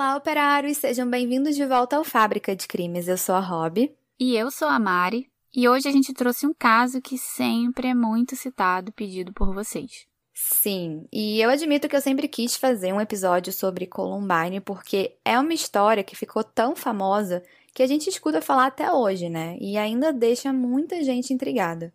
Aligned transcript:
Olá, 0.00 0.16
operários! 0.16 0.78
Sejam 0.78 1.06
bem-vindos 1.06 1.54
de 1.54 1.66
volta 1.66 1.94
ao 1.94 2.04
Fábrica 2.04 2.56
de 2.56 2.66
Crimes. 2.66 3.06
Eu 3.06 3.18
sou 3.18 3.34
a 3.34 3.38
Rob. 3.38 3.94
E 4.18 4.34
eu 4.34 4.50
sou 4.50 4.66
a 4.66 4.78
Mari. 4.78 5.30
E 5.54 5.68
hoje 5.68 5.88
a 5.88 5.92
gente 5.92 6.14
trouxe 6.14 6.46
um 6.46 6.54
caso 6.54 7.02
que 7.02 7.18
sempre 7.18 7.88
é 7.88 7.94
muito 7.94 8.34
citado, 8.34 8.92
pedido 8.92 9.30
por 9.30 9.52
vocês. 9.52 10.06
Sim, 10.32 11.06
e 11.12 11.38
eu 11.38 11.50
admito 11.50 11.86
que 11.86 11.94
eu 11.94 12.00
sempre 12.00 12.28
quis 12.28 12.56
fazer 12.56 12.94
um 12.94 13.00
episódio 13.00 13.52
sobre 13.52 13.86
Columbine 13.86 14.58
porque 14.62 15.18
é 15.22 15.38
uma 15.38 15.52
história 15.52 16.02
que 16.02 16.16
ficou 16.16 16.42
tão 16.42 16.74
famosa 16.74 17.42
que 17.74 17.82
a 17.82 17.86
gente 17.86 18.08
escuta 18.08 18.40
falar 18.40 18.68
até 18.68 18.90
hoje, 18.90 19.28
né? 19.28 19.58
E 19.60 19.76
ainda 19.76 20.14
deixa 20.14 20.50
muita 20.50 21.04
gente 21.04 21.34
intrigada. 21.34 21.92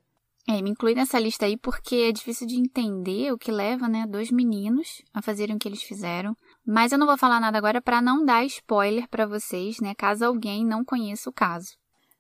É, 0.48 0.62
me 0.62 0.70
inclui 0.70 0.94
nessa 0.94 1.18
lista 1.18 1.48
aí 1.48 1.58
porque 1.58 1.96
é 1.96 2.12
difícil 2.12 2.46
de 2.46 2.56
entender 2.56 3.34
o 3.34 3.38
que 3.38 3.52
leva, 3.52 3.88
né, 3.88 4.06
dois 4.08 4.30
meninos 4.30 5.02
a 5.12 5.24
fazerem 5.24 5.56
o 5.56 5.60
que 5.60 5.68
eles 5.68 5.82
fizeram. 5.82 6.38
Mas 6.66 6.92
eu 6.92 6.98
não 6.98 7.08
vou 7.08 7.18
falar 7.18 7.40
nada 7.40 7.58
agora 7.58 7.82
para 7.82 8.02
não 8.02 8.26
dar 8.26 8.44
spoiler 8.46 9.08
para 9.08 9.26
vocês, 9.26 9.80
né, 9.80 9.94
caso 9.96 10.26
alguém 10.26 10.66
não 10.66 10.84
conheça 10.84 11.30
o 11.30 11.34
caso. 11.34 11.78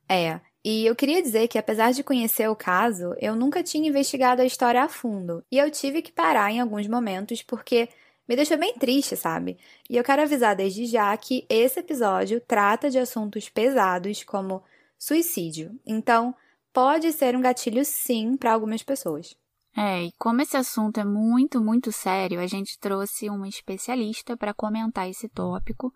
É, 0.08 0.40
e 0.63 0.86
eu 0.86 0.95
queria 0.95 1.22
dizer 1.22 1.48
que 1.48 1.58
apesar 1.58 1.91
de 1.91 2.03
conhecer 2.03 2.50
o 2.50 2.55
caso, 2.55 3.16
eu 3.20 3.36
nunca 3.36 3.62
tinha 3.62 3.88
investigado 3.88 4.41
a 4.41 4.45
história 4.45 4.84
a 4.84 4.89
fundo. 4.89 5.44
E 5.52 5.58
eu 5.58 5.70
tive 5.70 6.02
que 6.02 6.12
parar 6.12 6.52
em 6.52 6.59
alguns 6.59 6.88
momentos 6.88 7.44
porque 7.44 7.88
me 8.27 8.36
deixou 8.36 8.58
bem 8.58 8.73
triste, 8.73 9.16
sabe? 9.16 9.58
E 9.88 9.95
eu 9.95 10.03
quero 10.03 10.23
avisar 10.23 10.55
desde 10.55 10.88
já 10.88 11.16
que 11.16 11.45
esse 11.47 11.80
episódio 11.80 12.41
trata 12.41 12.89
de 12.89 12.97
assuntos 12.97 13.47
pesados 13.47 14.23
como 14.23 14.64
suicídio. 14.97 15.80
Então, 15.86 16.34
pode 16.73 17.12
ser 17.14 17.36
um 17.36 17.41
gatilho 17.41 17.86
sim 17.86 18.36
para 18.36 18.52
algumas 18.52 18.81
pessoas. 18.81 19.36
É, 19.76 20.04
e 20.06 20.12
como 20.18 20.42
esse 20.42 20.56
assunto 20.56 21.00
é 21.00 21.04
muito, 21.04 21.59
muito 21.59 21.92
sério, 21.92 22.40
a 22.40 22.48
gente 22.48 22.80
trouxe 22.80 23.30
uma 23.30 23.48
especialista 23.48 24.38
para 24.38 24.54
comentar 24.54 25.09
esse 25.09 25.28
tópico, 25.28 25.94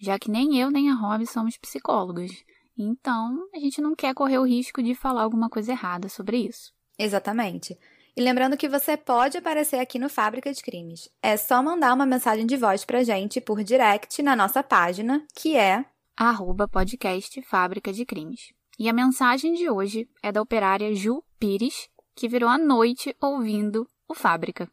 já 0.00 0.18
que 0.18 0.30
nem 0.30 0.58
eu 0.58 0.70
nem 0.70 0.90
a 0.90 0.94
Rob 0.94 1.26
somos 1.26 1.58
psicólogas. 1.58 2.30
Então, 2.78 3.48
a 3.54 3.58
gente 3.58 3.82
não 3.82 3.94
quer 3.94 4.14
correr 4.14 4.38
o 4.38 4.46
risco 4.46 4.82
de 4.82 4.94
falar 4.94 5.22
alguma 5.22 5.50
coisa 5.50 5.72
errada 5.72 6.08
sobre 6.08 6.38
isso. 6.38 6.72
Exatamente. 6.98 7.76
E 8.16 8.20
lembrando 8.20 8.56
que 8.56 8.68
você 8.68 8.96
pode 8.96 9.36
aparecer 9.36 9.76
aqui 9.76 9.98
no 9.98 10.08
Fábrica 10.08 10.52
de 10.52 10.62
Crimes. 10.62 11.08
É 11.22 11.36
só 11.36 11.62
mandar 11.62 11.94
uma 11.94 12.06
mensagem 12.06 12.46
de 12.46 12.56
voz 12.56 12.84
pra 12.84 13.04
gente 13.04 13.40
por 13.40 13.62
direct 13.62 14.22
na 14.22 14.34
nossa 14.34 14.62
página, 14.62 15.24
que 15.36 15.56
é 15.56 15.84
arroba 16.16 16.66
podcast 16.66 17.40
Fábrica 17.42 17.92
de 17.92 18.04
Crimes. 18.04 18.52
E 18.78 18.88
a 18.88 18.92
mensagem 18.92 19.54
de 19.54 19.68
hoje 19.68 20.08
é 20.22 20.32
da 20.32 20.42
operária 20.42 20.94
Ju 20.94 21.22
Pires, 21.38 21.88
que 22.18 22.28
virou 22.28 22.48
a 22.48 22.58
noite 22.58 23.14
ouvindo 23.22 23.86
o 24.08 24.12
Fábrica. 24.12 24.68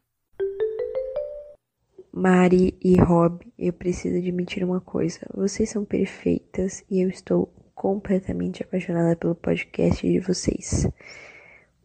Mari 2.12 2.76
e 2.82 2.96
Rob, 3.00 3.40
eu 3.56 3.72
preciso 3.72 4.16
admitir 4.16 4.64
uma 4.64 4.80
coisa. 4.80 5.20
Vocês 5.32 5.70
são 5.70 5.84
perfeitas 5.84 6.84
e 6.90 7.00
eu 7.00 7.08
estou 7.08 7.48
completamente 7.72 8.64
apaixonada 8.64 9.14
pelo 9.14 9.36
podcast 9.36 10.04
de 10.04 10.18
vocês. 10.18 10.88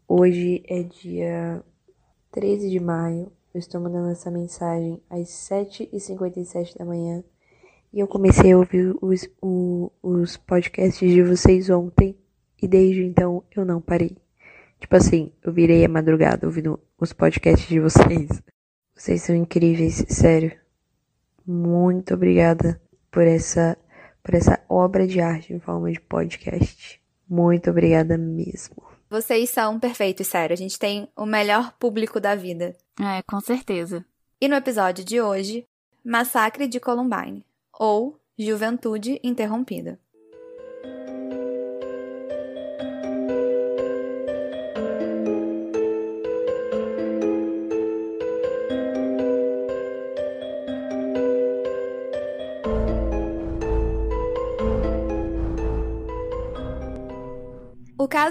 Hoje 0.08 0.64
é 0.68 0.82
dia 0.82 1.64
13 2.32 2.68
de 2.68 2.80
maio. 2.80 3.32
Eu 3.54 3.60
estou 3.60 3.80
mandando 3.80 4.10
essa 4.10 4.32
mensagem 4.32 5.00
às 5.12 5.28
7h57 5.28 6.76
da 6.76 6.86
manhã 6.86 7.24
e 7.94 8.00
eu 8.00 8.08
comecei 8.08 8.52
a 8.52 8.58
ouvir 8.58 8.96
os, 9.00 9.30
o, 9.40 9.92
os 10.02 10.38
podcasts 10.38 11.08
de 11.08 11.22
vocês 11.22 11.70
ontem 11.70 12.18
e 12.60 12.68
desde 12.68 13.04
então 13.04 13.44
eu 13.56 13.64
não 13.64 13.80
parei. 13.80 14.21
Tipo 14.82 14.96
assim, 14.96 15.32
eu 15.44 15.54
virei 15.54 15.86
a 15.86 15.90
madrugada 15.90 16.48
ouvindo 16.48 16.78
os 17.00 17.14
podcasts 17.14 17.70
de 17.70 17.80
vocês. 17.80 18.42
Vocês 18.94 19.22
são 19.22 19.36
incríveis, 19.36 20.04
sério. 20.10 20.52
Muito 21.46 22.14
obrigada 22.14 22.82
por 23.10 23.24
essa 23.24 23.78
por 24.24 24.36
essa 24.36 24.60
obra 24.68 25.08
de 25.08 25.20
arte 25.20 25.54
em 25.54 25.60
forma 25.60 25.92
de 25.92 26.00
podcast. 26.00 27.02
Muito 27.30 27.70
obrigada 27.70 28.18
mesmo. 28.18 28.84
Vocês 29.10 29.50
são 29.50 29.80
perfeitos, 29.80 30.28
sério. 30.28 30.54
A 30.54 30.58
gente 30.58 30.78
tem 30.78 31.08
o 31.16 31.26
melhor 31.26 31.74
público 31.80 32.20
da 32.20 32.36
vida. 32.36 32.76
É, 33.00 33.22
com 33.24 33.40
certeza. 33.40 34.06
E 34.40 34.48
no 34.48 34.56
episódio 34.56 35.04
de 35.04 35.22
hoje, 35.22 35.66
Massacre 36.04 36.68
de 36.68 36.80
Columbine 36.80 37.46
ou 37.78 38.20
Juventude 38.38 39.20
Interrompida. 39.24 40.00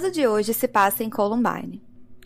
Caso 0.01 0.11
de 0.11 0.27
hoje 0.27 0.55
se 0.55 0.67
passa 0.67 1.05
em 1.05 1.11
Columbine. 1.11 1.83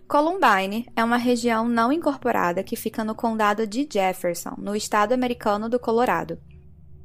Columbine 0.06 0.86
é 0.94 1.02
uma 1.02 1.16
região 1.16 1.68
não 1.68 1.90
incorporada 1.90 2.62
que 2.62 2.76
fica 2.76 3.02
no 3.02 3.16
condado 3.16 3.66
de 3.66 3.88
Jefferson, 3.92 4.54
no 4.58 4.76
estado 4.76 5.12
americano 5.12 5.68
do 5.68 5.76
Colorado. 5.76 6.38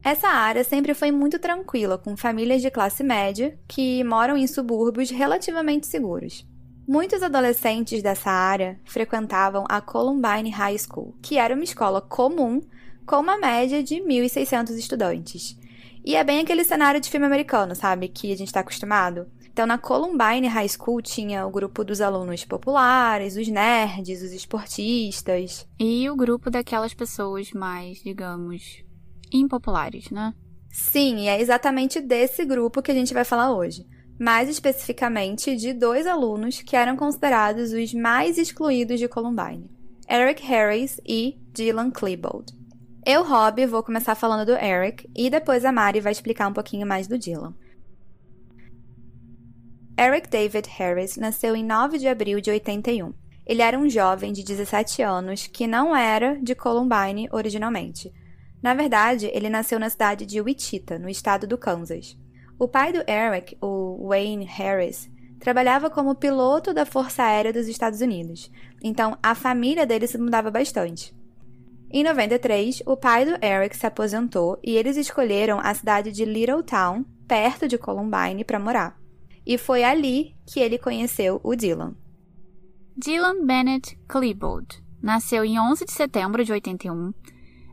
Essa 0.03 0.27
área 0.27 0.63
sempre 0.63 0.93
foi 0.93 1.09
muito 1.09 1.39
tranquila, 1.39 1.97
com 1.97 2.15
famílias 2.15 2.61
de 2.61 2.69
classe 2.69 3.03
média 3.03 3.57
que 3.67 4.03
moram 4.03 4.37
em 4.37 4.45
subúrbios 4.45 5.09
relativamente 5.09 5.87
seguros. 5.87 6.45
Muitos 6.87 7.23
adolescentes 7.23 8.03
dessa 8.03 8.29
área 8.29 8.79
frequentavam 8.85 9.65
a 9.67 9.81
Columbine 9.81 10.51
High 10.51 10.77
School, 10.77 11.15
que 11.19 11.39
era 11.39 11.55
uma 11.55 11.63
escola 11.63 11.99
comum 11.99 12.61
com 13.07 13.15
uma 13.15 13.39
média 13.39 13.81
de 13.81 13.95
1.600 13.95 14.77
estudantes. 14.77 15.57
E 16.05 16.15
é 16.15 16.23
bem 16.23 16.39
aquele 16.41 16.63
cenário 16.63 17.01
de 17.01 17.09
filme 17.09 17.25
americano, 17.25 17.73
sabe? 17.73 18.07
Que 18.07 18.31
a 18.31 18.37
gente 18.37 18.49
está 18.49 18.59
acostumado. 18.59 19.25
Então, 19.51 19.65
na 19.65 19.77
Columbine 19.77 20.47
High 20.47 20.69
School 20.69 21.01
tinha 21.01 21.45
o 21.45 21.51
grupo 21.51 21.83
dos 21.83 21.99
alunos 21.99 22.45
populares, 22.45 23.35
os 23.35 23.47
nerds, 23.47 24.21
os 24.21 24.31
esportistas. 24.31 25.67
E 25.77 26.09
o 26.09 26.15
grupo 26.15 26.49
daquelas 26.49 26.93
pessoas 26.93 27.51
mais, 27.51 27.97
digamos, 28.01 28.83
impopulares, 29.31 30.09
né? 30.11 30.33
Sim, 30.71 31.17
e 31.17 31.27
é 31.27 31.41
exatamente 31.41 31.99
desse 31.99 32.45
grupo 32.45 32.81
que 32.81 32.91
a 32.91 32.93
gente 32.93 33.13
vai 33.13 33.25
falar 33.25 33.53
hoje. 33.53 33.85
Mais 34.19 34.49
especificamente 34.49 35.55
de 35.55 35.73
dois 35.73 36.05
alunos 36.05 36.61
que 36.61 36.75
eram 36.75 36.95
considerados 36.95 37.71
os 37.71 37.93
mais 37.93 38.37
excluídos 38.37 38.99
de 38.99 39.07
Columbine: 39.07 39.69
Eric 40.09 40.43
Harris 40.43 40.99
e 41.05 41.39
Dylan 41.53 41.89
Klebold. 41.89 42.53
Eu, 43.05 43.23
Rob, 43.23 43.65
vou 43.65 43.81
começar 43.81 44.13
falando 44.13 44.45
do 44.45 44.51
Eric 44.51 45.09
e 45.15 45.29
depois 45.29 45.65
a 45.65 45.71
Mari 45.71 46.01
vai 46.01 46.11
explicar 46.11 46.47
um 46.47 46.53
pouquinho 46.53 46.85
mais 46.85 47.07
do 47.07 47.17
Dylan. 47.17 47.55
Eric 49.99 50.29
David 50.29 50.69
Harris 50.69 51.17
nasceu 51.17 51.55
em 51.55 51.65
9 51.65 51.97
de 51.97 52.07
abril 52.07 52.39
de 52.39 52.49
81. 52.49 53.13
Ele 53.45 53.61
era 53.61 53.77
um 53.77 53.89
jovem 53.89 54.31
de 54.31 54.43
17 54.43 55.01
anos 55.01 55.47
que 55.47 55.67
não 55.67 55.95
era 55.95 56.39
de 56.41 56.55
Columbine 56.55 57.27
originalmente, 57.31 58.13
na 58.61 58.73
verdade, 58.73 59.29
ele 59.33 59.49
nasceu 59.49 59.79
na 59.79 59.89
cidade 59.89 60.25
de 60.25 60.41
Wichita, 60.41 60.99
no 60.99 61.09
estado 61.09 61.47
do 61.47 61.57
Kansas. 61.57 62.17
O 62.57 62.67
pai 62.67 62.91
do 62.91 62.99
Eric, 63.09 63.57
o 63.61 64.07
Wayne 64.09 64.45
Harris, 64.45 65.09
trabalhava 65.39 65.89
como 65.89 66.15
piloto 66.15 66.73
da 66.73 66.85
Força 66.85 67.23
Aérea 67.23 67.53
dos 67.53 67.67
Estados 67.69 68.01
Unidos, 68.01 68.51
então 68.83 69.17
a 69.23 69.33
família 69.33 69.85
dele 69.85 70.07
se 70.07 70.17
mudava 70.17 70.51
bastante. 70.51 71.15
Em 71.89 72.03
93, 72.03 72.83
o 72.85 72.97
pai 72.97 73.25
do 73.25 73.43
Eric 73.43 73.75
se 73.75 73.87
aposentou 73.87 74.59
e 74.61 74.75
eles 74.75 74.97
escolheram 74.97 75.59
a 75.59 75.73
cidade 75.73 76.11
de 76.11 76.25
Little 76.25 76.61
Town, 76.61 77.05
perto 77.27 77.67
de 77.67 77.77
Columbine, 77.77 78.43
para 78.43 78.59
morar. 78.59 78.98
E 79.49 79.57
foi 79.57 79.83
ali 79.83 80.35
que 80.45 80.59
ele 80.59 80.77
conheceu 80.77 81.41
o 81.43 81.55
Dylan. 81.55 81.95
Dylan 82.95 83.45
Bennett 83.45 83.97
Klebold 84.07 84.81
nasceu 85.01 85.43
em 85.43 85.59
11 85.59 85.85
de 85.85 85.91
setembro 85.91 86.45
de 86.45 86.51
81 86.51 87.11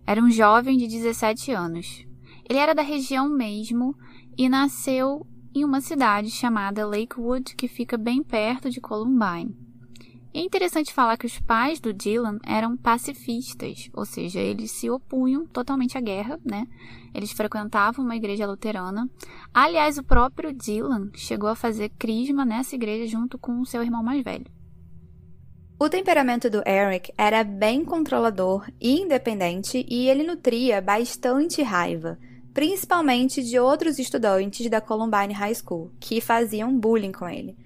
era 0.06 0.22
um 0.22 0.30
jovem 0.30 0.78
de 0.78 0.86
17 0.86 1.50
anos. 1.50 2.06
Ele 2.48 2.58
era 2.60 2.74
da 2.74 2.80
região 2.80 3.28
mesmo 3.28 3.94
e 4.38 4.48
nasceu 4.48 5.26
em 5.52 5.64
uma 5.64 5.80
cidade 5.80 6.30
chamada 6.30 6.86
Lakewood, 6.86 7.56
que 7.56 7.66
fica 7.66 7.98
bem 7.98 8.22
perto 8.22 8.70
de 8.70 8.80
Columbine. 8.80 9.54
É 10.38 10.42
interessante 10.42 10.92
falar 10.92 11.16
que 11.16 11.26
os 11.26 11.38
pais 11.38 11.80
do 11.80 11.92
Dylan 11.92 12.38
eram 12.44 12.76
pacifistas, 12.76 13.88
ou 13.94 14.04
seja, 14.04 14.38
eles 14.38 14.70
se 14.70 14.90
opunham 14.90 15.46
totalmente 15.46 15.96
à 15.96 16.00
guerra, 16.00 16.38
né? 16.44 16.66
Eles 17.14 17.32
frequentavam 17.32 18.04
uma 18.04 18.16
igreja 18.16 18.46
luterana. 18.46 19.08
Aliás, 19.52 19.96
o 19.96 20.04
próprio 20.04 20.52
Dylan 20.52 21.10
chegou 21.14 21.48
a 21.48 21.56
fazer 21.56 21.88
crisma 21.98 22.44
nessa 22.44 22.74
igreja 22.74 23.06
junto 23.06 23.38
com 23.38 23.60
o 23.60 23.66
seu 23.66 23.82
irmão 23.82 24.02
mais 24.02 24.22
velho. 24.22 24.44
O 25.78 25.88
temperamento 25.88 26.50
do 26.50 26.62
Eric 26.66 27.12
era 27.16 27.42
bem 27.42 27.84
controlador 27.84 28.70
e 28.80 29.00
independente 29.00 29.86
e 29.88 30.08
ele 30.08 30.22
nutria 30.22 30.80
bastante 30.80 31.62
raiva, 31.62 32.18
principalmente 32.52 33.42
de 33.42 33.58
outros 33.58 33.98
estudantes 33.98 34.68
da 34.68 34.80
Columbine 34.80 35.34
High 35.34 35.54
School, 35.54 35.92
que 36.00 36.20
faziam 36.20 36.78
bullying 36.78 37.12
com 37.12 37.28
ele. 37.28 37.56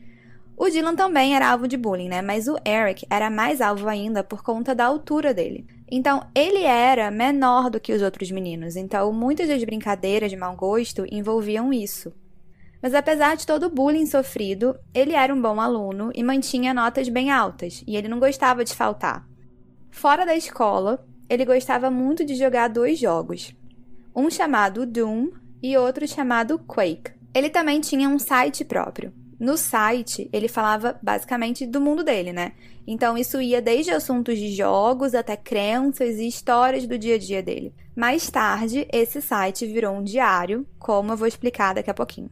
O 0.62 0.68
Dylan 0.68 0.94
também 0.94 1.34
era 1.34 1.48
alvo 1.48 1.66
de 1.66 1.78
bullying, 1.78 2.10
né? 2.10 2.20
Mas 2.20 2.46
o 2.46 2.54
Eric 2.66 3.06
era 3.08 3.30
mais 3.30 3.62
alvo 3.62 3.88
ainda 3.88 4.22
por 4.22 4.42
conta 4.42 4.74
da 4.74 4.84
altura 4.84 5.32
dele. 5.32 5.66
Então, 5.90 6.28
ele 6.34 6.64
era 6.64 7.10
menor 7.10 7.70
do 7.70 7.80
que 7.80 7.94
os 7.94 8.02
outros 8.02 8.30
meninos, 8.30 8.76
então 8.76 9.10
muitas 9.10 9.48
das 9.48 9.64
brincadeiras 9.64 10.30
de 10.30 10.36
mau 10.36 10.54
gosto 10.54 11.06
envolviam 11.10 11.72
isso. 11.72 12.12
Mas 12.82 12.92
apesar 12.92 13.38
de 13.38 13.46
todo 13.46 13.64
o 13.64 13.70
bullying 13.70 14.04
sofrido, 14.04 14.78
ele 14.92 15.14
era 15.14 15.32
um 15.32 15.40
bom 15.40 15.58
aluno 15.58 16.10
e 16.14 16.22
mantinha 16.22 16.74
notas 16.74 17.08
bem 17.08 17.30
altas, 17.30 17.82
e 17.86 17.96
ele 17.96 18.06
não 18.06 18.20
gostava 18.20 18.62
de 18.62 18.74
faltar. 18.74 19.26
Fora 19.90 20.26
da 20.26 20.36
escola, 20.36 21.02
ele 21.26 21.46
gostava 21.46 21.90
muito 21.90 22.22
de 22.22 22.34
jogar 22.34 22.68
dois 22.68 22.98
jogos, 22.98 23.56
um 24.14 24.28
chamado 24.28 24.84
Doom 24.84 25.30
e 25.62 25.78
outro 25.78 26.06
chamado 26.06 26.58
Quake. 26.58 27.12
Ele 27.34 27.48
também 27.48 27.80
tinha 27.80 28.10
um 28.10 28.18
site 28.18 28.62
próprio. 28.62 29.10
No 29.40 29.56
site, 29.56 30.28
ele 30.34 30.48
falava 30.48 31.00
basicamente 31.02 31.66
do 31.66 31.80
mundo 31.80 32.04
dele, 32.04 32.30
né? 32.30 32.52
Então 32.86 33.16
isso 33.16 33.40
ia 33.40 33.62
desde 33.62 33.90
assuntos 33.90 34.36
de 34.36 34.52
jogos 34.52 35.14
até 35.14 35.34
crenças 35.34 36.18
e 36.18 36.28
histórias 36.28 36.86
do 36.86 36.98
dia 36.98 37.14
a 37.14 37.18
dia 37.18 37.42
dele. 37.42 37.74
Mais 37.96 38.30
tarde, 38.30 38.86
esse 38.92 39.22
site 39.22 39.66
virou 39.66 39.96
um 39.96 40.04
diário, 40.04 40.66
como 40.78 41.12
eu 41.12 41.16
vou 41.16 41.26
explicar 41.26 41.74
daqui 41.74 41.90
a 41.90 41.94
pouquinho. 41.94 42.30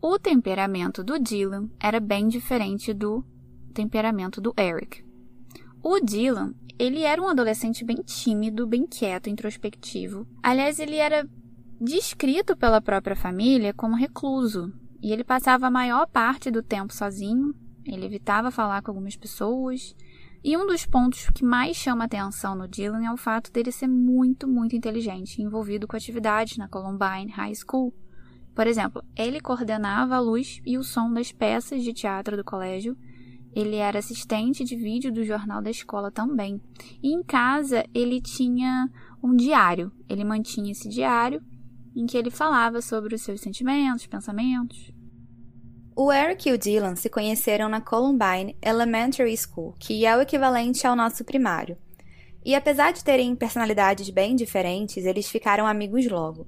O 0.00 0.18
temperamento 0.18 1.04
do 1.04 1.18
Dylan 1.18 1.68
era 1.78 2.00
bem 2.00 2.28
diferente 2.28 2.94
do 2.94 3.22
temperamento 3.74 4.40
do 4.40 4.54
Eric. 4.58 5.04
O 5.82 6.00
Dylan, 6.00 6.54
ele 6.78 7.02
era 7.02 7.20
um 7.20 7.28
adolescente 7.28 7.84
bem 7.84 7.96
tímido, 7.96 8.66
bem 8.66 8.86
quieto, 8.86 9.28
introspectivo. 9.28 10.26
Aliás, 10.42 10.78
ele 10.78 10.96
era 10.96 11.28
descrito 11.78 12.56
pela 12.56 12.80
própria 12.80 13.14
família 13.14 13.74
como 13.74 13.96
recluso, 13.96 14.72
e 15.02 15.12
ele 15.12 15.24
passava 15.24 15.66
a 15.66 15.70
maior 15.70 16.06
parte 16.06 16.50
do 16.50 16.62
tempo 16.62 16.94
sozinho, 16.94 17.52
ele 17.84 18.06
evitava 18.06 18.50
falar 18.52 18.82
com 18.82 18.92
algumas 18.92 19.16
pessoas. 19.16 19.96
E 20.44 20.56
um 20.56 20.66
dos 20.66 20.86
pontos 20.86 21.28
que 21.34 21.44
mais 21.44 21.76
chama 21.76 22.04
atenção 22.04 22.54
no 22.54 22.68
Dylan 22.68 23.04
é 23.04 23.12
o 23.12 23.16
fato 23.16 23.52
dele 23.52 23.72
ser 23.72 23.88
muito, 23.88 24.46
muito 24.46 24.76
inteligente, 24.76 25.42
envolvido 25.42 25.86
com 25.86 25.96
atividades 25.96 26.56
na 26.56 26.68
Columbine 26.68 27.30
High 27.32 27.54
School. 27.54 27.92
Por 28.54 28.66
exemplo, 28.66 29.02
ele 29.16 29.40
coordenava 29.40 30.16
a 30.16 30.20
luz 30.20 30.60
e 30.64 30.78
o 30.78 30.84
som 30.84 31.12
das 31.12 31.32
peças 31.32 31.82
de 31.82 31.92
teatro 31.92 32.36
do 32.36 32.44
colégio. 32.44 32.96
Ele 33.54 33.76
era 33.76 33.98
assistente 33.98 34.64
de 34.64 34.76
vídeo 34.76 35.12
do 35.12 35.24
jornal 35.24 35.60
da 35.62 35.70
escola 35.70 36.10
também. 36.10 36.60
E 37.02 37.12
em 37.12 37.22
casa 37.22 37.84
ele 37.94 38.20
tinha 38.20 38.88
um 39.22 39.34
diário. 39.34 39.92
Ele 40.08 40.24
mantinha 40.24 40.72
esse 40.72 40.88
diário 40.88 41.42
em 41.94 42.06
que 42.06 42.16
ele 42.16 42.30
falava 42.30 42.80
sobre 42.80 43.14
os 43.14 43.22
seus 43.22 43.40
sentimentos, 43.40 44.06
pensamentos. 44.06 44.92
O 45.94 46.10
Eric 46.10 46.48
e 46.48 46.52
o 46.52 46.58
Dylan 46.58 46.96
se 46.96 47.10
conheceram 47.10 47.68
na 47.68 47.80
Columbine 47.80 48.56
Elementary 48.62 49.36
School, 49.36 49.74
que 49.78 50.06
é 50.06 50.16
o 50.16 50.22
equivalente 50.22 50.86
ao 50.86 50.96
nosso 50.96 51.22
primário. 51.24 51.76
E 52.44 52.54
apesar 52.54 52.92
de 52.92 53.04
terem 53.04 53.36
personalidades 53.36 54.08
bem 54.08 54.34
diferentes, 54.34 55.04
eles 55.04 55.28
ficaram 55.28 55.66
amigos 55.66 56.06
logo. 56.08 56.46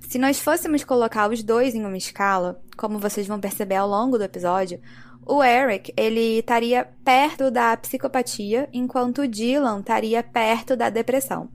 Se 0.00 0.18
nós 0.18 0.40
fôssemos 0.40 0.82
colocar 0.82 1.30
os 1.30 1.42
dois 1.42 1.74
em 1.74 1.84
uma 1.84 1.96
escala, 1.96 2.60
como 2.76 2.98
vocês 2.98 3.26
vão 3.26 3.38
perceber 3.38 3.76
ao 3.76 3.88
longo 3.88 4.16
do 4.16 4.24
episódio, 4.24 4.80
o 5.26 5.42
Eric, 5.42 5.92
ele 5.96 6.38
estaria 6.38 6.88
perto 7.04 7.50
da 7.50 7.76
psicopatia, 7.76 8.68
enquanto 8.72 9.22
o 9.22 9.28
Dylan 9.28 9.80
estaria 9.80 10.22
perto 10.22 10.76
da 10.76 10.88
depressão. 10.88 11.48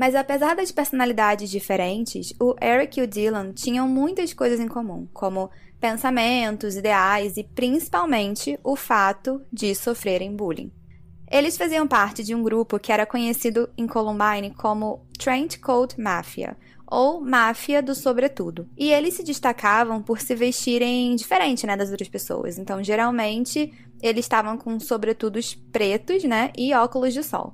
Mas 0.00 0.14
apesar 0.14 0.56
das 0.56 0.72
personalidades 0.72 1.50
diferentes, 1.50 2.32
o 2.40 2.56
Eric 2.58 2.98
e 2.98 3.02
o 3.02 3.06
Dylan 3.06 3.52
tinham 3.52 3.86
muitas 3.86 4.32
coisas 4.32 4.58
em 4.58 4.66
comum, 4.66 5.06
como 5.12 5.50
pensamentos, 5.78 6.74
ideais 6.74 7.36
e 7.36 7.44
principalmente 7.44 8.58
o 8.64 8.76
fato 8.76 9.42
de 9.52 9.74
sofrerem 9.74 10.34
bullying. 10.34 10.72
Eles 11.30 11.58
faziam 11.58 11.86
parte 11.86 12.24
de 12.24 12.34
um 12.34 12.42
grupo 12.42 12.78
que 12.78 12.90
era 12.90 13.04
conhecido 13.04 13.68
em 13.76 13.86
Columbine 13.86 14.54
como 14.54 15.06
Trent 15.18 15.58
Coat 15.58 16.00
Mafia, 16.00 16.56
ou 16.86 17.20
máfia 17.20 17.82
do 17.82 17.94
sobretudo. 17.94 18.66
E 18.78 18.90
eles 18.90 19.12
se 19.12 19.22
destacavam 19.22 20.02
por 20.02 20.18
se 20.18 20.34
vestirem 20.34 21.14
diferente, 21.14 21.66
né, 21.66 21.76
das 21.76 21.90
outras 21.90 22.08
pessoas. 22.08 22.56
Então, 22.56 22.82
geralmente, 22.82 23.70
eles 24.00 24.24
estavam 24.24 24.56
com 24.56 24.80
sobretudos 24.80 25.54
pretos, 25.70 26.24
né, 26.24 26.50
e 26.56 26.72
óculos 26.72 27.12
de 27.12 27.22
sol. 27.22 27.52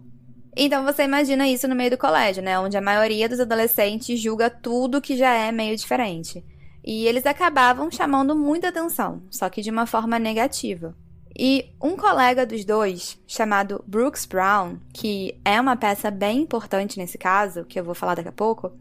Então 0.58 0.84
você 0.84 1.04
imagina 1.04 1.46
isso 1.46 1.68
no 1.68 1.74
meio 1.74 1.90
do 1.90 1.98
colégio, 1.98 2.42
né, 2.42 2.58
onde 2.58 2.78
a 2.78 2.80
maioria 2.80 3.28
dos 3.28 3.38
adolescentes 3.38 4.18
julga 4.18 4.48
tudo 4.48 5.02
que 5.02 5.14
já 5.14 5.34
é 5.34 5.52
meio 5.52 5.76
diferente. 5.76 6.42
E 6.82 7.06
eles 7.06 7.26
acabavam 7.26 7.90
chamando 7.90 8.34
muita 8.34 8.68
atenção, 8.68 9.22
só 9.30 9.50
que 9.50 9.60
de 9.60 9.70
uma 9.70 9.86
forma 9.86 10.18
negativa. 10.18 10.96
E 11.38 11.74
um 11.82 11.94
colega 11.94 12.46
dos 12.46 12.64
dois, 12.64 13.18
chamado 13.26 13.84
Brooks 13.86 14.24
Brown, 14.24 14.78
que 14.94 15.38
é 15.44 15.60
uma 15.60 15.76
peça 15.76 16.10
bem 16.10 16.40
importante 16.40 16.96
nesse 16.96 17.18
caso, 17.18 17.64
que 17.64 17.78
eu 17.78 17.84
vou 17.84 17.94
falar 17.94 18.14
daqui 18.14 18.30
a 18.30 18.32
pouco, 18.32 18.72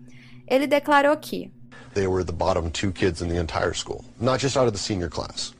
ele 0.47 0.67
declarou 0.67 1.17
que 1.17 1.51
They 1.93 2.07
were 2.07 2.23
the 2.23 2.31
bottom 2.31 2.69
two 2.69 2.91
kids 2.93 3.21
in 3.21 3.27
the 3.27 3.37
entire 3.37 3.73
school, 3.73 4.05
not 4.19 4.39
just 4.41 4.55
out 4.55 4.67
of 4.67 4.71
the 4.71 4.77
senior 4.77 5.09
class. 5.09 5.53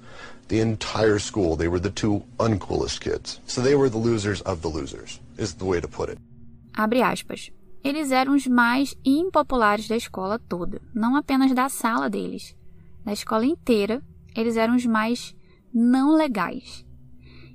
The 0.48 0.62
entire 0.62 1.20
school, 1.20 1.58
they 1.58 1.68
were 1.68 1.82
the 1.82 1.90
two 1.90 2.24
uncoolest 2.40 3.02
kids. 3.02 3.42
So 3.48 3.62
they 3.62 3.76
were 3.76 3.90
the 3.90 3.98
losers 3.98 4.42
of 4.42 4.62
the 4.62 4.70
losers, 4.70 5.20
is 5.38 5.54
the 5.54 5.66
way 5.66 5.82
to 5.82 5.88
put 5.88 6.10
it. 6.10 6.22
Abre 6.74 7.02
aspas. 7.02 7.52
Eles 7.84 8.12
eram 8.12 8.34
os 8.34 8.48
mais 8.48 8.96
impopulares 9.06 9.88
da 9.88 9.96
escola 9.96 10.40
toda, 10.40 10.82
não 10.94 11.16
apenas 11.16 11.54
da 11.54 11.70
sala 11.70 12.10
deles. 12.10 12.56
Da 13.04 13.14
escola 13.14 13.46
inteira, 13.46 14.02
eles 14.36 14.58
eram 14.58 14.76
os 14.76 14.86
mais 14.86 15.36
não 15.74 16.16
legais. 16.16 16.84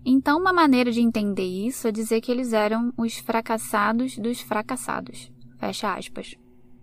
Então, 0.04 0.38
uma 0.38 0.52
maneira 0.52 0.90
de 0.92 1.00
entender 1.00 1.44
isso 1.44 1.88
é 1.88 1.92
dizer 1.92 2.20
que 2.20 2.30
eles 2.30 2.52
eram 2.52 2.92
os 2.96 3.18
fracassados 3.18 4.16
dos 4.16 4.40
fracassados. 4.40 5.30
Fecha 5.58 5.94
aspas. 5.94 6.36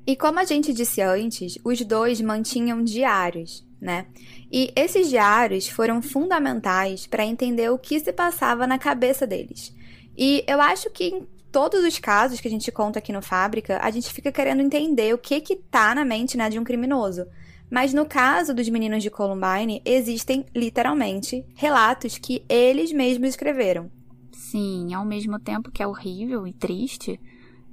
E 0.06 0.16
como 0.16 0.40
a 0.40 0.46
gente 0.46 0.74
disse 0.74 1.02
antes, 1.02 1.58
os 1.64 1.82
dois 1.82 2.22
mantinham 2.22 2.84
diários, 2.84 3.66
né? 3.82 4.08
E 4.52 4.72
esses 4.76 5.10
diários 5.10 5.68
foram 5.68 6.02
fundamentais 6.02 7.08
para 7.08 7.26
entender 7.26 7.70
o 7.70 7.80
que 7.80 8.00
se 8.00 8.14
passava 8.14 8.68
na 8.68 8.78
cabeça 8.78 9.26
deles. 9.26 9.76
E 10.18 10.44
eu 10.48 10.60
acho 10.60 10.90
que 10.90 11.06
em 11.06 11.28
todos 11.52 11.84
os 11.84 12.00
casos 12.00 12.40
que 12.40 12.48
a 12.48 12.52
gente 12.52 12.72
conta 12.72 13.00
aqui 13.00 13.14
no 13.14 13.22
Fábrica, 13.22 13.80
a 13.82 13.92
gente 13.92 14.12
fica 14.12 14.32
querendo 14.32 14.62
entender 14.62 15.14
o 15.14 15.18
que 15.18 15.40
que 15.40 15.56
tá 15.56 15.94
na 15.94 16.04
mente, 16.04 16.36
né, 16.36 16.50
de 16.50 16.60
um 16.60 16.64
criminoso. 16.64 17.26
Mas 17.70 17.94
no 17.94 18.06
caso 18.06 18.54
dos 18.54 18.70
meninos 18.70 19.04
de 19.04 19.10
Columbine, 19.10 19.82
existem 19.86 20.46
literalmente 20.56 21.46
relatos 21.54 22.18
que 22.18 22.44
eles 22.48 22.92
mesmos 22.92 23.30
escreveram. 23.30 23.92
Sim, 24.32 24.94
ao 24.94 25.06
mesmo 25.06 25.40
tempo 25.40 25.72
que 25.72 25.84
é 25.84 25.88
horrível 25.88 26.48
e 26.48 26.54
triste, 26.54 27.20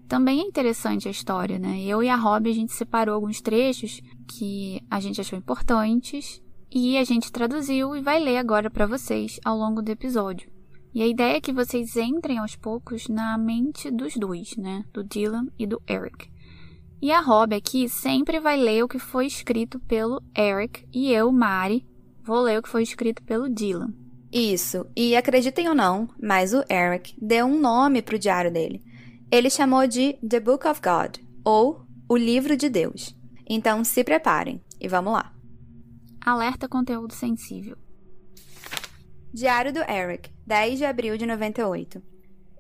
também 0.09 0.41
é 0.41 0.45
interessante 0.45 1.09
a 1.09 1.11
história, 1.11 1.59
né? 1.59 1.81
Eu 1.83 2.03
e 2.03 2.09
a 2.09 2.17
Rob, 2.17 2.51
a 2.51 2.55
gente 2.55 2.73
separou 2.73 3.15
alguns 3.15 3.41
trechos 3.41 4.01
que 4.29 4.83
a 4.91 4.99
gente 4.99 5.21
achou 5.21 5.39
importantes 5.39 6.43
e 6.71 6.99
a 6.99 7.05
gente 7.05 7.31
traduziu 7.31 7.95
e 7.95 8.03
vai 8.03 8.19
ler 8.19 8.37
agora 8.37 8.69
para 8.69 8.87
vocês 8.87 9.39
ao 9.45 9.57
longo 9.57 9.81
do 9.81 9.91
episódio. 9.91 10.54
E 10.95 11.03
a 11.03 11.07
ideia 11.09 11.39
é 11.39 11.41
que 11.41 11.53
vocês 11.53 11.97
entrem 11.97 12.39
aos 12.39 12.55
poucos 12.55 13.09
na 13.09 13.37
mente 13.37 13.91
dos 13.91 14.15
dois, 14.15 14.57
né? 14.57 14.85
Do 14.93 15.03
Dylan 15.03 15.49
e 15.59 15.67
do 15.67 15.83
Eric. 15.89 16.31
E 17.03 17.11
a 17.11 17.21
Rob 17.21 17.53
aqui 17.55 17.89
sempre 17.89 18.39
vai 18.39 18.57
ler 18.57 18.85
o 18.85 18.89
que 18.89 19.01
foi 19.01 19.27
escrito 19.27 19.81
pelo 19.81 20.23
Eric 20.39 20.87
e 20.93 21.13
eu, 21.13 21.33
Mari, 21.33 21.85
vou 22.23 22.41
ler 22.41 22.61
o 22.61 22.63
que 22.63 22.69
foi 22.69 22.85
escrito 22.85 23.25
pelo 23.25 23.51
Dylan. 23.51 23.93
Isso, 24.33 24.87
e 24.97 25.17
acreditem 25.17 25.69
ou 25.69 25.75
não, 25.75 26.09
mas 26.23 26.55
o 26.55 26.65
Eric 26.71 27.15
deu 27.21 27.47
um 27.47 27.61
nome 27.61 28.01
para 28.01 28.17
o 28.17 28.19
diário 28.19 28.53
dele. 28.53 28.81
Ele 29.31 29.51
chamou 29.51 29.87
de 29.87 30.13
The 30.27 30.41
Book 30.41 30.67
of 30.67 30.81
God, 30.81 31.19
ou 31.45 31.85
O 32.09 32.17
Livro 32.17 32.57
de 32.57 32.69
Deus. 32.69 33.15
Então 33.49 33.85
se 33.85 34.03
preparem 34.05 34.63
e 34.81 34.87
vamos 34.87 35.13
lá. 35.13 35.33
Alerta 36.25 36.69
conteúdo 36.69 37.13
sensível. 37.13 37.77
Diário 39.33 39.73
do 39.73 39.81
Eric, 39.81 40.34
10 40.47 40.79
de 40.79 40.85
abril 40.85 41.17
de 41.17 41.25
98. 41.25 42.03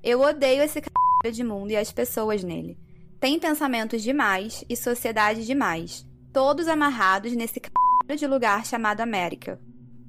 Eu 0.02 0.20
odeio 0.20 0.62
esse 0.62 0.80
c... 0.80 1.30
de 1.30 1.44
mundo 1.44 1.70
e 1.70 1.76
as 1.76 1.92
pessoas 1.92 2.42
nele. 2.42 2.78
Tem 3.20 3.38
pensamentos 3.38 4.02
demais 4.02 4.64
e 4.68 4.76
sociedade 4.76 5.44
demais, 5.44 6.06
todos 6.32 6.66
amarrados 6.66 7.32
nesse 7.32 7.60
c... 7.60 8.16
de 8.16 8.26
lugar 8.26 8.64
chamado 8.64 9.02
América. 9.02 9.60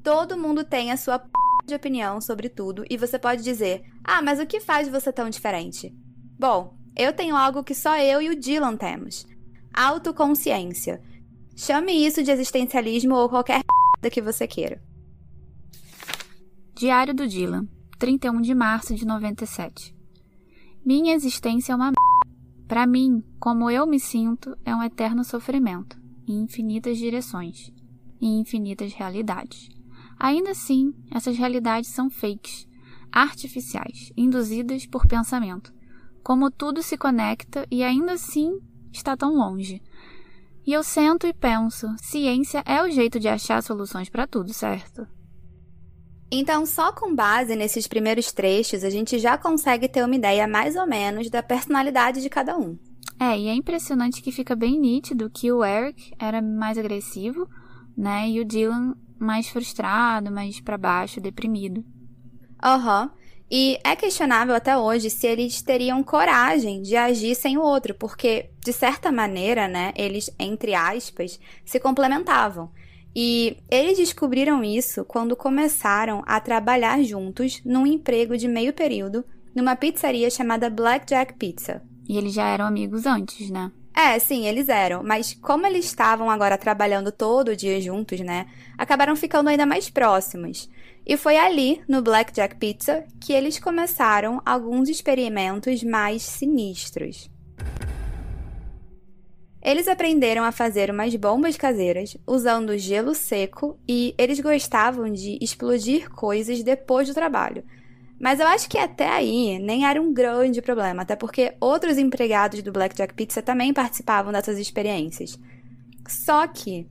Todo 0.02 0.38
mundo 0.38 0.64
tem 0.64 0.92
a 0.92 0.98
sua 0.98 1.20
p... 1.20 1.28
de 1.66 1.76
opinião 1.76 2.22
sobre 2.22 2.48
tudo 2.48 2.86
e 2.90 2.96
você 2.96 3.20
pode 3.20 3.44
dizer: 3.44 3.84
"Ah, 4.04 4.22
mas 4.22 4.40
o 4.40 4.46
que 4.46 4.62
faz 4.62 4.88
você 4.88 5.12
tão 5.12 5.30
diferente?" 5.30 5.94
Bom, 6.40 6.78
eu 6.96 7.12
tenho 7.12 7.36
algo 7.36 7.64
que 7.64 7.76
só 7.76 7.98
eu 7.98 8.22
e 8.22 8.30
o 8.30 8.40
Dylan 8.40 8.78
temos: 8.78 9.28
autoconsciência. 9.74 11.02
Chame 11.58 12.06
isso 12.06 12.24
de 12.24 12.32
existencialismo 12.32 13.16
ou 13.16 13.28
qualquer 13.28 13.62
que 14.12 14.22
você 14.22 14.48
queira. 14.48 14.82
Diário 16.78 17.14
do 17.14 17.26
Dylan, 17.26 17.70
31 17.98 18.42
de 18.42 18.54
março 18.54 18.94
de 18.96 19.06
97. 19.06 19.96
Minha 20.86 21.16
existência 21.16 21.72
é 21.72 21.76
uma 21.76 21.94
Para 22.68 22.86
mim, 22.86 23.24
como 23.40 23.72
eu 23.72 23.88
me 23.88 23.98
sinto, 23.98 24.58
é 24.66 24.76
um 24.76 24.84
eterno 24.84 25.24
sofrimento, 25.24 25.98
em 26.28 26.42
infinitas 26.42 26.98
direções, 26.98 27.72
em 28.20 28.42
infinitas 28.42 28.92
realidades. 28.92 29.70
Ainda 30.20 30.52
assim, 30.52 30.94
essas 31.10 31.38
realidades 31.38 31.92
são 31.92 32.10
fakes, 32.10 32.68
artificiais, 33.10 34.12
induzidas 34.18 34.86
por 34.86 35.08
pensamento, 35.08 35.74
como 36.22 36.52
tudo 36.52 36.84
se 36.84 36.98
conecta 36.98 37.66
e 37.72 37.86
ainda 37.86 38.12
assim 38.12 38.60
está 38.92 39.16
tão 39.16 39.34
longe. 39.34 39.82
E 40.68 40.74
eu 40.74 40.84
sento 40.84 41.26
e 41.26 41.32
penso: 41.32 41.88
ciência 42.00 42.62
é 42.66 42.84
o 42.84 42.92
jeito 42.92 43.18
de 43.18 43.30
achar 43.30 43.64
soluções 43.64 44.10
para 44.10 44.28
tudo, 44.28 44.54
certo? 44.54 45.15
Então, 46.38 46.66
só 46.66 46.92
com 46.92 47.16
base 47.16 47.56
nesses 47.56 47.88
primeiros 47.88 48.30
trechos, 48.34 48.84
a 48.84 48.90
gente 48.90 49.18
já 49.18 49.38
consegue 49.38 49.88
ter 49.88 50.04
uma 50.04 50.16
ideia 50.16 50.46
mais 50.46 50.76
ou 50.76 50.86
menos 50.86 51.30
da 51.30 51.42
personalidade 51.42 52.22
de 52.22 52.30
cada 52.30 52.58
um. 52.58 52.78
É, 53.18 53.40
e 53.40 53.48
é 53.48 53.54
impressionante 53.54 54.22
que 54.22 54.34
fica 54.34 54.54
bem 54.54 54.78
nítido 54.78 55.30
que 55.30 55.50
o 55.50 55.64
Eric 55.64 56.14
era 56.20 56.42
mais 56.42 56.78
agressivo, 56.78 57.48
né? 57.98 58.28
E 58.28 58.42
o 58.42 58.44
Dylan 58.44 58.96
mais 59.18 59.48
frustrado, 59.48 60.30
mais 60.30 60.60
para 60.60 60.78
baixo, 60.78 61.22
deprimido. 61.22 61.86
Aham. 62.62 63.04
Uhum. 63.04 63.26
E 63.50 63.80
é 63.82 63.96
questionável 63.96 64.56
até 64.56 64.78
hoje 64.78 65.10
se 65.10 65.26
eles 65.28 65.62
teriam 65.62 66.04
coragem 66.04 66.82
de 66.82 66.98
agir 66.98 67.36
sem 67.36 67.58
o 67.58 67.62
outro, 67.62 67.94
porque, 67.94 68.50
de 68.60 68.74
certa 68.74 69.10
maneira, 69.10 69.70
né, 69.70 69.94
eles, 69.96 70.30
entre 70.38 70.76
aspas, 70.76 71.40
se 71.64 71.80
complementavam. 71.80 72.70
E 73.16 73.58
eles 73.72 73.98
descobriram 73.98 74.64
isso 74.64 75.06
quando 75.06 75.36
começaram 75.36 76.22
a 76.26 76.40
trabalhar 76.40 77.02
juntos 77.04 77.62
num 77.64 77.88
emprego 77.88 78.36
de 78.36 78.48
meio 78.48 78.74
período 78.74 79.24
numa 79.56 79.76
pizzaria 79.76 80.30
chamada 80.30 80.70
Blackjack 80.70 81.36
Pizza. 81.36 81.82
E 82.08 82.18
eles 82.18 82.34
já 82.34 82.48
eram 82.48 82.66
amigos 82.66 83.06
antes, 83.06 83.50
né? 83.50 83.72
É, 83.96 84.20
sim, 84.20 84.46
eles 84.46 84.68
eram. 84.68 85.02
Mas 85.02 85.34
como 85.34 85.66
eles 85.66 85.86
estavam 85.86 86.30
agora 86.30 86.58
trabalhando 86.58 87.12
todo 87.12 87.56
dia 87.56 87.80
juntos, 87.80 88.20
né? 88.20 88.48
Acabaram 88.78 89.16
ficando 89.16 89.48
ainda 89.48 89.66
mais 89.66 89.90
próximos. 89.90 90.70
E 91.06 91.16
foi 91.16 91.38
ali, 91.38 91.82
no 91.88 92.02
Blackjack 92.02 92.58
Pizza, 92.58 93.06
que 93.22 93.32
eles 93.32 93.58
começaram 93.58 94.42
alguns 94.46 94.90
experimentos 94.90 95.82
mais 95.84 96.24
sinistros. 96.24 97.30
Eles 99.66 99.88
aprenderam 99.88 100.44
a 100.44 100.52
fazer 100.52 100.92
umas 100.92 101.16
bombas 101.16 101.58
caseiras 101.58 102.16
usando 102.28 102.78
gelo 102.78 103.16
seco 103.16 103.80
e 103.88 104.14
eles 104.16 104.40
gostavam 104.40 105.12
de 105.12 105.40
explodir 105.42 106.08
coisas 106.12 106.62
depois 106.62 107.08
do 107.08 107.16
trabalho. 107.16 107.64
Mas 108.20 108.40
eu 108.40 108.46
acho 108.46 108.70
que 108.70 108.78
até 108.78 109.10
aí 109.10 109.58
nem 109.58 109.88
era 109.88 110.00
um 110.00 110.14
grande 110.14 110.62
problema, 110.62 111.02
até 111.02 111.16
porque 111.16 111.56
outros 111.60 111.98
empregados 111.98 112.62
do 112.62 112.72
Blackjack 112.72 113.16
Pizza 113.16 113.42
também 113.42 113.74
participavam 113.74 114.32
dessas 114.32 114.60
experiências. 114.60 115.36
Só 116.08 116.46
que 116.46 116.86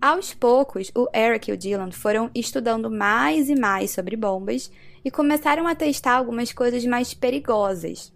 aos 0.00 0.34
poucos, 0.34 0.90
o 0.96 1.06
Eric 1.14 1.48
e 1.48 1.54
o 1.54 1.56
Dylan 1.56 1.92
foram 1.92 2.28
estudando 2.34 2.90
mais 2.90 3.48
e 3.48 3.54
mais 3.54 3.92
sobre 3.92 4.16
bombas 4.16 4.68
e 5.04 5.12
começaram 5.12 5.64
a 5.68 5.76
testar 5.76 6.14
algumas 6.14 6.52
coisas 6.52 6.84
mais 6.84 7.14
perigosas. 7.14 8.12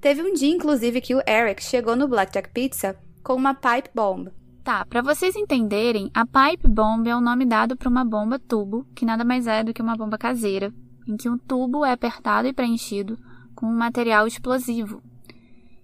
Teve 0.00 0.22
um 0.22 0.32
dia, 0.32 0.54
inclusive, 0.54 1.00
que 1.00 1.16
o 1.16 1.22
Eric 1.28 1.60
chegou 1.60 1.96
no 1.96 2.06
Blackjack 2.06 2.50
Pizza 2.50 2.96
com 3.28 3.34
uma 3.34 3.52
pipe 3.52 3.90
bomb. 3.94 4.30
Tá, 4.64 4.86
para 4.86 5.02
vocês 5.02 5.36
entenderem, 5.36 6.10
a 6.14 6.24
pipe 6.24 6.66
bomb 6.66 7.06
é 7.06 7.14
o 7.14 7.20
nome 7.20 7.44
dado 7.44 7.76
para 7.76 7.86
uma 7.90 8.02
bomba 8.02 8.38
tubo, 8.38 8.86
que 8.94 9.04
nada 9.04 9.22
mais 9.22 9.46
é 9.46 9.62
do 9.62 9.74
que 9.74 9.82
uma 9.82 9.94
bomba 9.94 10.16
caseira, 10.16 10.72
em 11.06 11.14
que 11.14 11.28
um 11.28 11.36
tubo 11.36 11.84
é 11.84 11.92
apertado 11.92 12.48
e 12.48 12.54
preenchido 12.54 13.18
com 13.54 13.66
um 13.66 13.76
material 13.76 14.26
explosivo, 14.26 15.02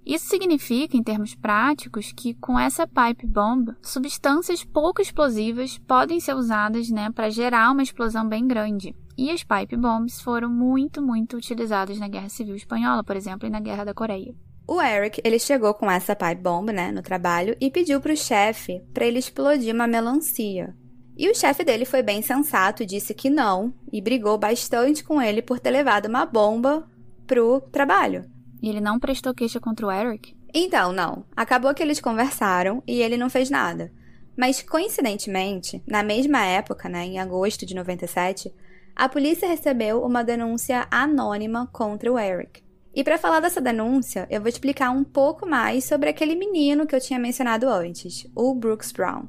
isso 0.07 0.27
significa, 0.27 0.99
em 0.99 1.03
termos 1.03 1.35
práticos, 1.35 2.13
que 2.13 2.35
com 2.35 2.59
essa 2.59 2.87
pipe 2.87 3.27
bomb, 3.27 3.75
substâncias 3.83 4.63
pouco 4.63 5.01
explosivas 5.01 5.79
podem 5.79 6.21
ser 6.21 6.35
usadas 6.35 6.91
né, 6.91 7.11
para 7.11 7.31
gerar 7.31 7.71
uma 7.73 7.83
explosão 7.83 8.29
bem 8.29 8.47
grande. 8.47 8.95
E 9.17 9.31
as 9.31 9.43
pipe 9.43 9.77
bombs 9.77 10.21
foram 10.21 10.51
muito, 10.51 11.01
muito 11.01 11.39
utilizadas 11.39 11.99
na 11.99 12.09
Guerra 12.09 12.29
Civil 12.29 12.55
Espanhola, 12.55 13.03
por 13.03 13.17
exemplo, 13.17 13.47
e 13.47 13.51
na 13.51 13.61
Guerra 13.61 13.85
da 13.85 13.95
Coreia. 13.95 14.35
O 14.67 14.81
Eric, 14.81 15.21
ele 15.23 15.39
chegou 15.39 15.75
com 15.75 15.91
essa 15.91 16.17
pipe 16.17 16.41
bomb, 16.41 16.73
né, 16.73 16.91
no 16.91 17.03
trabalho 17.03 17.55
e 17.61 17.71
pediu 17.71 18.01
para 18.01 18.15
o 18.15 18.17
chefe 18.17 18.83
para 18.95 19.05
ele 19.05 19.19
explodir 19.19 19.75
uma 19.75 19.87
melancia. 19.87 20.75
E 21.17 21.29
o 21.29 21.35
chefe 21.35 21.63
dele 21.63 21.85
foi 21.85 22.03
bem 22.03 22.23
sensato, 22.23 22.85
disse 22.85 23.15
que 23.15 23.31
não 23.31 23.73
e 23.93 24.01
brigou 24.01 24.37
bastante 24.39 25.05
com 25.05 25.21
ele 25.21 25.43
por 25.43 25.61
ter 25.61 25.71
levado 25.71 26.07
uma 26.07 26.25
bomba 26.25 26.89
pro 27.27 27.61
trabalho. 27.61 28.25
E 28.63 28.69
ele 28.69 28.81
não 28.81 28.99
prestou 28.99 29.35
queixa 29.35 29.61
contra 29.61 29.87
o 29.87 29.93
Eric? 29.93 30.35
Então, 30.53 30.93
não. 30.93 31.25
Acabou 31.37 31.75
que 31.75 31.83
eles 31.83 32.01
conversaram 32.01 32.83
e 32.87 33.03
ele 33.03 33.17
não 33.17 33.29
fez 33.29 33.51
nada. 33.51 33.93
Mas, 34.37 34.63
coincidentemente, 34.63 35.83
na 35.87 36.03
mesma 36.03 36.45
época, 36.45 36.89
né, 36.89 37.05
em 37.05 37.19
agosto 37.19 37.67
de 37.67 37.75
97, 37.75 38.53
a 38.97 39.09
polícia 39.09 39.47
recebeu 39.47 40.03
uma 40.03 40.25
denúncia 40.25 40.87
anônima 40.91 41.69
contra 41.73 42.13
o 42.13 42.19
Eric. 42.19 42.64
E 42.95 43.03
para 43.03 43.19
falar 43.19 43.41
dessa 43.41 43.61
denúncia, 43.61 44.27
eu 44.31 44.41
vou 44.41 44.49
explicar 44.49 44.91
um 44.91 45.03
pouco 45.03 45.45
mais 45.49 45.85
sobre 45.85 46.09
aquele 46.09 46.37
menino 46.37 46.87
que 46.87 46.95
eu 46.95 47.01
tinha 47.01 47.19
mencionado 47.19 47.69
antes, 47.69 48.25
o 48.37 48.55
Brooks 48.55 48.93
Brown. 48.93 49.25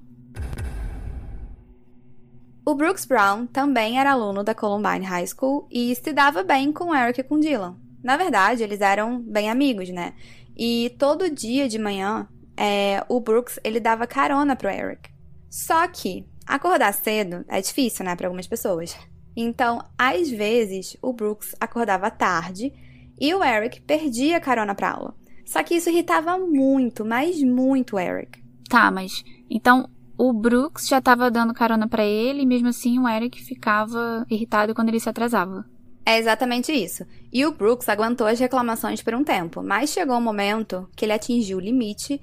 O 2.64 2.76
Brooks 2.76 3.06
Brown 3.06 3.48
também 3.48 4.00
era 4.00 4.12
aluno 4.12 4.44
da 4.44 4.54
Columbine 4.54 5.06
High 5.06 5.28
School 5.28 5.68
e 5.72 5.96
se 5.96 6.14
dava 6.14 6.44
bem 6.44 6.72
com 6.72 6.94
Eric 6.96 7.22
e 7.22 7.24
com 7.24 7.40
Dylan. 7.40 7.76
Na 8.04 8.18
verdade, 8.18 8.62
eles 8.62 8.82
eram 8.82 9.20
bem 9.20 9.50
amigos, 9.50 9.90
né? 9.90 10.14
E 10.56 10.96
todo 11.00 11.30
dia 11.30 11.68
de 11.68 11.80
manhã, 11.80 12.28
é, 12.56 13.04
o 13.10 13.20
Brooks 13.20 13.60
ele 13.64 13.80
dava 13.80 14.06
carona 14.06 14.56
pro 14.56 14.70
Eric. 14.70 15.10
Só 15.50 15.88
que 15.88 16.26
acordar 16.46 16.94
cedo 16.94 17.44
é 17.48 17.60
difícil, 17.62 18.06
né, 18.06 18.16
para 18.16 18.28
algumas 18.28 18.48
pessoas. 18.48 18.96
Então, 19.36 19.84
às 19.98 20.30
vezes, 20.30 20.96
o 21.02 21.12
Brooks 21.12 21.56
acordava 21.60 22.12
tarde 22.12 22.72
e 23.20 23.34
o 23.34 23.44
Eric 23.44 23.82
perdia 23.82 24.40
carona 24.40 24.76
pra 24.76 24.92
aula. 24.92 25.16
Só 25.46 25.62
que 25.64 25.76
isso 25.76 25.90
irritava 25.90 26.38
muito, 26.38 27.06
mas 27.06 27.42
muito 27.42 27.96
o 27.96 28.00
Eric. 28.00 28.44
Tá, 28.68 28.90
mas 28.90 29.24
então 29.50 29.88
o 30.18 30.34
Brooks 30.34 30.88
já 30.88 31.02
tava 31.02 31.30
dando 31.30 31.54
carona 31.54 31.88
para 31.88 32.04
ele 32.04 32.42
e 32.42 32.46
mesmo 32.46 32.70
assim 32.70 32.98
o 33.00 33.08
Eric 33.08 33.42
ficava 33.44 34.26
irritado 34.30 34.74
quando 34.74 34.90
ele 34.90 35.00
se 35.00 35.10
atrasava. 35.10 35.66
É 36.06 36.18
exatamente 36.20 36.72
isso. 36.72 37.06
E 37.34 37.46
o 37.46 37.52
Brooks 37.52 37.90
aguentou 37.90 38.28
as 38.28 38.40
reclamações 38.40 39.02
por 39.02 39.16
um 39.16 39.24
tempo, 39.24 39.64
mas 39.64 39.90
chegou 39.90 40.16
um 40.16 40.22
momento 40.22 40.88
que 40.96 41.04
ele 41.04 41.14
atingiu 41.14 41.58
o 41.58 41.62
limite 41.62 42.22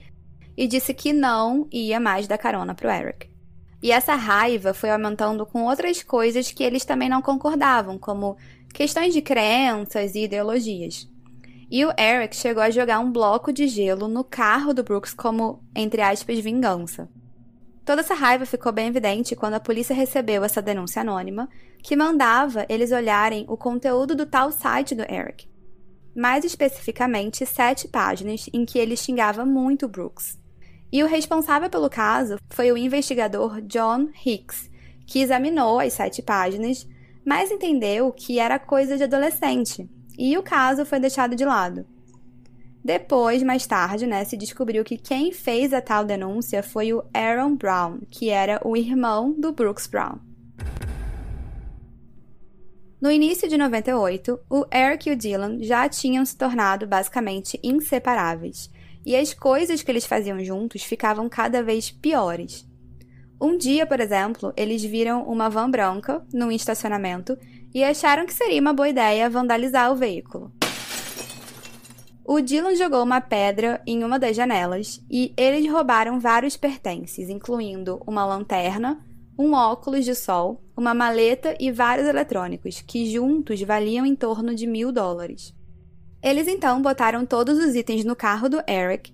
e 0.57 0.67
disse 0.67 0.95
que 0.95 1.13
não 1.13 1.67
ia 1.73 1.99
mais 1.99 2.29
dar 2.29 2.39
carona 2.39 2.75
pro 2.75 2.91
Eric. 2.91 3.29
E 3.83 3.91
essa 3.91 4.15
raiva 4.15 4.73
foi 4.73 4.91
aumentando 4.91 5.45
com 5.45 5.65
outras 5.65 6.03
coisas 6.05 6.53
que 6.53 6.63
eles 6.63 6.85
também 6.85 7.09
não 7.09 7.21
concordavam, 7.21 7.99
como 7.99 8.37
questões 8.73 9.13
de 9.13 9.21
crenças 9.21 10.15
e 10.15 10.25
ideologias. 10.25 11.09
E 11.71 11.85
o 11.85 11.93
Eric 11.99 12.37
chegou 12.37 12.63
a 12.63 12.71
jogar 12.71 13.01
um 13.01 13.11
bloco 13.11 13.53
de 13.53 13.67
gelo 13.67 14.07
no 14.07 14.23
carro 14.23 14.75
do 14.75 14.83
Brooks 14.83 15.15
como, 15.15 15.63
entre 15.75 16.03
aspas, 16.03 16.39
vingança. 16.39 17.09
Toda 17.85 18.01
essa 18.01 18.15
raiva 18.15 18.47
ficou 18.47 18.71
bem 18.71 18.89
evidente 18.89 19.35
quando 19.35 19.55
a 19.55 19.61
polícia 19.61 19.95
recebeu 19.95 20.45
essa 20.45 20.63
denúncia 20.63 21.03
anônima, 21.03 21.49
que 21.83 21.97
mandava 21.97 22.65
eles 22.69 22.93
olharem 22.93 23.45
o 23.49 23.57
conteúdo 23.57 24.15
do 24.15 24.25
tal 24.25 24.53
site 24.53 24.95
do 24.95 25.03
Eric. 25.03 25.49
Mais 26.15 26.45
especificamente, 26.45 27.45
sete 27.45 27.89
páginas 27.89 28.49
em 28.53 28.65
que 28.65 28.79
ele 28.79 28.97
xingava 28.97 29.45
muito 29.45 29.89
Brooks. 29.89 30.39
E 30.93 31.03
o 31.03 31.07
responsável 31.07 31.71
pelo 31.71 31.89
caso 31.89 32.37
foi 32.51 32.71
o 32.71 32.77
investigador 32.77 33.63
John 33.63 34.11
Hicks, 34.25 34.71
que 35.07 35.21
examinou 35.21 35.81
as 35.81 35.95
sete 35.95 36.23
páginas, 36.23 36.87
mas 37.25 37.51
entendeu 37.51 38.13
que 38.13 38.39
era 38.39 38.59
coisa 38.59 38.97
de 38.97 39.05
adolescente, 39.05 39.89
e 40.19 40.37
o 40.37 40.43
caso 40.43 40.85
foi 40.85 41.01
deixado 41.01 41.35
de 41.35 41.45
lado. 41.45 41.87
Depois, 42.85 43.43
mais 43.43 43.65
tarde, 43.67 44.07
né, 44.07 44.25
se 44.25 44.37
descobriu 44.37 44.83
que 44.83 44.97
quem 44.97 45.31
fez 45.31 45.73
a 45.73 45.81
tal 45.81 46.05
denúncia 46.05 46.63
foi 46.63 46.93
o 46.93 47.05
Aaron 47.15 47.55
Brown, 47.55 48.01
que 48.11 48.29
era 48.29 48.61
o 48.65 48.77
irmão 48.77 49.33
do 49.33 49.53
Brooks 49.53 49.87
Brown. 49.87 50.19
No 53.01 53.11
início 53.11 53.49
de 53.49 53.57
98, 53.57 54.39
o 54.49 54.65
Eric 54.73 55.09
e 55.09 55.13
o 55.13 55.17
Dylan 55.17 55.59
já 55.61 55.89
tinham 55.89 56.25
se 56.25 56.37
tornado 56.37 56.87
basicamente 56.87 57.59
inseparáveis, 57.63 58.71
e 59.05 59.17
as 59.17 59.35
coisas 59.35 59.83
que 59.83 59.91
eles 59.91 60.07
faziam 60.07 60.39
juntos 60.45 60.83
ficavam 60.83 61.29
cada 61.29 61.63
vez 61.63 61.91
piores. 61.91 62.67
Um 63.43 63.59
dia, 63.59 63.85
por 63.85 63.99
exemplo, 63.99 64.53
eles 64.57 64.85
viram 64.85 65.25
uma 65.25 65.51
van 65.51 65.69
branca 65.69 66.25
num 66.33 66.53
estacionamento 66.53 67.37
e 67.75 67.83
acharam 67.83 68.25
que 68.25 68.33
seria 68.33 68.61
uma 68.61 68.73
boa 68.73 68.89
ideia 68.89 69.29
vandalizar 69.29 69.91
o 69.91 69.97
veículo. 69.97 70.53
O 72.25 72.41
Dylan 72.41 72.77
jogou 72.77 73.03
uma 73.03 73.21
pedra 73.21 73.83
em 73.85 74.05
uma 74.05 74.17
das 74.17 74.37
janelas 74.37 75.05
e 75.11 75.35
eles 75.37 75.69
roubaram 75.69 76.21
vários 76.21 76.57
pertences, 76.57 77.29
incluindo 77.29 78.01
uma 78.07 78.25
lanterna, 78.25 79.05
um 79.37 79.55
óculos 79.55 80.05
de 80.05 80.15
sol, 80.15 80.63
uma 80.77 80.95
maleta 80.95 81.57
e 81.59 81.73
vários 81.73 82.07
eletrônicos, 82.07 82.81
que 82.81 83.11
juntos 83.11 83.61
valiam 83.63 84.07
em 84.07 84.15
torno 84.15 84.55
de 84.55 84.69
mil 84.69 84.93
dólares. 84.93 85.53
Eles 86.23 86.47
então 86.47 86.81
botaram 86.81 87.27
todos 87.27 87.59
os 87.59 87.75
itens 87.75 88.05
no 88.05 88.15
carro 88.15 88.49
do 88.49 88.63
Eric 88.69 89.13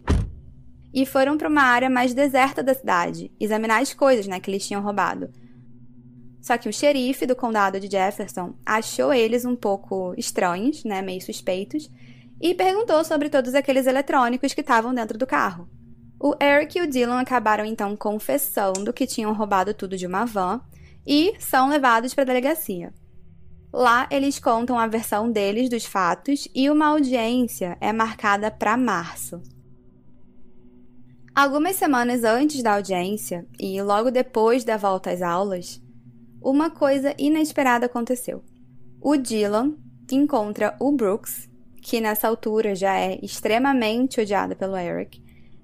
e 0.92 1.04
foram 1.04 1.36
para 1.36 1.48
uma 1.48 1.62
área 1.62 1.90
mais 1.90 2.14
deserta 2.14 2.62
da 2.62 2.74
cidade, 2.74 3.30
examinar 3.38 3.82
as 3.82 3.92
coisas 3.92 4.26
né, 4.26 4.40
que 4.40 4.50
eles 4.50 4.66
tinham 4.66 4.82
roubado. 4.82 5.30
Só 6.40 6.56
que 6.56 6.68
o 6.68 6.72
xerife 6.72 7.26
do 7.26 7.36
condado 7.36 7.78
de 7.78 7.90
Jefferson 7.90 8.54
achou 8.64 9.12
eles 9.12 9.44
um 9.44 9.54
pouco 9.54 10.14
estranhos, 10.16 10.84
né, 10.84 11.02
meio 11.02 11.20
suspeitos, 11.20 11.90
e 12.40 12.54
perguntou 12.54 13.04
sobre 13.04 13.28
todos 13.28 13.54
aqueles 13.54 13.86
eletrônicos 13.86 14.54
que 14.54 14.60
estavam 14.60 14.94
dentro 14.94 15.18
do 15.18 15.26
carro. 15.26 15.68
O 16.20 16.34
Eric 16.42 16.78
e 16.78 16.82
o 16.82 16.86
Dylan 16.88 17.20
acabaram 17.20 17.64
então 17.64 17.96
confessando 17.96 18.92
que 18.92 19.06
tinham 19.06 19.32
roubado 19.32 19.74
tudo 19.74 19.96
de 19.96 20.06
uma 20.06 20.24
van 20.24 20.60
e 21.06 21.34
são 21.38 21.68
levados 21.68 22.14
para 22.14 22.22
a 22.22 22.26
delegacia. 22.26 22.92
Lá 23.72 24.08
eles 24.10 24.38
contam 24.38 24.78
a 24.78 24.86
versão 24.86 25.30
deles 25.30 25.68
dos 25.68 25.84
fatos 25.84 26.48
e 26.54 26.70
uma 26.70 26.86
audiência 26.86 27.76
é 27.80 27.92
marcada 27.92 28.50
para 28.50 28.76
março. 28.76 29.40
Algumas 31.38 31.76
semanas 31.76 32.24
antes 32.24 32.64
da 32.64 32.74
audiência 32.74 33.46
e 33.60 33.80
logo 33.80 34.10
depois 34.10 34.64
da 34.64 34.76
volta 34.76 35.12
às 35.12 35.22
aulas, 35.22 35.80
uma 36.42 36.68
coisa 36.68 37.14
inesperada 37.16 37.86
aconteceu. 37.86 38.42
O 39.00 39.16
Dylan 39.16 39.76
encontra 40.10 40.74
o 40.80 40.90
Brooks, 40.90 41.48
que 41.80 42.00
nessa 42.00 42.26
altura 42.26 42.74
já 42.74 42.98
é 42.98 43.20
extremamente 43.22 44.20
odiado 44.20 44.56
pelo 44.56 44.76
Eric, 44.76 45.22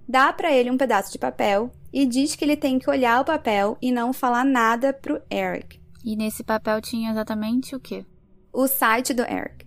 dá 0.08 0.32
para 0.32 0.52
ele 0.52 0.70
um 0.70 0.78
pedaço 0.78 1.10
de 1.10 1.18
papel 1.18 1.72
e 1.92 2.06
diz 2.06 2.36
que 2.36 2.44
ele 2.44 2.56
tem 2.56 2.78
que 2.78 2.88
olhar 2.88 3.20
o 3.20 3.24
papel 3.24 3.76
e 3.82 3.90
não 3.90 4.12
falar 4.12 4.44
nada 4.44 4.92
pro 4.92 5.20
Eric. 5.28 5.80
E 6.04 6.14
nesse 6.14 6.44
papel 6.44 6.80
tinha 6.80 7.10
exatamente 7.10 7.74
o 7.74 7.80
quê? 7.80 8.06
O 8.52 8.68
site 8.68 9.12
do 9.12 9.22
Eric. 9.22 9.66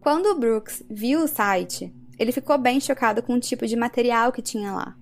Quando 0.00 0.24
o 0.24 0.38
Brooks 0.38 0.82
viu 0.88 1.24
o 1.24 1.28
site, 1.28 1.94
ele 2.18 2.32
ficou 2.32 2.58
bem 2.58 2.80
chocado 2.80 3.22
com 3.22 3.34
o 3.34 3.40
tipo 3.40 3.66
de 3.66 3.76
material 3.76 4.32
que 4.32 4.42
tinha 4.42 4.72
lá. 4.72 4.96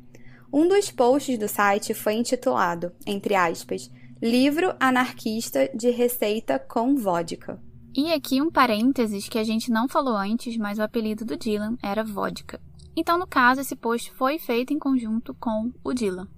Um 0.52 0.68
dos 0.68 0.90
posts 0.90 1.38
do 1.38 1.49
site 1.49 1.94
foi 1.94 2.14
intitulado, 2.14 2.92
entre 3.06 3.35
aspas, 3.35 3.90
Livro 4.23 4.75
Anarquista 4.80 5.68
de 5.75 5.90
Receita 5.90 6.58
com 6.58 6.96
Vodka. 6.96 7.61
E 7.94 8.12
aqui 8.12 8.40
um 8.40 8.50
parênteses 8.50 9.28
que 9.28 9.38
a 9.38 9.44
gente 9.44 9.70
não 9.70 9.88
falou 9.88 10.16
antes, 10.16 10.56
mas 10.56 10.78
o 10.78 10.82
apelido 10.82 11.25
do 11.25 11.37
Dylan 11.37 11.76
era 11.82 12.04
Vodka. 12.04 12.61
Então, 12.96 13.18
no 13.18 13.26
caso, 13.26 13.61
esse 13.61 13.76
post 13.76 14.12
foi 14.12 14.38
feito 14.38 14.73
em 14.73 14.78
conjunto 14.78 15.35
com 15.35 15.73
o 15.85 15.92
Dylan. 15.92 16.28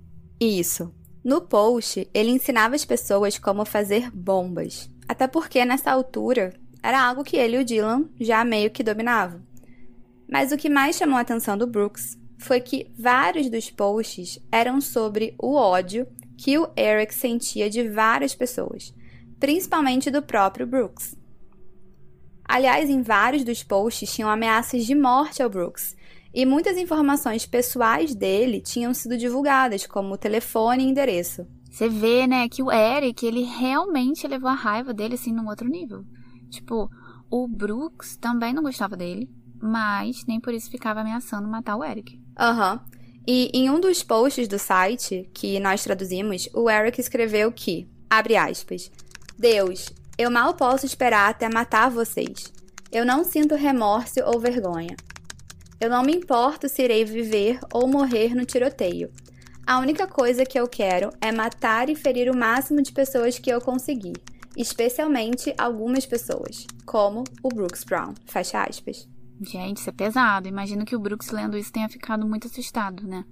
Isso. 0.41 0.93
No 1.25 1.41
post, 1.41 2.09
ele 2.15 2.31
ensinava 2.31 2.75
as 2.75 2.85
pessoas 2.85 3.39
como 3.39 3.65
fazer 3.65 4.11
bombas. 4.11 4.91
Até 5.09 5.27
porque, 5.27 5.65
nessa 5.65 5.91
altura, 5.91 6.55
era 6.83 7.01
algo 7.01 7.25
que 7.25 7.37
ele 7.37 7.57
e 7.57 7.61
o 7.61 7.65
Dylan 7.65 8.09
já 8.21 8.45
meio 8.45 8.71
que 8.71 8.83
dominavam. 8.83 9.43
Mas 10.31 10.53
o 10.53 10.57
que 10.57 10.69
mais 10.69 10.97
chamou 10.97 11.17
a 11.17 11.23
atenção 11.23 11.57
do 11.57 11.67
Brooks 11.67 12.19
foi 12.39 12.61
que 12.61 12.93
vários 12.99 13.51
dos 13.51 13.71
posts 13.71 14.39
eram 14.53 14.81
sobre 14.81 15.35
o 15.39 15.55
ódio 15.55 16.07
que 16.37 16.57
o 16.57 16.69
Eric 16.77 17.15
sentia 17.15 17.69
de 17.69 17.89
várias 17.89 18.35
pessoas, 18.35 18.95
principalmente 19.41 20.11
do 20.11 20.23
próprio 20.23 20.67
Brooks. 20.67 21.17
Aliás, 22.45 22.89
em 22.89 23.03
vários 23.03 23.45
dos 23.45 23.63
posts 23.63 24.13
tinham 24.13 24.31
ameaças 24.31 24.87
de 24.87 24.95
morte 24.95 25.43
ao 25.43 25.51
Brooks, 25.51 25.97
e 26.33 26.47
muitas 26.47 26.77
informações 26.77 27.47
pessoais 27.47 28.15
dele 28.15 28.61
tinham 28.61 28.95
sido 28.95 29.17
divulgadas, 29.17 29.87
como 29.87 30.17
telefone 30.17 30.85
e 30.85 30.89
endereço. 30.89 31.47
Você 31.71 31.89
vê, 31.89 32.27
né, 32.27 32.49
que 32.49 32.63
o 32.63 32.71
Eric, 32.71 33.27
ele 33.27 33.43
realmente 33.43 34.27
levou 34.27 34.49
a 34.49 34.55
raiva 34.55 34.95
dele, 34.95 35.15
assim, 35.15 35.33
num 35.33 35.49
outro 35.49 35.69
nível. 35.69 36.05
Tipo, 36.51 36.89
o 37.31 37.47
Brooks 37.47 38.17
também 38.17 38.55
não 38.55 38.63
gostava 38.63 38.97
dele, 38.97 39.29
mas 39.61 40.25
nem 40.27 40.41
por 40.41 40.53
isso 40.55 40.71
ficava 40.71 41.01
ameaçando 41.01 41.49
matar 41.49 41.77
o 41.77 41.85
Eric. 41.85 42.21
Aham. 42.39 42.75
Uhum. 42.75 42.99
E 43.31 43.51
em 43.53 43.69
um 43.69 43.79
dos 43.79 44.03
posts 44.03 44.49
do 44.49 44.59
site, 44.59 45.29
que 45.35 45.61
nós 45.61 45.85
traduzimos, 45.85 46.49
o 46.55 46.71
Eric 46.71 46.99
escreveu 46.99 47.53
que, 47.53 47.87
abre 48.09 48.37
aspas, 48.37 48.91
Deus, 49.39 49.93
eu 50.17 50.31
mal 50.31 50.55
posso 50.55 50.87
esperar 50.87 51.29
até 51.29 51.47
matar 51.47 51.91
vocês. 51.91 52.51
Eu 52.91 53.05
não 53.05 53.23
sinto 53.23 53.55
remorso 53.55 54.21
ou 54.25 54.41
vergonha. 54.41 54.97
Eu 55.79 55.91
não 55.91 56.03
me 56.03 56.17
importo 56.17 56.71
se 56.71 56.83
irei 56.83 57.05
viver 57.05 57.61
ou 57.71 57.87
morrer 57.87 58.35
no 58.35 58.47
tiroteio. 58.47 59.11
A 59.67 59.79
única 59.79 60.07
coisa 60.07 60.47
que 60.47 60.59
eu 60.59 60.67
quero 60.67 61.11
é 61.21 61.31
matar 61.31 61.91
e 61.91 61.95
ferir 61.95 62.31
o 62.31 62.37
máximo 62.37 62.81
de 62.81 62.93
pessoas 62.93 63.39
que 63.39 63.51
eu 63.51 63.61
conseguir, 63.61 64.15
especialmente 64.57 65.55
algumas 65.59 66.07
pessoas, 66.07 66.67
como 66.87 67.25
o 67.43 67.49
Brooks 67.51 67.85
Brown. 67.85 68.15
Fecha 68.25 68.63
aspas. 68.63 69.07
Gente, 69.41 69.79
isso 69.79 69.91
é 69.91 69.93
pesado. 69.93 70.49
Imagino 70.49 70.85
que 70.85 70.97
o 70.97 70.99
Brooks 70.99 71.31
lendo 71.31 71.57
isso 71.57 71.73
tenha 71.73 71.89
ficado 71.89 72.27
muito 72.27 72.47
assustado, 72.47 73.07
né? 73.07 73.25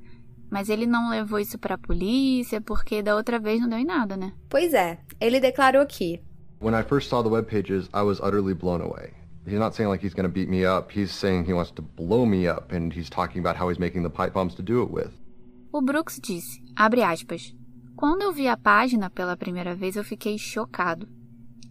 Mas 0.50 0.68
ele 0.68 0.86
não 0.86 1.10
levou 1.10 1.38
isso 1.40 1.58
pra 1.58 1.76
polícia 1.76 2.60
porque 2.60 3.02
da 3.02 3.16
outra 3.16 3.38
vez 3.38 3.60
não 3.60 3.68
deu 3.68 3.78
em 3.78 3.84
nada, 3.84 4.16
né? 4.16 4.32
Pois 4.48 4.72
é, 4.72 5.00
ele 5.20 5.40
declarou 5.40 5.84
que 5.86 6.20
When 6.60 6.74
I 6.74 6.82
first 6.82 7.10
saw 7.10 7.22
the 7.22 7.28
web 7.28 7.48
pages, 7.50 7.88
I 7.92 8.02
was 8.02 8.18
utterly 8.20 8.54
blown 8.54 8.80
away. 8.80 9.12
He's 9.46 9.58
not 9.58 9.74
saying 9.74 9.90
like 9.90 10.04
he's 10.04 10.14
going 10.14 10.26
to 10.26 10.32
beat 10.32 10.48
me 10.48 10.64
up. 10.64 10.90
He's 10.90 11.12
saying 11.12 11.44
he 11.44 11.52
wants 11.52 11.70
to 11.72 11.82
blow 11.82 12.24
me 12.24 12.48
up 12.48 12.72
and 12.74 12.92
he's 12.92 13.10
talking 13.10 13.40
about 13.40 13.56
how 13.56 13.68
he's 13.68 13.78
making 13.78 14.02
the 14.02 14.10
pipe 14.10 14.32
bombs 14.32 14.54
to 14.54 14.62
do 14.62 14.82
it 14.82 14.90
with. 14.90 15.10
O 15.72 15.80
Brooks 15.82 16.18
disse, 16.20 16.62
abre 16.74 17.02
aspas, 17.02 17.54
Quando 17.96 18.22
eu 18.22 18.32
vi 18.32 18.46
a 18.46 18.56
página 18.56 19.08
pela 19.08 19.36
primeira 19.36 19.74
vez, 19.74 19.96
eu 19.96 20.04
fiquei 20.04 20.36
chocado. 20.36 21.08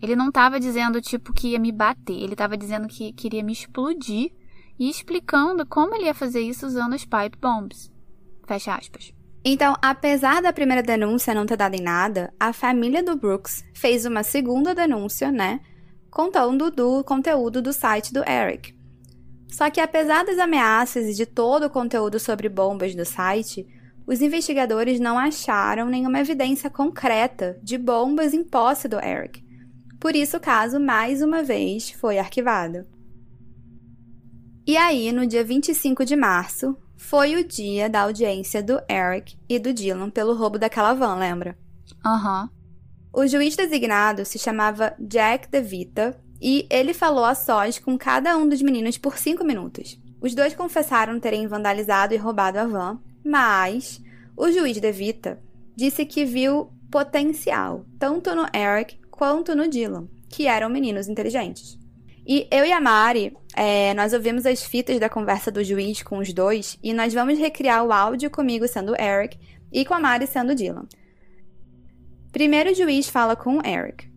Ele 0.05 0.15
não 0.15 0.27
estava 0.27 0.59
dizendo 0.59 1.01
tipo 1.01 1.33
que 1.33 1.49
ia 1.49 1.59
me 1.59 1.71
bater, 1.71 2.13
ele 2.13 2.33
estava 2.33 2.55
dizendo 2.55 2.87
que 2.87 3.11
queria 3.11 3.43
me 3.43 3.51
explodir 3.51 4.31
e 4.77 4.87
explicando 4.87 5.65
como 5.65 5.95
ele 5.95 6.05
ia 6.05 6.13
fazer 6.13 6.41
isso 6.41 6.67
usando 6.67 6.93
as 6.93 7.03
pipe 7.03 7.37
bombs. 7.41 7.91
Fecha 8.47 8.75
aspas. 8.75 9.11
Então, 9.43 9.75
apesar 9.81 10.43
da 10.43 10.53
primeira 10.53 10.83
denúncia 10.83 11.33
não 11.33 11.47
ter 11.47 11.57
dado 11.57 11.73
em 11.75 11.81
nada, 11.81 12.31
a 12.39 12.53
família 12.53 13.01
do 13.01 13.15
Brooks 13.15 13.65
fez 13.73 14.05
uma 14.05 14.21
segunda 14.21 14.75
denúncia, 14.75 15.31
né? 15.31 15.59
contando 16.15 16.71
do 16.71 17.03
conteúdo 17.03 17.61
do 17.61 17.73
site 17.73 18.13
do 18.13 18.23
Eric. 18.29 18.73
Só 19.49 19.69
que 19.69 19.81
apesar 19.81 20.23
das 20.23 20.39
ameaças 20.39 21.07
e 21.07 21.13
de 21.13 21.25
todo 21.25 21.65
o 21.65 21.69
conteúdo 21.69 22.19
sobre 22.21 22.47
bombas 22.47 22.95
do 22.95 23.03
site, 23.03 23.67
os 24.07 24.21
investigadores 24.21 24.97
não 24.97 25.19
acharam 25.19 25.89
nenhuma 25.89 26.21
evidência 26.21 26.69
concreta 26.69 27.59
de 27.61 27.77
bombas 27.77 28.33
em 28.33 28.45
posse 28.45 28.87
do 28.87 28.97
Eric. 28.97 29.43
Por 30.05 30.15
isso 30.15 30.37
o 30.37 30.39
caso, 30.39 30.79
mais 30.79 31.23
uma 31.23 31.41
vez, 31.41 31.89
foi 31.89 32.19
arquivado. 32.19 32.85
E 34.63 34.77
aí, 34.77 35.11
no 35.11 35.25
dia 35.25 35.43
25 35.43 36.05
de 36.05 36.15
março, 36.15 36.77
foi 36.95 37.35
o 37.35 37.43
dia 37.43 37.89
da 37.89 38.01
audiência 38.01 38.61
do 38.61 38.79
Eric 38.87 39.35
e 39.49 39.57
do 39.57 39.73
Dylan 39.73 40.11
pelo 40.11 40.35
roubo 40.35 40.59
daquela 40.59 40.93
van, 40.93 41.15
lembra? 41.15 41.57
Aham. 42.05 42.43
Uhum. 42.43 43.23
O 43.23 43.27
juiz 43.27 43.55
designado 43.55 44.23
se 44.25 44.37
chamava 44.37 44.93
Jack 44.99 45.49
DeVita 45.49 46.15
e 46.39 46.67
ele 46.69 46.93
falou 46.93 47.25
a 47.25 47.33
sós 47.33 47.79
com 47.79 47.97
cada 47.97 48.37
um 48.37 48.47
dos 48.47 48.61
meninos 48.61 48.99
por 48.99 49.17
cinco 49.17 49.43
minutos. 49.43 49.99
Os 50.21 50.35
dois 50.35 50.53
confessaram 50.53 51.19
terem 51.19 51.47
vandalizado 51.47 52.13
e 52.13 52.17
roubado 52.17 52.59
a 52.59 52.67
van, 52.67 52.99
mas 53.25 53.99
o 54.37 54.51
juiz 54.51 54.79
DeVita 54.79 55.41
disse 55.75 56.05
que 56.05 56.25
viu 56.25 56.69
potencial 56.91 57.83
tanto 57.97 58.35
no 58.35 58.45
Eric 58.55 58.99
quanto 59.15 59.55
no 59.55 59.67
Dylan, 59.67 60.07
que 60.29 60.47
eram 60.47 60.69
meninos 60.69 61.07
inteligentes. 61.07 61.77
E 62.27 62.47
eu 62.51 62.65
e 62.65 62.71
a 62.71 62.81
Mari, 62.81 63.35
é, 63.55 63.93
nós 63.93 64.11
ouvimos 64.11 64.45
as 64.45 64.63
fitas 64.63 64.99
da 64.99 65.07
conversa 65.07 65.51
do 65.51 65.63
juiz 65.63 66.01
com 66.01 66.17
os 66.17 66.33
dois 66.33 66.77
e 66.83 66.91
nós 66.91 67.13
vamos 67.13 67.37
recriar 67.37 67.85
o 67.85 67.91
áudio 67.91 68.31
comigo 68.31 68.67
sendo 68.67 68.99
Eric 68.99 69.37
e 69.71 69.85
com 69.85 69.93
a 69.93 69.99
Mari 69.99 70.25
sendo 70.25 70.55
Dylan. 70.55 70.87
Primeiro 72.31 72.71
o 72.71 72.75
juiz 72.75 73.07
fala 73.07 73.35
com 73.35 73.57
o 73.57 73.65
Eric. 73.65 74.11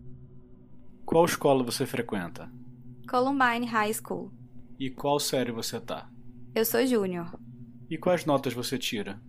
Qual 1.05 1.23
escola 1.23 1.63
você 1.63 1.85
frequenta? 1.85 2.51
Columbine 3.07 3.65
High 3.65 3.93
School. 3.93 4.31
E 4.79 4.89
qual 4.89 5.19
série 5.19 5.51
você 5.51 5.79
tá? 5.79 6.09
Eu 6.53 6.65
sou 6.65 6.85
Júnior. 6.85 7.39
E 7.89 7.97
quais 7.97 8.25
notas 8.25 8.53
você 8.53 8.77
tira? 8.77 9.21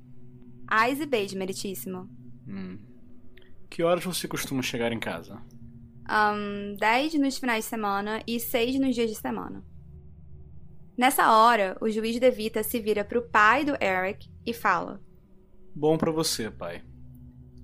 Ais 0.67 1.01
e 1.01 1.07
B's, 1.07 1.35
meritíssimo. 1.35 2.09
Hum. 2.49 2.79
Que 3.69 3.83
horas 3.83 4.05
você 4.05 4.27
costuma 4.27 4.63
chegar 4.63 4.93
em 4.93 4.99
casa? 4.99 5.41
Um, 6.11 6.75
10 6.75 7.15
nos 7.15 7.39
finais 7.39 7.65
de 7.65 7.71
semana 7.71 8.21
e 8.27 8.41
6 8.41 8.81
nos 8.81 8.95
dias 8.95 9.09
de 9.09 9.17
semana. 9.17 9.65
Nessa 10.99 11.33
hora, 11.33 11.79
o 11.81 11.89
juiz 11.89 12.19
Devita 12.19 12.65
se 12.65 12.81
vira 12.81 13.05
pro 13.05 13.23
pai 13.23 13.65
do 13.65 13.73
Eric 13.83 14.29
e 14.45 14.53
fala: 14.53 15.01
Bom 15.75 15.97
para 15.97 16.11
você, 16.11 16.51
pai. 16.51 16.83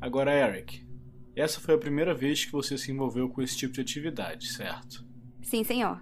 Agora, 0.00 0.32
Eric, 0.32 0.86
essa 1.34 1.60
foi 1.60 1.74
a 1.74 1.78
primeira 1.78 2.14
vez 2.14 2.44
que 2.44 2.52
você 2.52 2.78
se 2.78 2.92
envolveu 2.92 3.28
com 3.28 3.42
esse 3.42 3.56
tipo 3.56 3.74
de 3.74 3.80
atividade, 3.80 4.48
certo? 4.52 5.04
Sim, 5.42 5.64
senhor. 5.64 6.00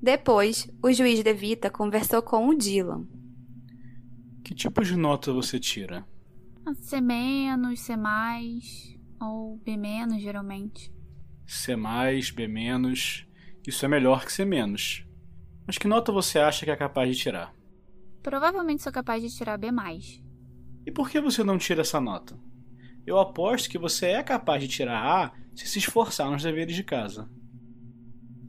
Depois, 0.00 0.70
o 0.82 0.92
juiz 0.92 1.22
de 1.22 1.32
Vita 1.32 1.70
conversou 1.70 2.22
com 2.22 2.48
o 2.48 2.54
Dylan. 2.54 3.06
Que 4.44 4.54
tipo 4.54 4.84
de 4.84 4.96
nota 4.96 5.32
você 5.32 5.58
tira? 5.58 6.06
C 6.82 7.00
menos, 7.00 7.80
C 7.80 7.96
mais 7.96 8.96
ou 9.20 9.56
B 9.56 9.76
menos, 9.76 10.22
geralmente. 10.22 10.92
C 11.48 11.74
mais, 11.74 12.30
B 12.30 12.46
menos. 12.46 13.26
Isso 13.66 13.84
é 13.84 13.88
melhor 13.88 14.24
que 14.24 14.32
C 14.32 14.44
menos. 14.44 15.04
Mas 15.66 15.76
que 15.76 15.88
nota 15.88 16.12
você 16.12 16.38
acha 16.38 16.64
que 16.64 16.70
é 16.70 16.76
capaz 16.76 17.10
de 17.10 17.20
tirar? 17.20 17.52
Provavelmente 18.22 18.84
sou 18.84 18.92
capaz 18.92 19.20
de 19.20 19.36
tirar 19.36 19.58
B 19.58 19.72
mais. 19.72 20.22
E 20.86 20.92
por 20.92 21.10
que 21.10 21.20
você 21.20 21.42
não 21.42 21.58
tira 21.58 21.80
essa 21.80 22.00
nota? 22.00 22.38
eu 23.08 23.18
aposto 23.18 23.70
que 23.70 23.78
você 23.78 24.06
é 24.06 24.22
capaz 24.22 24.62
de 24.62 24.68
tirar 24.68 25.02
A 25.02 25.32
se 25.54 25.66
se 25.66 25.78
esforçar 25.78 26.30
nos 26.30 26.42
deveres 26.42 26.76
de 26.76 26.84
casa. 26.84 27.28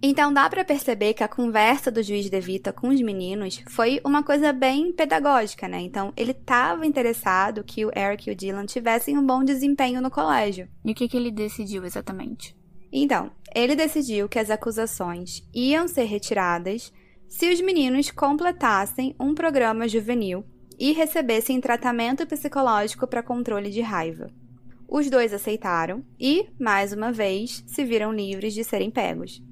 Então 0.02 0.32
dá 0.32 0.50
para 0.50 0.64
perceber 0.64 1.14
que 1.14 1.24
a 1.24 1.28
conversa 1.28 1.92
do 1.92 2.02
juiz 2.02 2.30
De 2.30 2.40
Vita 2.40 2.72
com 2.72 2.90
os 2.90 3.02
meninos 3.02 3.62
foi 3.68 4.00
uma 4.06 4.24
coisa 4.24 4.54
bem 4.54 4.94
pedagógica, 4.94 5.68
né? 5.68 5.82
Então 5.82 6.14
ele 6.16 6.32
estava 6.32 6.86
interessado 6.86 7.64
que 7.64 7.86
o 7.86 7.92
Eric 7.98 8.30
e 8.30 8.34
o 8.34 8.36
Dylan 8.36 8.66
tivessem 8.66 9.18
um 9.18 9.26
bom 9.26 9.44
desempenho 9.44 10.02
no 10.02 10.12
colégio. 10.12 10.70
E 10.86 10.92
o 10.92 10.96
que, 10.96 11.08
que 11.08 11.18
ele 11.18 11.32
decidiu 11.32 11.84
exatamente? 11.84 12.56
Então, 12.91 13.32
ele 13.54 13.75
decidiu 13.75 14.28
que 14.28 14.39
as 14.39 14.49
acusações 14.49 15.47
iam 15.54 15.88
ser 15.88 16.06
retiradas 16.06 16.91
se 17.28 17.52
os 17.52 17.62
meninos 17.62 18.10
completassem 18.10 19.15
um 19.19 19.36
programa 19.36 19.88
juvenil 19.88 20.43
e 20.80 20.91
recebessem 20.91 21.62
tratamento 21.62 22.25
psicológico 22.25 23.06
para 23.06 23.21
controle 23.21 23.69
de 23.69 23.82
raiva. 23.82 24.32
Os 24.88 25.10
dois 25.10 25.34
aceitaram 25.34 26.04
e, 26.19 26.47
mais 26.60 26.93
uma 26.93 27.12
vez, 27.12 27.63
se 27.67 27.84
viram 27.84 28.12
livres 28.12 28.54
de 28.54 28.63
serem 28.63 28.89
pegos. 28.89 29.43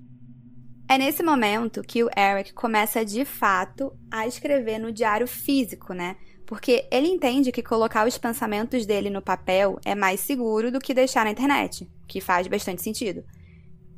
É 0.90 0.98
nesse 0.98 1.22
momento 1.22 1.84
que 1.84 2.04
o 2.04 2.10
Eric 2.18 2.54
começa 2.54 3.06
de 3.06 3.26
fato 3.26 3.94
a 4.10 4.26
escrever 4.26 4.80
no 4.80 4.92
diário 4.92 5.28
físico, 5.28 5.94
né? 5.94 6.16
Porque 6.48 6.88
ele 6.90 7.10
entende 7.10 7.52
que 7.52 7.62
colocar 7.62 8.08
os 8.08 8.18
pensamentos 8.18 8.86
dele 8.86 9.10
no 9.10 9.22
papel 9.22 9.78
é 9.84 9.94
mais 9.94 10.22
seguro 10.22 10.72
do 10.72 10.80
que 10.80 10.94
deixar 10.94 11.26
na 11.26 11.32
internet, 11.32 11.88
que 12.08 12.22
faz 12.22 12.48
bastante 12.48 12.82
sentido. 12.82 13.22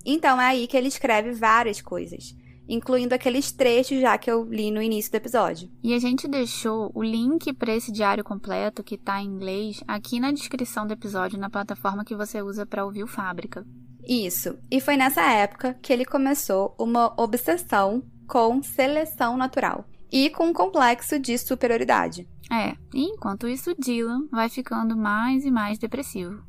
Então 0.04 0.42
é 0.42 0.48
aí 0.48 0.68
que 0.68 0.76
ele 0.76 0.88
escreve 0.88 1.32
várias 1.32 1.80
coisas, 1.80 2.36
incluindo 2.68 3.14
aqueles 3.14 3.52
trechos 3.52 4.02
já 4.02 4.18
que 4.18 4.32
eu 4.32 4.44
li 4.46 4.72
no 4.72 4.82
início 4.82 5.12
do 5.12 5.16
episódio. 5.16 5.70
E 5.84 5.94
a 5.94 6.00
gente 6.00 6.28
deixou 6.28 6.92
o 6.96 7.04
link 7.04 7.54
para 7.54 7.76
esse 7.76 7.92
diário 7.92 8.24
completo, 8.24 8.84
que 8.84 8.96
está 8.96 9.22
em 9.22 9.28
inglês, 9.28 9.84
aqui 9.88 10.20
na 10.20 10.32
descrição 10.32 10.88
do 10.88 10.94
episódio 10.94 11.38
na 11.38 11.52
plataforma 11.52 12.04
que 12.04 12.16
você 12.16 12.42
usa 12.42 12.66
para 12.66 12.84
ouvir 12.84 13.04
o 13.04 13.08
Fábrica. 13.08 13.64
Isso. 14.04 14.58
E 14.72 14.82
foi 14.82 14.98
nessa 14.98 15.22
época 15.22 15.78
que 15.84 15.94
ele 15.94 16.04
começou 16.04 16.76
uma 16.80 17.14
obsessão 17.22 18.02
com 18.28 18.64
seleção 18.64 19.38
natural 19.38 19.86
e 20.12 20.30
com 20.30 20.48
um 20.48 20.54
complexo 20.54 21.20
de 21.20 21.38
superioridade. 21.38 22.28
É, 22.52 22.76
e 22.94 23.04
enquanto 23.04 23.48
isso, 23.48 23.76
Dylan 23.78 24.28
vai 24.32 24.50
ficando 24.50 24.98
mais 24.98 25.46
e 25.46 25.52
mais 25.52 25.78
depressivo. 25.78 26.44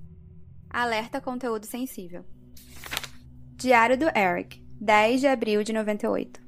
Alerta 0.71 1.21
conteúdo 1.21 1.67
sensível. 1.67 2.25
Diário 3.57 3.99
do 3.99 4.07
Eric, 4.17 4.63
10 4.81 5.21
de 5.21 5.27
abril 5.27 5.63
de 5.63 5.73
98. 5.73 6.41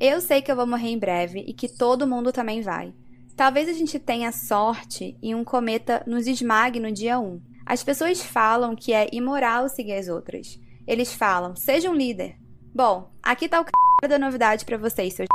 Eu 0.00 0.20
sei 0.20 0.40
que 0.40 0.52
eu 0.52 0.54
vou 0.54 0.66
morrer 0.66 0.90
em 0.90 0.98
breve 0.98 1.40
e 1.40 1.52
que 1.52 1.68
todo 1.68 2.06
mundo 2.06 2.30
também 2.30 2.62
vai. 2.62 2.94
Talvez 3.34 3.68
a 3.68 3.72
gente 3.72 3.98
tenha 3.98 4.30
sorte 4.30 5.16
e 5.20 5.34
um 5.34 5.42
cometa 5.42 6.04
nos 6.06 6.26
esmague 6.26 6.78
no 6.78 6.92
dia 6.92 7.18
1. 7.18 7.40
As 7.66 7.82
pessoas 7.82 8.22
falam 8.22 8.76
que 8.76 8.92
é 8.92 9.08
imoral 9.12 9.68
seguir 9.68 9.94
as 9.94 10.08
outras. 10.08 10.60
Eles 10.86 11.12
falam, 11.12 11.56
seja 11.56 11.90
um 11.90 11.94
líder. 11.94 12.36
Bom, 12.74 13.10
aqui 13.22 13.48
tá 13.48 13.60
o 13.60 13.64
c... 13.64 14.08
da 14.08 14.18
novidade 14.18 14.64
para 14.64 14.78
vocês, 14.78 15.14
seus 15.14 15.26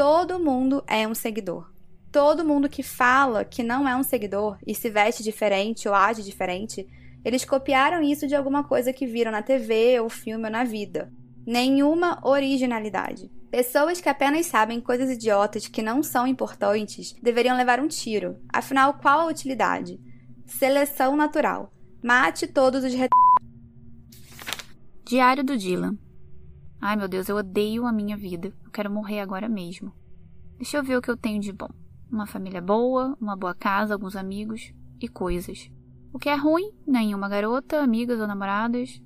Todo 0.00 0.38
mundo 0.38 0.82
é 0.86 1.06
um 1.06 1.14
seguidor. 1.14 1.70
Todo 2.10 2.42
mundo 2.42 2.70
que 2.70 2.82
fala 2.82 3.44
que 3.44 3.62
não 3.62 3.86
é 3.86 3.94
um 3.94 4.02
seguidor 4.02 4.56
e 4.66 4.74
se 4.74 4.88
veste 4.88 5.22
diferente 5.22 5.86
ou 5.86 5.94
age 5.94 6.22
diferente, 6.22 6.88
eles 7.22 7.44
copiaram 7.44 8.00
isso 8.00 8.26
de 8.26 8.34
alguma 8.34 8.64
coisa 8.64 8.94
que 8.94 9.06
viram 9.06 9.30
na 9.30 9.42
TV 9.42 10.00
ou 10.00 10.08
filme 10.08 10.46
ou 10.46 10.50
na 10.50 10.64
vida. 10.64 11.12
Nenhuma 11.46 12.18
originalidade. 12.26 13.30
Pessoas 13.50 14.00
que 14.00 14.08
apenas 14.08 14.46
sabem 14.46 14.80
coisas 14.80 15.10
idiotas 15.10 15.68
que 15.68 15.82
não 15.82 16.02
são 16.02 16.26
importantes 16.26 17.14
deveriam 17.22 17.54
levar 17.54 17.78
um 17.78 17.86
tiro. 17.86 18.38
Afinal, 18.50 18.94
qual 18.94 19.20
a 19.20 19.26
utilidade? 19.26 20.00
Seleção 20.46 21.14
natural. 21.14 21.70
Mate 22.02 22.46
todos 22.46 22.84
os 22.84 22.94
ret... 22.94 23.10
Diário 25.04 25.44
do 25.44 25.58
Dylan. 25.58 25.98
Ai 26.80 26.96
meu 26.96 27.08
Deus, 27.08 27.28
eu 27.28 27.36
odeio 27.36 27.86
a 27.86 27.92
minha 27.92 28.16
vida. 28.16 28.52
Eu 28.64 28.70
quero 28.70 28.90
morrer 28.90 29.20
agora 29.20 29.48
mesmo. 29.48 29.92
Deixa 30.56 30.76
eu 30.76 30.82
ver 30.82 30.96
o 30.96 31.02
que 31.02 31.10
eu 31.10 31.16
tenho 31.16 31.40
de 31.40 31.52
bom. 31.52 31.68
Uma 32.10 32.26
família 32.26 32.60
boa, 32.60 33.16
uma 33.20 33.36
boa 33.36 33.54
casa, 33.54 33.94
alguns 33.94 34.16
amigos 34.16 34.72
e 35.00 35.08
coisas. 35.08 35.70
O 36.12 36.18
que 36.18 36.28
é 36.28 36.34
ruim? 36.34 36.72
Nenhuma 36.86 37.28
garota, 37.28 37.80
amigas 37.80 38.20
ou 38.20 38.26
namoradas. 38.26 39.00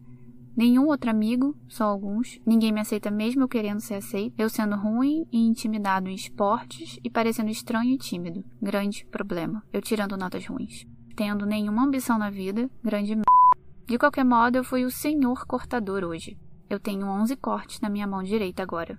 Nenhum 0.57 0.87
outro 0.87 1.11
amigo, 1.11 1.57
só 1.69 1.85
alguns. 1.85 2.41
Ninguém 2.47 2.73
me 2.73 2.81
aceita 2.81 3.11
mesmo 3.11 3.43
eu 3.43 3.49
querendo 3.49 3.81
ser 3.81 3.95
aceito. 3.95 4.35
Eu 4.39 4.49
sendo 4.49 4.77
ruim 4.77 5.27
e 5.33 5.47
intimidado 5.47 6.09
em 6.09 6.15
esportes 6.15 6.99
e 7.03 7.11
parecendo 7.11 7.51
estranho 7.51 7.93
e 7.93 7.99
tímido. 7.99 8.45
Grande 8.63 9.05
problema. 9.07 9.63
Eu 9.73 9.83
tirando 9.83 10.17
notas 10.17 10.47
ruins 10.47 10.87
tendo 11.15 11.47
nenhuma 11.47 11.85
ambição 11.85 12.19
na 12.19 12.31
vida, 12.31 12.69
grande 12.83 13.13
m... 13.13 13.23
De 13.87 13.99
qualquer 13.99 14.25
modo, 14.25 14.57
eu 14.57 14.65
fui 14.65 14.85
o 14.85 14.91
senhor 14.91 15.47
cortador 15.47 16.05
hoje. 16.05 16.37
Eu 16.75 16.81
tenho 16.81 17.07
11 17.07 17.37
cortes 17.37 17.81
na 17.81 17.89
minha 17.89 18.05
mão 18.05 18.21
direita 18.21 18.61
agora. 18.61 18.99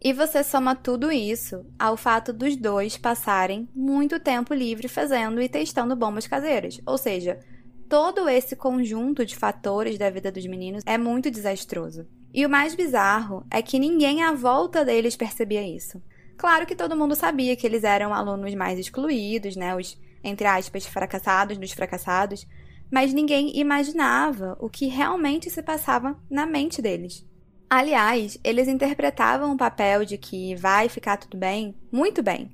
E 0.00 0.12
você 0.12 0.44
soma 0.44 0.76
tudo 0.76 1.10
isso 1.10 1.66
ao 1.76 1.96
fato 1.96 2.32
dos 2.32 2.54
dois 2.54 2.96
passarem 2.96 3.68
muito 3.74 4.20
tempo 4.20 4.54
livre 4.54 4.86
fazendo 4.86 5.42
e 5.42 5.48
testando 5.48 5.96
bombas 5.96 6.28
caseiras. 6.28 6.80
Ou 6.86 6.96
seja, 6.96 7.40
todo 7.88 8.28
esse 8.28 8.54
conjunto 8.54 9.26
de 9.26 9.34
fatores 9.34 9.98
da 9.98 10.08
vida 10.08 10.30
dos 10.30 10.46
meninos 10.46 10.84
é 10.86 10.96
muito 10.96 11.28
desastroso. 11.32 12.06
E 12.32 12.46
o 12.46 12.48
mais 12.48 12.76
bizarro 12.76 13.44
é 13.50 13.60
que 13.60 13.80
ninguém 13.80 14.22
à 14.22 14.32
volta 14.32 14.84
deles 14.84 15.16
percebia 15.16 15.66
isso. 15.66 16.00
Claro 16.36 16.64
que 16.64 16.76
todo 16.76 16.96
mundo 16.96 17.16
sabia 17.16 17.56
que 17.56 17.66
eles 17.66 17.82
eram 17.82 18.14
alunos 18.14 18.54
mais 18.54 18.78
excluídos, 18.78 19.56
né? 19.56 19.74
Os, 19.74 20.00
entre 20.22 20.46
aspas, 20.46 20.86
fracassados 20.86 21.58
dos 21.58 21.72
fracassados, 21.72 22.46
mas 22.90 23.12
ninguém 23.12 23.58
imaginava 23.58 24.56
o 24.60 24.68
que 24.68 24.86
realmente 24.86 25.48
se 25.48 25.62
passava 25.62 26.18
na 26.30 26.46
mente 26.46 26.82
deles. 26.82 27.24
Aliás, 27.68 28.36
eles 28.42 28.66
interpretavam 28.66 29.52
o 29.52 29.56
papel 29.56 30.04
de 30.04 30.18
que 30.18 30.56
vai 30.56 30.88
ficar 30.88 31.16
tudo 31.16 31.36
bem 31.38 31.76
muito 31.92 32.22
bem. 32.22 32.50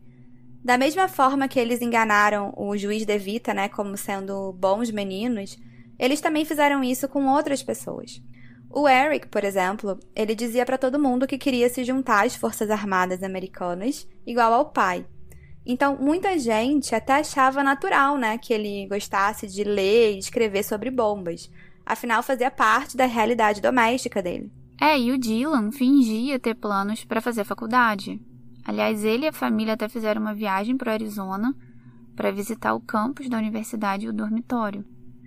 Da 0.62 0.76
mesma 0.76 1.08
forma 1.08 1.48
que 1.48 1.58
eles 1.58 1.80
enganaram 1.80 2.52
o 2.56 2.76
juiz 2.76 3.06
De 3.06 3.16
Vita, 3.16 3.54
né, 3.54 3.68
como 3.68 3.96
sendo 3.96 4.52
bons 4.52 4.90
meninos, 4.90 5.56
eles 5.98 6.20
também 6.20 6.44
fizeram 6.44 6.84
isso 6.84 7.08
com 7.08 7.26
outras 7.28 7.62
pessoas. 7.62 8.20
O 8.68 8.86
Eric, 8.86 9.28
por 9.28 9.44
exemplo, 9.44 9.98
ele 10.14 10.34
dizia 10.34 10.66
para 10.66 10.76
todo 10.76 10.98
mundo 10.98 11.26
que 11.26 11.38
queria 11.38 11.68
se 11.70 11.82
juntar 11.84 12.26
às 12.26 12.36
Forças 12.36 12.68
Armadas 12.68 13.22
Americanas, 13.22 14.06
igual 14.26 14.52
ao 14.52 14.70
pai. 14.70 15.06
Então, 15.66 15.96
muita 16.00 16.38
gente 16.38 16.94
até 16.94 17.14
achava 17.14 17.62
natural, 17.62 18.16
né, 18.16 18.38
que 18.38 18.52
ele 18.52 18.86
gostasse 18.86 19.46
de 19.46 19.64
ler 19.64 20.14
e 20.14 20.18
escrever 20.18 20.62
sobre 20.62 20.90
bombas. 20.90 21.50
Afinal, 21.84 22.22
fazia 22.22 22.50
parte 22.50 22.96
da 22.96 23.06
realidade 23.06 23.60
doméstica 23.60 24.22
dele. 24.22 24.52
É, 24.80 24.98
e 24.98 25.10
o 25.10 25.18
Dylan 25.18 25.72
fingia 25.72 26.38
ter 26.38 26.54
planos 26.54 27.04
para 27.04 27.20
fazer 27.20 27.44
faculdade. 27.44 28.20
Aliás, 28.64 29.04
ele 29.04 29.24
e 29.24 29.28
a 29.28 29.32
família 29.32 29.74
até 29.74 29.88
fizeram 29.88 30.20
uma 30.20 30.34
viagem 30.34 30.76
para 30.76 30.90
o 30.90 30.92
Arizona 30.92 31.54
para 32.14 32.30
visitar 32.30 32.74
o 32.74 32.80
campus 32.80 33.28
da 33.28 33.38
universidade 33.38 34.06
e 34.06 34.08
o 34.08 34.12
dormitório. 34.12 34.84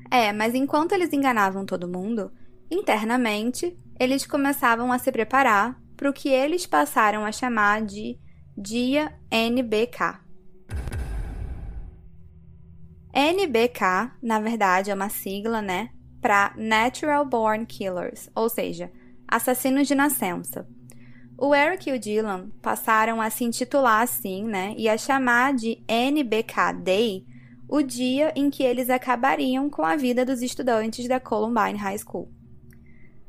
É, 0.10 0.32
mas 0.34 0.56
enquanto 0.56 0.94
eles 0.94 1.14
enganavam 1.14 1.66
todo 1.66 1.88
mundo, 1.88 2.32
Internamente, 2.72 3.76
eles 4.00 4.28
começavam 4.28 4.92
a 4.92 5.00
se 5.00 5.12
preparar 5.12 5.82
para 5.98 6.10
o 6.10 6.14
que 6.14 6.30
eles 6.30 6.66
passaram 6.66 7.26
a 7.26 7.32
chamar 7.32 7.82
de 7.82 8.18
Dia 8.56 9.12
NBK. 9.32 10.20
NBK, 13.14 14.12
na 14.22 14.40
verdade, 14.40 14.92
é 14.92 14.94
uma 14.94 15.10
sigla, 15.10 15.62
né, 15.62 15.90
para 16.22 16.54
Natural 16.56 17.26
Born 17.26 17.66
Killers, 17.66 18.30
ou 18.36 18.50
seja, 18.50 18.92
assassinos 19.28 19.88
de 19.88 19.96
nascença. 19.96 20.68
O 21.38 21.56
Eric 21.56 21.90
e 21.90 21.94
o 21.94 22.00
Dylan 22.00 22.50
passaram 22.62 23.22
a 23.22 23.30
se 23.30 23.44
intitular 23.44 24.02
assim, 24.02 24.44
né, 24.44 24.74
e 24.78 24.90
a 24.90 24.98
chamar 24.98 25.54
de 25.54 25.84
NBK 25.88 26.74
Day 26.84 27.26
o 27.70 27.84
dia 27.84 28.34
em 28.36 28.50
que 28.50 28.64
eles 28.64 28.90
acabariam 28.90 29.70
com 29.70 29.84
a 29.84 29.96
vida 29.96 30.26
dos 30.26 30.42
estudantes 30.42 31.08
da 31.08 31.20
Columbine 31.20 31.78
High 31.78 32.00
School. 32.00 32.28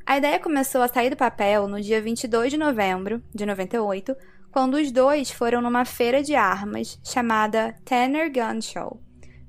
A 0.07 0.17
ideia 0.17 0.41
começou 0.41 0.81
a 0.81 0.89
sair 0.89 1.11
do 1.11 1.17
papel 1.17 1.69
no 1.69 1.81
dia 1.81 2.01
22 2.01 2.51
de 2.51 2.57
novembro 2.57 3.23
de 3.35 3.45
98, 3.45 4.17
quando 4.51 4.75
os 4.75 4.91
dois 4.91 5.31
foram 5.31 5.61
numa 5.61 5.85
feira 5.85 6.23
de 6.23 6.35
armas 6.35 6.99
chamada 7.05 7.77
Tanner 7.85 8.33
Gun 8.33 8.63
Show, 8.63 9.01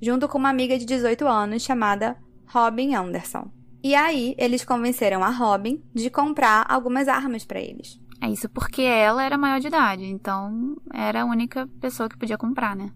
junto 0.02 0.28
com 0.28 0.38
uma 0.38 0.50
amiga 0.50 0.78
de 0.78 0.86
18 0.86 1.28
anos 1.28 1.62
chamada 1.62 2.18
Robin 2.48 2.96
Anderson. 2.96 3.52
E 3.84 3.96
aí, 3.96 4.36
eles 4.38 4.66
convenceram 4.66 5.24
a 5.24 5.30
Robin 5.30 5.84
de 5.94 6.10
comprar 6.10 6.66
algumas 6.70 7.08
armas 7.08 7.46
para 7.46 7.60
eles. 7.60 8.00
É 8.22 8.30
isso 8.30 8.48
porque 8.50 8.84
ela 8.84 9.24
era 9.24 9.38
maior 9.38 9.60
de 9.60 9.68
idade, 9.68 10.06
então 10.06 10.78
era 10.94 11.24
a 11.24 11.26
única 11.26 11.68
pessoa 11.80 12.08
que 12.08 12.18
podia 12.18 12.38
comprar, 12.38 12.76
né? 12.76 12.92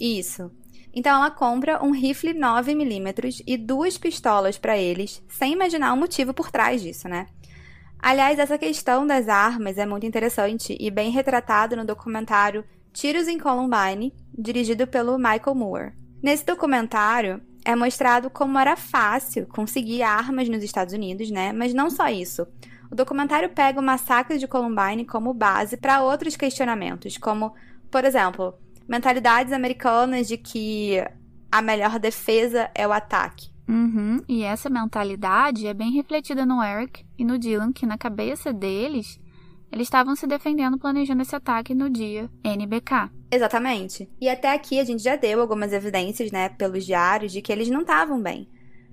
Isso. 0.00 0.50
Então 0.94 1.14
ela 1.14 1.30
compra 1.30 1.82
um 1.84 1.90
rifle 1.90 2.34
9mm 2.34 3.42
e 3.46 3.56
duas 3.56 3.98
pistolas 3.98 4.58
para 4.58 4.76
eles, 4.76 5.22
sem 5.28 5.52
imaginar 5.52 5.92
o 5.92 5.96
motivo 5.96 6.32
por 6.32 6.50
trás 6.50 6.82
disso, 6.82 7.08
né? 7.08 7.26
Aliás, 7.98 8.38
essa 8.38 8.58
questão 8.58 9.06
das 9.06 9.28
armas 9.28 9.78
é 9.78 9.86
muito 9.86 10.06
interessante 10.06 10.76
e 10.80 10.90
bem 10.90 11.10
retratado 11.10 11.76
no 11.76 11.84
documentário 11.84 12.64
Tiros 12.92 13.28
em 13.28 13.38
Columbine, 13.38 14.12
dirigido 14.36 14.86
pelo 14.86 15.16
Michael 15.16 15.54
Moore. 15.54 15.92
Nesse 16.22 16.46
documentário, 16.46 17.40
é 17.64 17.74
mostrado 17.74 18.30
como 18.30 18.58
era 18.58 18.76
fácil 18.76 19.46
conseguir 19.46 20.02
armas 20.02 20.48
nos 20.48 20.62
Estados 20.62 20.94
Unidos, 20.94 21.30
né? 21.30 21.52
Mas 21.52 21.72
não 21.74 21.90
só 21.90 22.08
isso. 22.08 22.46
O 22.90 22.94
documentário 22.94 23.48
pega 23.48 23.80
o 23.80 23.82
massacre 23.82 24.38
de 24.38 24.46
Columbine 24.46 25.04
como 25.04 25.32
base 25.32 25.76
para 25.76 26.02
outros 26.02 26.36
questionamentos, 26.36 27.16
como, 27.16 27.54
por 27.90 28.04
exemplo, 28.04 28.54
mentalidades 28.86 29.52
americanas 29.52 30.28
de 30.28 30.36
que 30.36 31.02
a 31.50 31.62
melhor 31.62 31.98
defesa 31.98 32.70
é 32.74 32.86
o 32.86 32.92
ataque. 32.92 33.50
Uhum, 33.68 34.22
e 34.28 34.42
essa 34.42 34.68
mentalidade 34.68 35.66
é 35.66 35.72
bem 35.72 35.92
refletida 35.92 36.44
no 36.44 36.62
Eric 36.62 37.04
e 37.16 37.24
no 37.24 37.38
Dylan, 37.38 37.72
que 37.72 37.86
na 37.86 37.96
cabeça 37.96 38.52
deles, 38.52 39.18
eles 39.72 39.86
estavam 39.86 40.14
se 40.14 40.26
defendendo 40.26 40.78
planejando 40.78 41.22
esse 41.22 41.34
ataque 41.34 41.74
no 41.74 41.88
dia 41.88 42.28
NBK. 42.44 43.10
Exatamente. 43.30 44.06
E 44.20 44.28
até 44.28 44.52
aqui 44.52 44.78
a 44.78 44.84
gente 44.84 45.02
já 45.02 45.16
deu 45.16 45.40
algumas 45.40 45.72
evidências, 45.72 46.30
né, 46.30 46.50
pelos 46.50 46.84
diários, 46.84 47.32
de 47.32 47.40
que 47.40 47.50
eles 47.50 47.70
não 47.70 47.80
estavam 47.80 48.20
bem. 48.20 48.46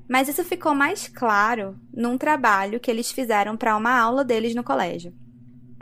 Mas 0.07 0.29
isso 0.29 0.43
ficou 0.43 0.73
mais 0.73 1.09
claro 1.09 1.77
num 1.93 2.17
trabalho 2.17 2.79
que 2.79 2.89
eles 2.89 3.11
fizeram 3.11 3.57
para 3.57 3.75
uma 3.75 3.99
aula 3.99 4.23
deles 4.23 4.55
no 4.55 4.63
colégio. 4.63 5.13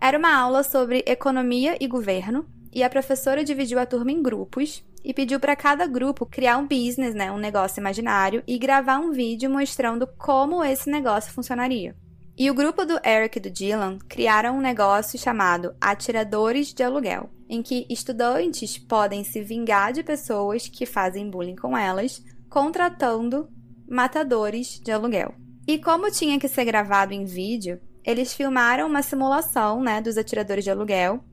Era 0.02 0.18
uma 0.18 0.36
aula 0.36 0.64
sobre 0.64 1.04
economia 1.06 1.78
e 1.80 1.88
governo, 1.88 2.46
e 2.74 2.84
a 2.84 2.90
professora 2.90 3.44
dividiu 3.44 3.80
a 3.80 3.86
turma 3.86 4.12
em 4.12 4.22
grupos 4.22 4.84
e 5.04 5.14
pediu 5.14 5.40
para 5.40 5.56
cada 5.56 5.88
grupo 5.88 6.26
criar 6.26 6.58
um 6.58 6.68
business, 6.68 7.14
né, 7.14 7.32
um 7.32 7.38
negócio 7.38 7.80
imaginário, 7.80 8.44
e 8.48 8.58
gravar 8.58 8.98
um 9.00 9.12
vídeo 9.12 9.50
mostrando 9.50 10.08
como 10.18 10.64
esse 10.64 10.90
negócio 10.90 11.32
funcionaria. 11.32 11.96
E 12.40 12.52
o 12.52 12.54
grupo 12.54 12.86
do 12.86 13.00
Eric 13.04 13.40
e 13.40 13.42
do 13.42 13.50
Dylan 13.50 13.98
criaram 14.08 14.58
um 14.58 14.62
negócio 14.62 15.18
chamado 15.18 15.76
Atiradores 15.82 16.72
de 16.72 16.84
Aluguel, 16.84 17.32
em 17.50 17.64
que 17.64 17.88
estudantes 17.90 18.78
podem 18.78 19.24
se 19.24 19.42
vingar 19.42 19.92
de 19.92 20.04
pessoas 20.04 20.68
que 20.68 20.86
fazem 20.86 21.32
bullying 21.32 21.56
com 21.56 21.76
elas, 21.76 22.24
contratando 22.48 23.50
matadores 23.90 24.80
de 24.80 24.92
aluguel. 24.92 25.34
E 25.68 25.80
como 25.80 26.12
tinha 26.12 26.40
que 26.40 26.48
ser 26.48 26.64
gravado 26.64 27.12
em 27.12 27.26
vídeo, 27.26 27.82
eles 28.06 28.36
filmaram 28.36 28.88
uma 28.88 29.02
simulação 29.02 29.82
né, 29.82 30.00
dos 30.00 30.16
atiradores 30.16 30.64
de 30.64 30.70
aluguel 30.70 31.24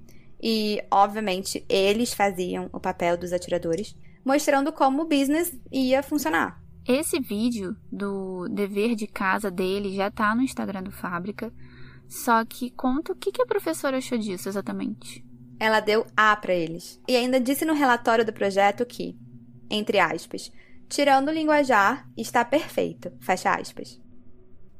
e, 0.42 0.82
obviamente, 0.90 1.66
eles 1.68 2.14
faziam 2.14 2.70
o 2.72 2.80
papel 2.80 3.18
dos 3.18 3.32
atiradores, 3.32 3.94
mostrando 4.24 4.72
como 4.72 5.02
o 5.02 5.06
business 5.06 5.52
ia 5.70 6.02
funcionar. 6.02 6.63
Esse 6.86 7.18
vídeo 7.18 7.74
do 7.90 8.46
dever 8.48 8.94
de 8.94 9.06
casa 9.06 9.50
dele 9.50 9.94
já 9.94 10.10
tá 10.10 10.34
no 10.34 10.42
Instagram 10.42 10.82
do 10.82 10.90
Fábrica. 10.90 11.52
Só 12.06 12.44
que 12.44 12.70
conta 12.70 13.12
o 13.12 13.16
que, 13.16 13.40
a 13.40 13.46
professora 13.46 13.96
achou 13.96 14.18
disso 14.18 14.48
exatamente. 14.48 15.24
Ela 15.58 15.80
deu 15.80 16.06
A 16.14 16.36
para 16.36 16.52
eles. 16.52 17.00
E 17.08 17.16
ainda 17.16 17.40
disse 17.40 17.64
no 17.64 17.72
relatório 17.72 18.24
do 18.24 18.32
projeto 18.34 18.84
que, 18.84 19.16
entre 19.70 19.98
aspas, 19.98 20.52
tirando 20.86 21.28
o 21.28 21.32
linguajar, 21.32 22.06
está 22.16 22.44
perfeito. 22.44 23.10
Fecha 23.18 23.54
aspas. 23.54 23.98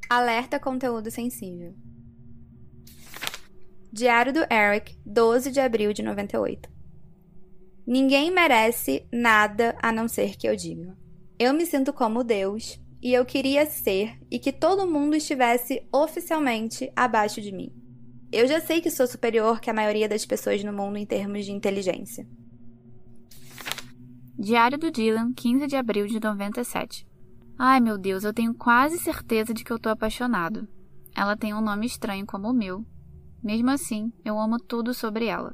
Alerta 0.07 0.59
conteúdo 0.59 1.09
sensível. 1.09 1.73
Diário 3.91 4.31
do 4.31 4.45
Eric, 4.53 4.95
12 5.03 5.51
de 5.51 5.59
abril 5.59 5.91
de 5.91 6.03
98. 6.03 6.69
Ninguém 7.87 8.29
merece 8.29 9.07
nada 9.11 9.75
a 9.81 9.91
não 9.91 10.07
ser 10.07 10.35
que 10.35 10.47
eu 10.47 10.55
diga. 10.55 10.95
Eu 11.37 11.53
me 11.53 11.65
sinto 11.65 11.91
como 11.91 12.23
Deus 12.23 12.79
e 13.01 13.13
eu 13.13 13.25
queria 13.25 13.65
ser 13.65 14.17
e 14.31 14.39
que 14.39 14.53
todo 14.53 14.87
mundo 14.87 15.17
estivesse 15.17 15.85
oficialmente 15.91 16.89
abaixo 16.95 17.41
de 17.41 17.51
mim. 17.51 17.73
Eu 18.31 18.47
já 18.47 18.61
sei 18.61 18.79
que 18.79 18.89
sou 18.89 19.05
superior 19.05 19.59
que 19.59 19.69
a 19.69 19.73
maioria 19.73 20.07
das 20.07 20.25
pessoas 20.25 20.63
no 20.63 20.71
mundo 20.71 20.97
em 20.97 21.05
termos 21.05 21.45
de 21.45 21.51
inteligência. 21.51 22.25
Diário 24.39 24.77
do 24.77 24.89
Dylan, 24.89 25.33
15 25.33 25.67
de 25.67 25.75
abril 25.75 26.07
de 26.07 26.21
97. 26.21 27.05
Ai 27.59 27.81
meu 27.81 27.97
Deus, 27.97 28.23
eu 28.23 28.33
tenho 28.33 28.53
quase 28.53 28.97
certeza 28.97 29.53
de 29.53 29.65
que 29.65 29.71
eu 29.71 29.79
tô 29.79 29.89
apaixonado. 29.89 30.65
Ela 31.13 31.35
tem 31.35 31.53
um 31.53 31.61
nome 31.61 31.85
estranho 31.85 32.25
como 32.25 32.49
o 32.49 32.53
meu. 32.53 32.85
Mesmo 33.43 33.71
assim, 33.71 34.11
eu 34.23 34.39
amo 34.39 34.57
tudo 34.57 34.93
sobre 34.93 35.25
ela. 35.25 35.53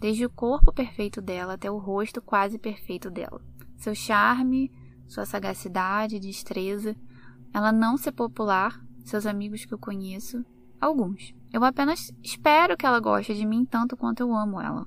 Desde 0.00 0.26
o 0.26 0.30
corpo 0.30 0.72
perfeito 0.72 1.22
dela 1.22 1.54
até 1.54 1.70
o 1.70 1.78
rosto 1.78 2.20
quase 2.20 2.58
perfeito 2.58 3.08
dela. 3.08 3.40
Seu 3.76 3.94
charme, 3.94 4.70
sua 5.06 5.24
sagacidade, 5.24 6.18
destreza. 6.18 6.96
Ela 7.52 7.72
não 7.72 7.96
ser 7.96 8.12
popular, 8.12 8.80
seus 9.04 9.26
amigos 9.26 9.64
que 9.64 9.72
eu 9.72 9.78
conheço, 9.78 10.44
alguns. 10.80 11.34
Eu 11.52 11.64
apenas 11.64 12.12
espero 12.22 12.76
que 12.76 12.84
ela 12.84 13.00
goste 13.00 13.34
de 13.34 13.46
mim 13.46 13.64
tanto 13.64 13.96
quanto 13.96 14.20
eu 14.20 14.34
amo 14.34 14.60
ela. 14.60 14.86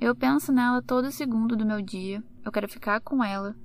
Eu 0.00 0.14
penso 0.14 0.52
nela 0.52 0.82
todo 0.82 1.10
segundo 1.10 1.56
do 1.56 1.66
meu 1.66 1.80
dia, 1.82 2.22
eu 2.44 2.52
quero 2.52 2.68
ficar 2.68 3.00
com 3.00 3.22
ela. 3.22 3.56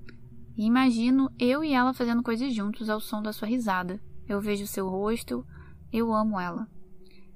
E 0.57 0.65
imagino 0.65 1.31
eu 1.39 1.63
e 1.63 1.73
ela 1.73 1.93
fazendo 1.93 2.23
coisas 2.23 2.53
juntos 2.53 2.89
ao 2.89 2.99
som 2.99 3.21
da 3.21 3.31
sua 3.31 3.47
risada. 3.47 4.01
Eu 4.27 4.39
vejo 4.39 4.67
seu 4.67 4.87
rosto, 4.87 5.45
eu 5.91 6.13
amo 6.13 6.39
ela. 6.39 6.67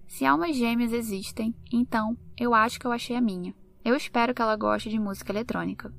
Se 0.07 0.25
almas 0.25 0.55
gêmeas 0.55 0.93
existem, 0.93 1.53
então 1.71 2.17
eu 2.37 2.53
acho 2.53 2.79
que 2.79 2.85
eu 2.85 2.91
achei 2.91 3.15
a 3.15 3.21
minha. 3.21 3.53
Eu 3.83 3.95
espero 3.95 4.33
que 4.33 4.41
ela 4.41 4.55
goste 4.55 4.89
de 4.89 4.99
música 4.99 5.31
eletrônica. 5.31 5.93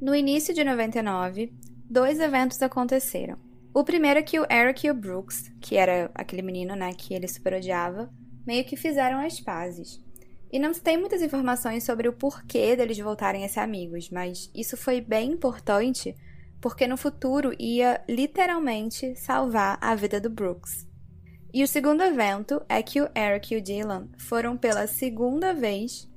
No 0.00 0.14
início 0.14 0.52
de 0.52 0.64
99, 0.64 1.52
dois 1.88 2.20
eventos 2.20 2.60
aconteceram. 2.60 3.38
O 3.72 3.82
primeiro 3.82 4.20
é 4.20 4.22
que 4.22 4.38
o 4.38 4.46
Eric 4.50 4.86
e 4.86 4.90
o 4.90 4.94
Brooks, 4.94 5.52
que 5.60 5.76
era 5.76 6.10
aquele 6.14 6.42
menino, 6.42 6.76
né, 6.76 6.92
que 6.92 7.14
ele 7.14 7.26
super 7.26 7.54
odiava, 7.54 8.10
meio 8.46 8.64
que 8.64 8.76
fizeram 8.76 9.20
as 9.20 9.40
pazes. 9.40 10.00
E 10.52 10.58
não 10.58 10.72
se 10.72 10.80
tem 10.80 10.96
muitas 10.96 11.22
informações 11.22 11.84
sobre 11.84 12.08
o 12.08 12.12
porquê 12.12 12.76
deles 12.76 12.98
voltarem 12.98 13.44
a 13.44 13.48
ser 13.48 13.60
amigos, 13.60 14.10
mas 14.10 14.50
isso 14.54 14.76
foi 14.76 15.00
bem 15.00 15.32
importante 15.32 16.14
porque 16.60 16.86
no 16.86 16.96
futuro 16.96 17.52
ia 17.58 18.02
literalmente 18.08 19.14
salvar 19.16 19.76
a 19.80 19.94
vida 19.94 20.20
do 20.20 20.30
Brooks. 20.30 20.86
E 21.52 21.62
o 21.62 21.68
segundo 21.68 22.02
evento 22.02 22.62
é 22.68 22.82
que 22.82 23.00
o 23.00 23.08
Eric 23.14 23.52
e 23.52 23.58
o 23.58 23.60
Dylan 23.60 24.08
foram 24.18 24.56
pela 24.56 24.86
segunda 24.86 25.52
vez 25.52 26.08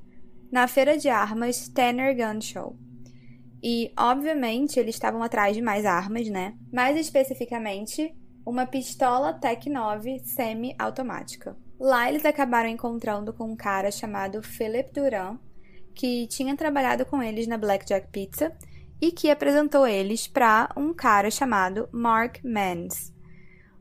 na 0.51 0.67
feira 0.67 0.97
de 0.97 1.09
armas 1.09 1.67
Tanner 1.67 2.15
Gun 2.15 2.39
Show. 2.39 2.77
E, 3.61 3.91
obviamente, 3.97 4.79
eles 4.79 4.95
estavam 4.95 5.23
atrás 5.23 5.55
de 5.55 5.61
mais 5.61 5.85
armas, 5.85 6.27
né? 6.29 6.55
Mais 6.71 6.97
especificamente, 6.97 8.15
uma 8.45 8.65
pistola 8.65 9.33
Tec 9.33 9.67
9 9.67 10.19
semi-automática. 10.19 11.57
Lá 11.79 12.09
eles 12.09 12.25
acabaram 12.25 12.69
encontrando 12.69 13.33
com 13.33 13.51
um 13.51 13.55
cara 13.55 13.91
chamado 13.91 14.41
Philip 14.41 14.91
Duran, 14.93 15.37
que 15.93 16.27
tinha 16.27 16.55
trabalhado 16.55 17.05
com 17.05 17.21
eles 17.21 17.47
na 17.47 17.57
Blackjack 17.57 18.07
Pizza 18.09 18.55
e 19.01 19.11
que 19.11 19.29
apresentou 19.29 19.85
eles 19.87 20.27
para 20.27 20.69
um 20.75 20.93
cara 20.93 21.29
chamado 21.29 21.87
Mark 21.91 22.39
Mans. 22.43 23.13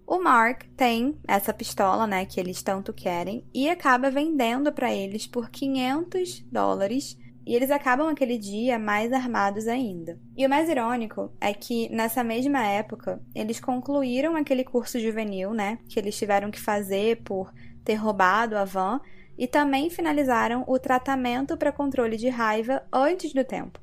O 0.06 0.18
Mark 0.18 0.64
tem 0.76 1.18
essa 1.26 1.52
pistola, 1.52 2.06
né, 2.06 2.24
que 2.24 2.38
eles 2.38 2.62
tanto 2.62 2.92
querem, 2.92 3.44
e 3.52 3.68
acaba 3.68 4.10
vendendo 4.10 4.72
para 4.72 4.94
eles 4.94 5.26
por 5.26 5.50
500 5.50 6.40
dólares 6.42 7.18
e 7.46 7.54
eles 7.54 7.70
acabam 7.70 8.08
aquele 8.08 8.36
dia 8.36 8.76
mais 8.76 9.12
armados 9.12 9.68
ainda. 9.68 10.18
E 10.36 10.44
o 10.44 10.50
mais 10.50 10.68
irônico 10.68 11.30
é 11.40 11.54
que 11.54 11.88
nessa 11.90 12.24
mesma 12.24 12.66
época 12.66 13.22
eles 13.34 13.60
concluíram 13.60 14.34
aquele 14.34 14.64
curso 14.64 14.98
juvenil, 14.98 15.54
né, 15.54 15.78
que 15.88 15.98
eles 15.98 16.18
tiveram 16.18 16.50
que 16.50 16.60
fazer 16.60 17.22
por 17.22 17.52
ter 17.84 17.94
roubado 17.94 18.56
a 18.56 18.64
van 18.64 19.00
e 19.38 19.46
também 19.46 19.88
finalizaram 19.88 20.64
o 20.66 20.78
tratamento 20.78 21.56
para 21.56 21.70
controle 21.70 22.16
de 22.16 22.28
raiva 22.28 22.82
antes 22.92 23.32
do 23.32 23.44
tempo. 23.44 23.80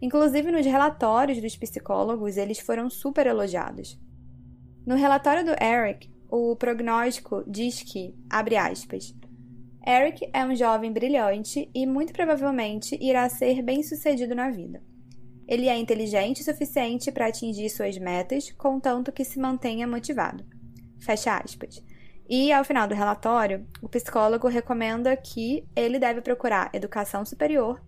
Inclusive 0.00 0.50
nos 0.50 0.64
relatórios 0.64 1.40
dos 1.40 1.56
psicólogos, 1.56 2.36
eles 2.36 2.58
foram 2.58 2.88
super 2.88 3.26
elogiados. 3.26 4.00
No 4.86 4.96
relatório 4.96 5.44
do 5.44 5.52
Eric, 5.62 6.10
o 6.28 6.56
prognóstico 6.56 7.44
diz 7.46 7.82
que, 7.82 8.16
abre 8.28 8.56
aspas, 8.56 9.14
Eric 9.86 10.30
é 10.32 10.44
um 10.44 10.54
jovem 10.54 10.92
brilhante 10.92 11.68
e 11.74 11.86
muito 11.86 12.12
provavelmente 12.12 12.96
irá 13.00 13.28
ser 13.28 13.62
bem-sucedido 13.62 14.34
na 14.34 14.48
vida. 14.48 14.80
Ele 15.48 15.68
é 15.68 15.76
inteligente 15.76 16.40
o 16.40 16.44
suficiente 16.44 17.10
para 17.10 17.26
atingir 17.26 17.68
suas 17.68 17.98
metas, 17.98 18.52
contanto 18.52 19.10
que 19.10 19.24
se 19.24 19.40
mantenha 19.40 19.86
motivado. 19.86 20.44
Fecha 21.00 21.36
aspas. 21.36 21.84
E, 22.28 22.52
ao 22.52 22.64
final 22.64 22.86
do 22.86 22.94
relatório, 22.94 23.66
o 23.82 23.88
psicólogo 23.88 24.46
recomenda 24.46 25.16
que 25.16 25.66
ele 25.74 25.98
deve 25.98 26.20
procurar 26.20 26.70
educação 26.72 27.24
superior 27.24 27.82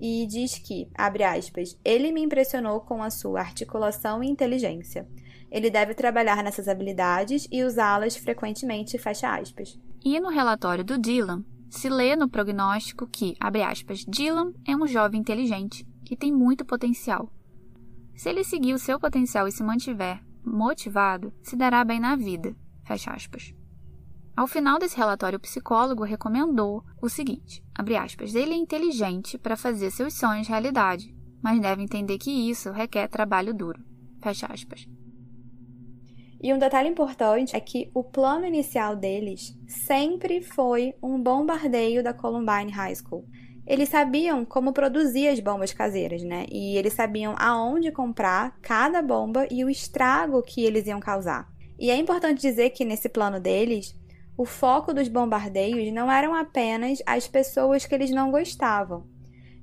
e 0.00 0.26
diz 0.26 0.58
que, 0.58 0.90
abre 0.94 1.22
aspas, 1.22 1.78
ele 1.84 2.10
me 2.10 2.20
impressionou 2.20 2.80
com 2.80 3.02
a 3.02 3.10
sua 3.10 3.40
articulação 3.40 4.22
e 4.22 4.28
inteligência. 4.28 5.08
Ele 5.50 5.70
deve 5.70 5.94
trabalhar 5.94 6.42
nessas 6.42 6.68
habilidades 6.68 7.48
e 7.50 7.62
usá-las 7.62 8.16
frequentemente, 8.16 8.98
fecha 8.98 9.34
aspas. 9.34 9.78
E 10.10 10.18
no 10.20 10.30
relatório 10.30 10.82
do 10.82 10.96
Dylan, 10.96 11.44
se 11.68 11.86
lê 11.90 12.16
no 12.16 12.30
prognóstico 12.30 13.06
que, 13.06 13.36
abre 13.38 13.62
aspas, 13.62 14.06
Dylan 14.08 14.54
é 14.66 14.74
um 14.74 14.86
jovem 14.86 15.20
inteligente 15.20 15.86
que 16.02 16.16
tem 16.16 16.32
muito 16.32 16.64
potencial. 16.64 17.30
Se 18.16 18.30
ele 18.30 18.42
seguir 18.42 18.72
o 18.72 18.78
seu 18.78 18.98
potencial 18.98 19.46
e 19.46 19.52
se 19.52 19.62
mantiver 19.62 20.24
motivado, 20.42 21.30
se 21.42 21.54
dará 21.54 21.84
bem 21.84 22.00
na 22.00 22.16
vida, 22.16 22.56
fecha 22.86 23.10
aspas. 23.10 23.52
Ao 24.34 24.46
final 24.46 24.78
desse 24.78 24.96
relatório, 24.96 25.36
o 25.36 25.42
psicólogo 25.42 26.04
recomendou 26.04 26.82
o 27.02 27.08
seguinte: 27.10 27.62
abre 27.74 27.94
aspas, 27.94 28.34
ele 28.34 28.54
é 28.54 28.56
inteligente 28.56 29.36
para 29.36 29.58
fazer 29.58 29.90
seus 29.90 30.14
sonhos 30.14 30.48
realidade. 30.48 31.14
mas 31.42 31.60
deve 31.60 31.82
entender 31.82 32.16
que 32.16 32.30
isso 32.30 32.70
requer 32.70 33.08
trabalho 33.08 33.52
duro. 33.52 33.84
Fecha 34.22 34.46
aspas. 34.46 34.88
E 36.40 36.54
um 36.54 36.58
detalhe 36.58 36.88
importante 36.88 37.56
é 37.56 37.60
que 37.60 37.90
o 37.92 38.04
plano 38.04 38.46
inicial 38.46 38.94
deles 38.94 39.56
sempre 39.66 40.40
foi 40.40 40.94
um 41.02 41.20
bombardeio 41.20 42.02
da 42.02 42.14
Columbine 42.14 42.70
High 42.70 42.94
School. 42.94 43.24
Eles 43.66 43.88
sabiam 43.88 44.44
como 44.44 44.72
produzir 44.72 45.28
as 45.28 45.40
bombas 45.40 45.72
caseiras, 45.72 46.22
né? 46.22 46.46
E 46.50 46.76
eles 46.76 46.94
sabiam 46.94 47.34
aonde 47.38 47.90
comprar 47.90 48.56
cada 48.62 49.02
bomba 49.02 49.46
e 49.50 49.64
o 49.64 49.68
estrago 49.68 50.40
que 50.42 50.64
eles 50.64 50.86
iam 50.86 51.00
causar. 51.00 51.46
E 51.78 51.90
é 51.90 51.96
importante 51.96 52.40
dizer 52.40 52.70
que 52.70 52.84
nesse 52.84 53.08
plano 53.08 53.38
deles, 53.38 53.94
o 54.36 54.44
foco 54.44 54.94
dos 54.94 55.08
bombardeios 55.08 55.92
não 55.92 56.10
eram 56.10 56.34
apenas 56.34 57.02
as 57.04 57.26
pessoas 57.26 57.84
que 57.84 57.94
eles 57.94 58.10
não 58.10 58.30
gostavam. 58.30 59.04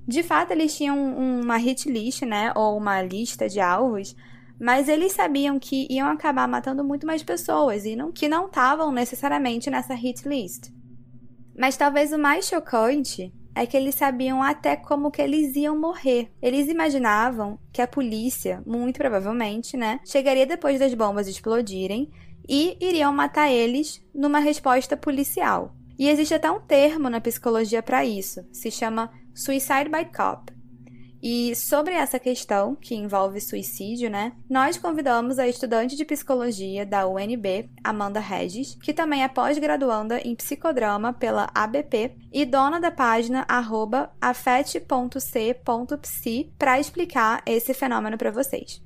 De 0.06 0.22
fato, 0.22 0.52
eles 0.52 0.76
tinham 0.76 0.96
uma 0.96 1.56
hit 1.56 1.90
list, 1.90 2.22
né, 2.22 2.52
ou 2.54 2.76
uma 2.76 3.02
lista 3.02 3.48
de 3.48 3.58
alvos, 3.58 4.14
mas 4.60 4.88
eles 4.88 5.12
sabiam 5.12 5.58
que 5.58 5.86
iam 5.90 6.08
acabar 6.08 6.48
matando 6.48 6.82
muito 6.82 7.06
mais 7.06 7.22
pessoas 7.22 7.84
e 7.84 7.94
não, 7.94 8.10
que 8.10 8.28
não 8.28 8.46
estavam 8.46 8.90
necessariamente 8.90 9.70
nessa 9.70 9.94
hit 9.94 10.26
list. 10.26 10.70
Mas 11.58 11.76
talvez 11.76 12.12
o 12.12 12.18
mais 12.18 12.46
chocante 12.46 13.32
é 13.54 13.64
que 13.64 13.76
eles 13.76 13.94
sabiam 13.94 14.42
até 14.42 14.76
como 14.76 15.10
que 15.10 15.22
eles 15.22 15.56
iam 15.56 15.78
morrer. 15.78 16.30
Eles 16.42 16.68
imaginavam 16.68 17.58
que 17.72 17.80
a 17.80 17.88
polícia, 17.88 18.62
muito 18.66 18.98
provavelmente, 18.98 19.76
né, 19.76 19.98
chegaria 20.04 20.46
depois 20.46 20.78
das 20.78 20.92
bombas 20.92 21.26
explodirem 21.26 22.10
e 22.46 22.76
iriam 22.80 23.12
matar 23.12 23.50
eles 23.50 24.02
numa 24.14 24.38
resposta 24.38 24.96
policial. 24.96 25.74
E 25.98 26.08
existe 26.08 26.34
até 26.34 26.50
um 26.50 26.60
termo 26.60 27.08
na 27.08 27.20
psicologia 27.20 27.82
para 27.82 28.04
isso, 28.04 28.46
se 28.52 28.70
chama 28.70 29.10
suicide 29.34 29.88
by 29.88 30.04
cop. 30.14 30.55
E 31.28 31.56
sobre 31.56 31.92
essa 31.92 32.20
questão, 32.20 32.76
que 32.76 32.94
envolve 32.94 33.40
suicídio, 33.40 34.08
né, 34.08 34.32
nós 34.48 34.78
convidamos 34.78 35.40
a 35.40 35.48
estudante 35.48 35.96
de 35.96 36.04
psicologia 36.04 36.86
da 36.86 37.04
UNB, 37.08 37.68
Amanda 37.82 38.20
Regis, 38.20 38.78
que 38.80 38.94
também 38.94 39.24
é 39.24 39.28
pós-graduanda 39.28 40.20
em 40.20 40.36
psicodrama 40.36 41.12
pela 41.12 41.50
ABP 41.52 42.16
e 42.32 42.44
dona 42.44 42.78
da 42.78 42.92
página 42.92 43.44
afete.c.psi, 44.20 44.84
para 46.56 46.78
explicar 46.78 47.42
esse 47.44 47.74
fenômeno 47.74 48.16
para 48.16 48.30
vocês. 48.30 48.80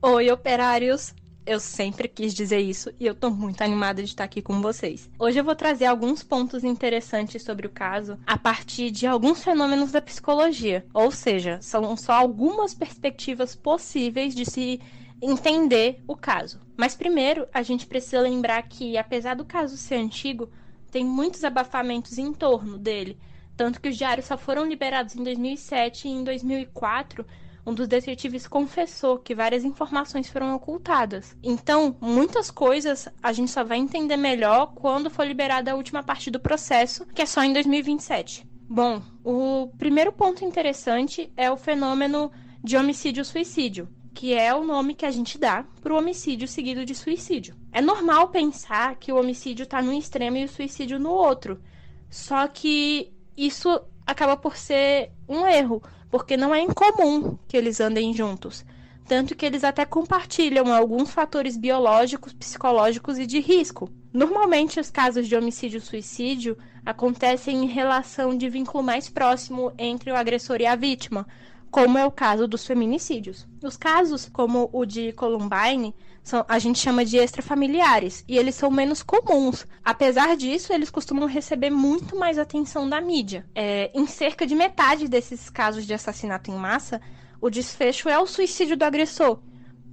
Oi, 0.00 0.30
operários! 0.30 1.12
Eu 1.46 1.60
sempre 1.60 2.08
quis 2.08 2.34
dizer 2.34 2.58
isso 2.58 2.92
e 2.98 3.06
eu 3.06 3.14
tô 3.14 3.30
muito 3.30 3.62
animada 3.62 4.02
de 4.02 4.08
estar 4.08 4.24
aqui 4.24 4.42
com 4.42 4.60
vocês. 4.60 5.08
Hoje 5.16 5.38
eu 5.38 5.44
vou 5.44 5.54
trazer 5.54 5.86
alguns 5.86 6.20
pontos 6.24 6.64
interessantes 6.64 7.44
sobre 7.44 7.68
o 7.68 7.70
caso 7.70 8.18
a 8.26 8.36
partir 8.36 8.90
de 8.90 9.06
alguns 9.06 9.44
fenômenos 9.44 9.92
da 9.92 10.02
psicologia. 10.02 10.84
Ou 10.92 11.12
seja, 11.12 11.60
são 11.62 11.96
só 11.96 12.14
algumas 12.14 12.74
perspectivas 12.74 13.54
possíveis 13.54 14.34
de 14.34 14.44
se 14.44 14.80
entender 15.22 16.02
o 16.08 16.16
caso. 16.16 16.60
Mas 16.76 16.96
primeiro, 16.96 17.46
a 17.54 17.62
gente 17.62 17.86
precisa 17.86 18.20
lembrar 18.20 18.60
que, 18.64 18.98
apesar 18.98 19.36
do 19.36 19.44
caso 19.44 19.76
ser 19.76 19.94
antigo, 19.94 20.50
tem 20.90 21.04
muitos 21.04 21.44
abafamentos 21.44 22.18
em 22.18 22.32
torno 22.32 22.76
dele. 22.76 23.16
Tanto 23.56 23.80
que 23.80 23.88
os 23.88 23.96
diários 23.96 24.26
só 24.26 24.36
foram 24.36 24.66
liberados 24.66 25.14
em 25.14 25.22
2007 25.22 26.08
e 26.08 26.10
em 26.10 26.24
2004 26.24 27.24
um 27.66 27.74
dos 27.74 27.88
detetives 27.88 28.46
confessou 28.46 29.18
que 29.18 29.34
várias 29.34 29.64
informações 29.64 30.28
foram 30.28 30.54
ocultadas. 30.54 31.36
Então, 31.42 31.96
muitas 32.00 32.50
coisas 32.50 33.08
a 33.20 33.32
gente 33.32 33.50
só 33.50 33.64
vai 33.64 33.78
entender 33.78 34.16
melhor 34.16 34.72
quando 34.74 35.10
for 35.10 35.26
liberada 35.26 35.72
a 35.72 35.74
última 35.74 36.02
parte 36.02 36.30
do 36.30 36.38
processo, 36.38 37.04
que 37.06 37.22
é 37.22 37.26
só 37.26 37.42
em 37.42 37.52
2027. 37.52 38.46
Bom, 38.68 39.02
o 39.24 39.72
primeiro 39.76 40.12
ponto 40.12 40.44
interessante 40.44 41.32
é 41.36 41.50
o 41.50 41.56
fenômeno 41.56 42.30
de 42.62 42.76
homicídio-suicídio, 42.76 43.88
que 44.14 44.32
é 44.32 44.54
o 44.54 44.64
nome 44.64 44.94
que 44.94 45.06
a 45.06 45.10
gente 45.10 45.36
dá 45.36 45.64
para 45.82 45.92
o 45.92 45.98
homicídio 45.98 46.46
seguido 46.46 46.84
de 46.84 46.94
suicídio. 46.94 47.56
É 47.72 47.80
normal 47.80 48.28
pensar 48.28 48.96
que 48.96 49.12
o 49.12 49.18
homicídio 49.18 49.64
está 49.64 49.82
num 49.82 49.92
extremo 49.92 50.36
e 50.36 50.44
o 50.44 50.48
suicídio 50.48 50.98
no 50.98 51.10
outro, 51.10 51.60
só 52.08 52.46
que 52.46 53.12
isso 53.36 53.80
acaba 54.06 54.36
por 54.36 54.56
ser 54.56 55.12
um 55.28 55.46
erro, 55.46 55.82
porque 56.10 56.36
não 56.36 56.54
é 56.54 56.60
incomum 56.60 57.36
que 57.48 57.56
eles 57.56 57.80
andem 57.80 58.14
juntos. 58.14 58.64
Tanto 59.06 59.36
que 59.36 59.46
eles 59.46 59.62
até 59.62 59.84
compartilham 59.84 60.72
alguns 60.72 61.10
fatores 61.10 61.56
biológicos, 61.56 62.32
psicológicos 62.32 63.18
e 63.18 63.26
de 63.26 63.38
risco. 63.38 63.88
Normalmente, 64.12 64.80
os 64.80 64.90
casos 64.90 65.28
de 65.28 65.36
homicídio-suicídio 65.36 66.58
acontecem 66.84 67.64
em 67.64 67.66
relação 67.66 68.36
de 68.36 68.48
vínculo 68.48 68.82
mais 68.82 69.08
próximo 69.08 69.72
entre 69.78 70.10
o 70.10 70.16
agressor 70.16 70.60
e 70.60 70.66
a 70.66 70.74
vítima, 70.74 71.26
como 71.70 71.98
é 71.98 72.04
o 72.06 72.10
caso 72.10 72.48
dos 72.48 72.66
feminicídios. 72.66 73.46
Os 73.62 73.76
casos, 73.76 74.28
como 74.28 74.68
o 74.72 74.84
de 74.84 75.12
Columbine, 75.12 75.94
são, 76.26 76.44
a 76.48 76.58
gente 76.58 76.80
chama 76.80 77.04
de 77.04 77.18
extrafamiliares, 77.18 78.24
e 78.26 78.36
eles 78.36 78.56
são 78.56 78.68
menos 78.68 79.00
comuns. 79.00 79.64
Apesar 79.84 80.36
disso, 80.36 80.72
eles 80.72 80.90
costumam 80.90 81.28
receber 81.28 81.70
muito 81.70 82.16
mais 82.16 82.36
atenção 82.36 82.88
da 82.88 83.00
mídia. 83.00 83.46
É, 83.54 83.92
em 83.94 84.08
cerca 84.08 84.44
de 84.44 84.52
metade 84.52 85.06
desses 85.06 85.48
casos 85.48 85.86
de 85.86 85.94
assassinato 85.94 86.50
em 86.50 86.56
massa, 86.56 87.00
o 87.40 87.48
desfecho 87.48 88.08
é 88.08 88.18
o 88.18 88.26
suicídio 88.26 88.76
do 88.76 88.82
agressor. 88.82 89.38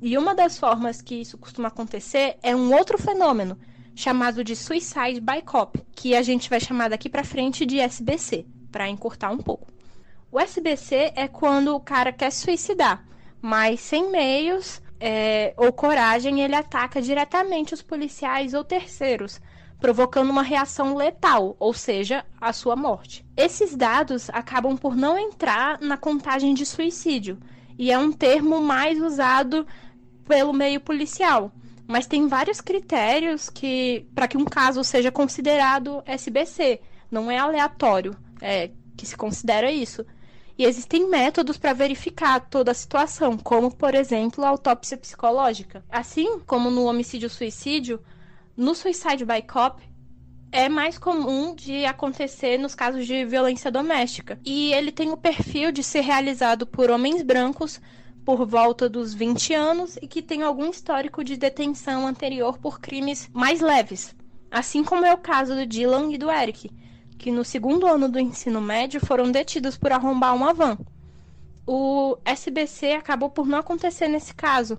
E 0.01 0.17
uma 0.17 0.33
das 0.33 0.57
formas 0.57 1.03
que 1.03 1.21
isso 1.21 1.37
costuma 1.37 1.67
acontecer 1.67 2.35
é 2.41 2.55
um 2.55 2.73
outro 2.73 2.97
fenômeno, 2.97 3.55
chamado 3.93 4.43
de 4.43 4.55
suicide 4.55 5.21
by 5.21 5.39
cop, 5.45 5.79
que 5.95 6.15
a 6.15 6.23
gente 6.23 6.49
vai 6.49 6.59
chamar 6.59 6.89
daqui 6.89 7.09
para 7.09 7.23
frente 7.23 7.63
de 7.63 7.79
SBC, 7.79 8.43
para 8.71 8.89
encurtar 8.89 9.29
um 9.29 9.37
pouco. 9.37 9.67
O 10.31 10.39
SBC 10.39 11.13
é 11.15 11.27
quando 11.27 11.75
o 11.75 11.79
cara 11.79 12.11
quer 12.11 12.31
se 12.31 12.41
suicidar, 12.41 13.05
mas 13.39 13.81
sem 13.81 14.09
meios 14.09 14.81
é, 15.05 15.53
ou 15.57 15.73
coragem, 15.73 16.39
ele 16.39 16.55
ataca 16.55 17.01
diretamente 17.01 17.73
os 17.73 17.81
policiais 17.81 18.53
ou 18.53 18.63
terceiros, 18.63 19.41
provocando 19.77 20.29
uma 20.29 20.41
reação 20.41 20.95
letal, 20.95 21.57
ou 21.59 21.73
seja, 21.73 22.23
a 22.39 22.53
sua 22.53 22.73
morte. 22.73 23.25
Esses 23.35 23.75
dados 23.75 24.29
acabam 24.29 24.77
por 24.77 24.95
não 24.95 25.19
entrar 25.19 25.77
na 25.81 25.97
contagem 25.97 26.53
de 26.53 26.65
suicídio, 26.65 27.37
e 27.77 27.91
é 27.91 27.97
um 27.97 28.13
termo 28.13 28.61
mais 28.61 28.97
usado 29.01 29.67
pelo 30.25 30.53
meio 30.53 30.79
policial. 30.79 31.51
Mas 31.85 32.07
tem 32.07 32.25
vários 32.25 32.61
critérios 32.61 33.49
que 33.49 34.07
para 34.15 34.25
que 34.25 34.37
um 34.37 34.45
caso 34.45 34.85
seja 34.85 35.11
considerado 35.11 36.01
SBC. 36.05 36.79
Não 37.11 37.29
é 37.29 37.37
aleatório 37.37 38.15
é, 38.39 38.71
que 38.95 39.05
se 39.05 39.17
considera 39.17 39.69
isso. 39.69 40.05
E 40.57 40.65
existem 40.65 41.09
métodos 41.09 41.57
para 41.57 41.73
verificar 41.73 42.39
toda 42.39 42.71
a 42.71 42.75
situação, 42.75 43.37
como, 43.37 43.73
por 43.73 43.95
exemplo, 43.95 44.45
a 44.45 44.49
autópsia 44.49 44.97
psicológica. 44.97 45.83
Assim 45.89 46.39
como 46.39 46.69
no 46.69 46.85
homicídio-suicídio, 46.85 47.99
no 48.55 48.75
suicide 48.75 49.25
by 49.25 49.41
cop 49.41 49.81
é 50.51 50.69
mais 50.69 50.99
comum 50.99 51.55
de 51.55 51.83
acontecer 51.83 52.59
nos 52.59 52.75
casos 52.75 53.07
de 53.07 53.25
violência 53.25 53.71
doméstica. 53.71 54.39
E 54.45 54.71
ele 54.73 54.91
tem 54.91 55.11
o 55.11 55.17
perfil 55.17 55.71
de 55.71 55.81
ser 55.81 56.01
realizado 56.01 56.67
por 56.67 56.91
homens 56.91 57.23
brancos 57.23 57.81
por 58.23 58.45
volta 58.45 58.87
dos 58.87 59.13
20 59.13 59.53
anos 59.55 59.97
e 60.01 60.07
que 60.07 60.21
tem 60.21 60.43
algum 60.43 60.69
histórico 60.69 61.23
de 61.23 61.35
detenção 61.35 62.07
anterior 62.07 62.59
por 62.59 62.79
crimes 62.79 63.27
mais 63.33 63.59
leves, 63.59 64.15
assim 64.51 64.83
como 64.83 65.05
é 65.05 65.13
o 65.13 65.17
caso 65.17 65.55
do 65.55 65.65
Dylan 65.65 66.11
e 66.13 66.17
do 66.17 66.31
Eric, 66.31 66.69
que 67.23 67.31
no 67.31 67.45
segundo 67.45 67.87
ano 67.87 68.09
do 68.09 68.19
ensino 68.19 68.59
médio 68.59 68.99
foram 68.99 69.31
detidos 69.31 69.77
por 69.77 69.93
arrombar 69.93 70.35
uma 70.35 70.53
van. 70.53 70.77
O 71.65 72.17
SBC 72.25 72.91
acabou 72.91 73.29
por 73.29 73.47
não 73.47 73.59
acontecer 73.59 74.09
nesse 74.09 74.33
caso, 74.35 74.77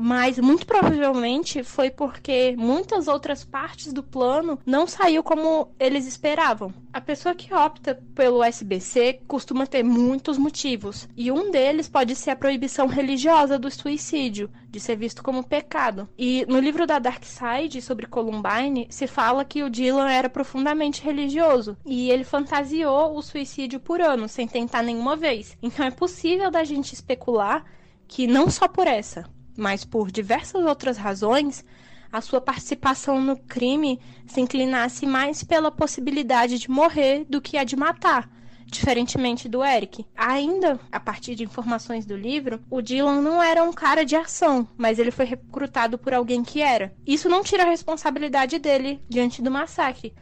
mas 0.00 0.38
muito 0.38 0.64
provavelmente 0.64 1.64
foi 1.64 1.90
porque 1.90 2.54
muitas 2.56 3.08
outras 3.08 3.44
partes 3.44 3.92
do 3.92 4.00
plano 4.00 4.56
não 4.64 4.86
saiu 4.86 5.24
como 5.24 5.74
eles 5.76 6.06
esperavam. 6.06 6.72
A 6.92 7.00
pessoa 7.00 7.34
que 7.34 7.52
opta 7.52 8.00
pelo 8.14 8.44
SBC 8.44 9.22
costuma 9.26 9.66
ter 9.66 9.82
muitos 9.82 10.38
motivos, 10.38 11.08
e 11.16 11.32
um 11.32 11.50
deles 11.50 11.88
pode 11.88 12.14
ser 12.14 12.30
a 12.30 12.36
proibição 12.36 12.86
religiosa 12.86 13.58
do 13.58 13.68
suicídio, 13.72 14.48
de 14.70 14.78
ser 14.78 14.94
visto 14.94 15.20
como 15.20 15.42
pecado. 15.42 16.08
E 16.16 16.46
no 16.48 16.60
livro 16.60 16.86
da 16.86 17.00
Dark 17.00 17.24
Side 17.24 17.82
sobre 17.82 18.06
Columbine 18.06 18.86
se 18.90 19.08
fala 19.08 19.44
que 19.44 19.64
o 19.64 19.70
Dylan 19.70 20.08
era 20.08 20.30
profundamente 20.30 21.02
religioso 21.02 21.76
e 21.84 22.08
ele 22.08 22.22
fantasiou 22.22 23.16
o 23.16 23.22
suicídio 23.22 23.80
por 23.80 24.00
ano 24.00 24.28
sem 24.28 24.46
tentar 24.46 24.82
nenhuma 24.82 25.16
vez. 25.16 25.58
Então 25.60 25.84
é 25.84 25.90
possível 25.90 26.52
da 26.52 26.62
gente 26.62 26.92
especular 26.92 27.64
que 28.06 28.28
não 28.28 28.48
só 28.48 28.68
por 28.68 28.86
essa, 28.86 29.28
mas 29.58 29.84
por 29.84 30.10
diversas 30.10 30.64
outras 30.64 30.96
razões, 30.96 31.64
a 32.12 32.20
sua 32.20 32.40
participação 32.40 33.20
no 33.20 33.36
crime 33.36 34.00
se 34.26 34.40
inclinasse 34.40 35.04
mais 35.04 35.42
pela 35.42 35.70
possibilidade 35.70 36.58
de 36.58 36.70
morrer 36.70 37.26
do 37.28 37.40
que 37.40 37.58
a 37.58 37.64
de 37.64 37.76
matar, 37.76 38.30
diferentemente 38.66 39.48
do 39.48 39.64
Eric. 39.64 40.06
Ainda, 40.16 40.78
a 40.92 41.00
partir 41.00 41.34
de 41.34 41.44
informações 41.44 42.06
do 42.06 42.16
livro, 42.16 42.60
o 42.70 42.80
Dylan 42.80 43.20
não 43.20 43.42
era 43.42 43.64
um 43.64 43.72
cara 43.72 44.04
de 44.04 44.14
ação, 44.14 44.66
mas 44.76 44.98
ele 44.98 45.10
foi 45.10 45.24
recrutado 45.24 45.98
por 45.98 46.14
alguém 46.14 46.44
que 46.44 46.62
era. 46.62 46.94
Isso 47.06 47.28
não 47.28 47.42
tira 47.42 47.64
a 47.64 47.68
responsabilidade 47.68 48.58
dele 48.58 49.02
diante 49.08 49.42
do 49.42 49.50
massacre, 49.50 50.14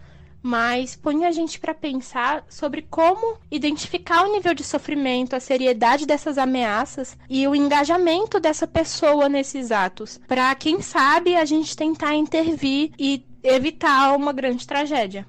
mas 0.46 0.94
põe 0.94 1.24
a 1.24 1.32
gente 1.32 1.58
para 1.58 1.74
pensar 1.74 2.44
sobre 2.48 2.82
como 2.82 3.36
identificar 3.50 4.22
o 4.22 4.32
nível 4.32 4.54
de 4.54 4.62
sofrimento, 4.62 5.34
a 5.34 5.40
seriedade 5.40 6.06
dessas 6.06 6.38
ameaças 6.38 7.18
e 7.28 7.48
o 7.48 7.54
engajamento 7.56 8.38
dessa 8.38 8.64
pessoa 8.64 9.28
nesses 9.28 9.72
atos, 9.72 10.20
para 10.28 10.54
quem 10.54 10.80
sabe 10.80 11.34
a 11.34 11.44
gente 11.44 11.76
tentar 11.76 12.14
intervir 12.14 12.92
e 12.96 13.26
evitar 13.42 14.14
uma 14.14 14.32
grande 14.32 14.64
tragédia. 14.64 15.26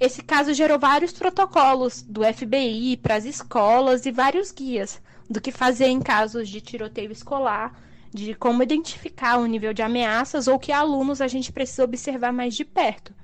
Esse 0.00 0.22
caso 0.22 0.54
gerou 0.54 0.78
vários 0.78 1.12
protocolos 1.12 2.00
do 2.00 2.22
FBI 2.24 2.96
para 2.96 3.16
as 3.16 3.26
escolas 3.26 4.06
e 4.06 4.10
vários 4.10 4.50
guias 4.50 5.02
do 5.28 5.38
que 5.38 5.52
fazer 5.52 5.88
em 5.88 6.00
casos 6.00 6.48
de 6.48 6.62
tiroteio 6.62 7.12
escolar, 7.12 7.78
de 8.10 8.34
como 8.34 8.62
identificar 8.62 9.36
o 9.36 9.44
nível 9.44 9.74
de 9.74 9.82
ameaças 9.82 10.48
ou 10.48 10.58
que 10.58 10.72
alunos 10.72 11.20
a 11.20 11.28
gente 11.28 11.52
precisa 11.52 11.84
observar 11.84 12.32
mais 12.32 12.54
de 12.54 12.64
perto. 12.64 13.19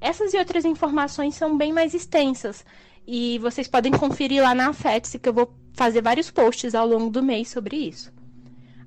Essas 0.00 0.34
e 0.34 0.38
outras 0.38 0.64
informações 0.64 1.34
são 1.34 1.56
bem 1.56 1.72
mais 1.72 1.94
extensas 1.94 2.64
e 3.06 3.38
vocês 3.38 3.68
podem 3.68 3.92
conferir 3.92 4.42
lá 4.42 4.54
na 4.54 4.72
FETS 4.72 5.16
que 5.20 5.28
eu 5.28 5.32
vou 5.32 5.54
fazer 5.72 6.02
vários 6.02 6.30
posts 6.30 6.74
ao 6.74 6.86
longo 6.86 7.10
do 7.10 7.22
mês 7.22 7.48
sobre 7.48 7.76
isso. 7.76 8.12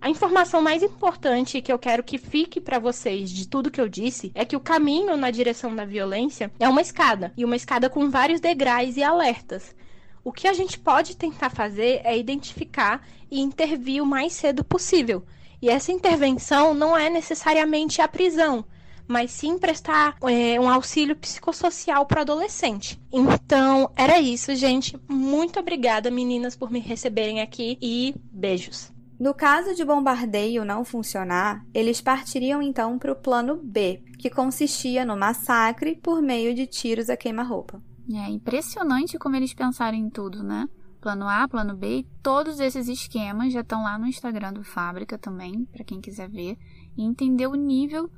A 0.02 0.10
informação 0.10 0.62
mais 0.62 0.82
importante 0.82 1.62
que 1.62 1.72
eu 1.72 1.78
quero 1.78 2.04
que 2.04 2.18
fique 2.18 2.62
para 2.62 2.80
vocês 2.80 3.30
de 3.30 3.48
tudo 3.48 3.72
que 3.72 3.82
eu 3.82 3.90
disse 3.90 4.32
é 4.34 4.46
que 4.46 4.56
o 4.56 4.60
caminho 4.60 5.18
na 5.18 5.30
direção 5.30 5.76
da 5.76 5.84
violência 5.84 6.52
é 6.58 6.70
uma 6.70 6.82
escada, 6.82 7.34
e 7.36 7.44
uma 7.44 7.56
escada 7.56 7.90
com 7.90 8.10
vários 8.10 8.40
degraus 8.40 8.96
e 8.96 9.04
alertas. 9.04 9.76
O 10.24 10.32
que 10.32 10.48
a 10.48 10.54
gente 10.54 10.80
pode 10.80 11.18
tentar 11.18 11.50
fazer 11.50 12.00
é 12.06 12.18
identificar 12.18 13.06
e 13.30 13.42
intervir 13.42 14.02
o 14.02 14.06
mais 14.06 14.34
cedo 14.34 14.64
possível. 14.64 15.26
E 15.62 15.70
essa 15.70 15.92
intervenção 15.92 16.74
não 16.74 16.98
é 16.98 17.10
necessariamente 17.10 18.02
a 18.02 18.08
prisão, 18.08 18.64
mas 19.10 19.32
sim 19.32 19.58
prestar 19.58 20.16
é, 20.22 20.60
um 20.60 20.70
auxílio 20.70 21.16
psicossocial 21.16 22.06
para 22.06 22.20
o 22.20 22.22
adolescente. 22.22 23.02
Então, 23.12 23.92
era 23.96 24.22
isso, 24.22 24.54
gente. 24.54 24.96
Muito 25.10 25.60
obrigada, 25.60 26.12
meninas, 26.12 26.56
por 26.56 26.70
me 26.70 26.80
receberem 26.80 27.42
aqui 27.42 27.80
e 27.82 28.14
beijos. 28.32 28.92
No 29.20 29.34
caso 29.34 29.76
de 29.76 29.84
bombardeio 29.84 30.64
não 30.64 30.86
funcionar, 30.86 31.66
eles 31.74 32.00
partiriam 32.00 32.62
então 32.62 33.00
para 33.00 33.12
o 33.12 33.16
plano 33.16 33.60
B, 33.62 34.02
que 34.20 34.30
consistia 34.30 35.04
no 35.04 35.18
massacre 35.18 35.96
por 35.96 36.22
meio 36.22 36.54
de 36.54 36.68
tiros 36.68 37.10
a 37.10 37.18
queima-roupa. 37.18 37.82
É 38.14 38.30
impressionante 38.30 39.18
como 39.18 39.36
eles 39.36 39.54
pensaram 39.54 39.98
em 39.98 40.10
tudo, 40.10 40.44
né? 40.44 40.70
Plano 41.02 41.28
A, 41.28 41.48
plano 41.48 41.76
B, 41.76 42.06
todos 42.22 42.60
esses 42.60 42.88
esquemas 42.88 43.52
já 43.52 43.62
estão 43.62 43.84
lá 43.84 43.98
no 43.98 44.06
Instagram 44.06 44.54
do 44.54 44.64
Fábrica 44.64 45.18
também, 45.18 45.66
para 45.66 45.84
quem 45.84 46.00
quiser 46.00 46.30
ver 46.30 46.58
e 46.96 47.04
entender 47.04 47.48
o 47.48 47.56
nível 47.56 48.10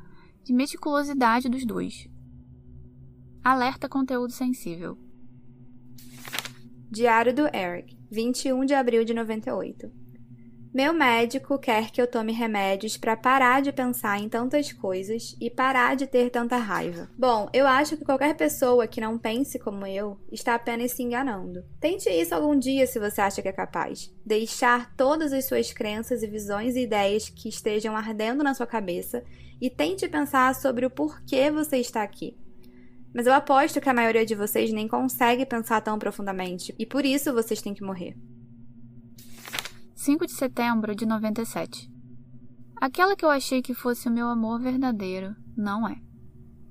de 0.44 0.54
meticulosidade 0.54 1.50
dos 1.50 1.66
dois. 1.66 2.08
Alerta 3.44 3.88
conteúdo 3.88 4.32
sensível. 4.32 4.98
Diário 6.90 7.34
do 7.34 7.48
Eric, 7.56 7.98
21 8.12 8.66
de 8.66 8.74
abril 8.74 9.06
de 9.06 9.14
98. 9.14 9.92
Meu 10.74 10.94
médico 10.94 11.60
quer 11.60 11.92
que 11.92 12.02
eu 12.02 12.08
tome 12.08 12.32
remédios 12.32 12.96
para 12.96 13.18
parar 13.18 13.62
de 13.62 13.74
pensar 13.74 14.20
em 14.20 14.30
tantas 14.30 14.72
coisas 14.72 15.36
e 15.40 15.50
parar 15.50 15.98
de 15.98 16.08
ter 16.08 16.30
tanta 16.30 16.56
raiva. 16.56 17.10
Bom, 17.18 17.50
eu 17.52 17.68
acho 17.68 17.98
que 17.98 18.06
qualquer 18.06 18.36
pessoa 18.36 18.88
que 18.88 19.02
não 19.02 19.18
pense 19.18 19.60
como 19.60 19.86
eu 19.86 20.18
está 20.32 20.56
apenas 20.56 20.92
se 20.94 21.04
enganando. 21.04 21.66
Tente 21.80 22.10
isso 22.10 22.34
algum 22.34 22.58
dia 22.58 22.88
se 22.88 23.00
você 23.00 23.20
acha 23.20 23.42
que 23.42 23.50
é 23.50 23.54
capaz. 23.54 24.14
Deixar 24.26 24.96
todas 24.96 25.34
as 25.34 25.46
suas 25.46 25.74
crenças 25.74 26.24
e 26.24 26.28
visões 26.28 26.78
e 26.78 26.84
ideias 26.84 27.28
que 27.28 27.50
estejam 27.50 27.96
ardendo 27.98 28.42
na 28.42 28.54
sua 28.54 28.66
cabeça 28.66 29.22
e 29.62 29.70
tente 29.70 30.08
pensar 30.10 30.56
sobre 30.56 30.86
o 30.86 30.90
porquê 30.90 31.52
você 31.52 31.78
está 31.78 32.02
aqui. 32.02 32.36
Mas 33.14 33.28
eu 33.28 33.34
aposto 33.34 33.80
que 33.80 33.90
a 33.90 33.94
maioria 33.94 34.26
de 34.26 34.34
vocês 34.34 34.74
nem 34.74 34.88
consegue 34.88 35.46
pensar 35.46 35.82
tão 35.82 36.00
profundamente, 36.00 36.74
e 36.80 36.86
por 36.86 37.06
isso 37.06 37.32
vocês 37.32 37.62
têm 37.62 37.74
que 37.74 37.84
morrer. 37.84 38.18
5 39.94 40.26
de 40.26 40.32
setembro 40.32 40.96
de 40.96 41.06
97. 41.06 41.92
Aquela 42.78 43.16
que 43.16 43.24
eu 43.24 43.30
achei 43.30 43.62
que 43.62 43.76
fosse 43.76 44.08
o 44.08 44.12
meu 44.12 44.28
amor 44.28 44.60
verdadeiro, 44.60 45.36
não 45.56 45.88
é. 45.88 45.96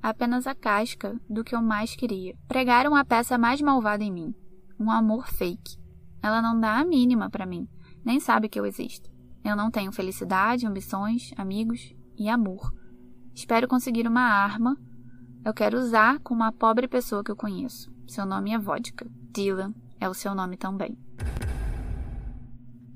Apenas 0.02 0.46
a 0.46 0.54
casca 0.54 1.16
do 1.28 1.44
que 1.44 1.54
eu 1.54 1.62
mais 1.62 1.94
queria. 1.94 2.34
Pregaram 2.48 2.96
a 2.96 3.04
peça 3.04 3.38
mais 3.38 3.60
malvada 3.60 4.02
em 4.02 4.10
mim. 4.10 4.34
Um 4.80 4.90
amor 4.90 5.28
fake. 5.28 5.78
Ela 6.20 6.42
não 6.42 6.58
dá 6.58 6.78
a 6.78 6.84
mínima 6.84 7.30
para 7.30 7.46
mim, 7.46 7.68
nem 8.04 8.18
sabe 8.18 8.48
que 8.48 8.58
eu 8.58 8.66
existo. 8.66 9.10
Eu 9.44 9.54
não 9.54 9.70
tenho 9.70 9.92
felicidade, 9.92 10.66
ambições, 10.66 11.32
amigos 11.36 11.94
e 12.18 12.28
amor. 12.28 12.79
Espero 13.34 13.68
conseguir 13.68 14.06
uma 14.06 14.22
arma. 14.22 14.76
Eu 15.44 15.54
quero 15.54 15.78
usar 15.78 16.18
com 16.20 16.34
uma 16.34 16.52
pobre 16.52 16.86
pessoa 16.86 17.24
que 17.24 17.30
eu 17.30 17.36
conheço. 17.36 17.90
Seu 18.06 18.26
nome 18.26 18.52
é 18.52 18.58
Vodka. 18.58 19.06
Dylan 19.32 19.72
é 20.00 20.08
o 20.08 20.14
seu 20.14 20.34
nome 20.34 20.56
também. 20.56 20.98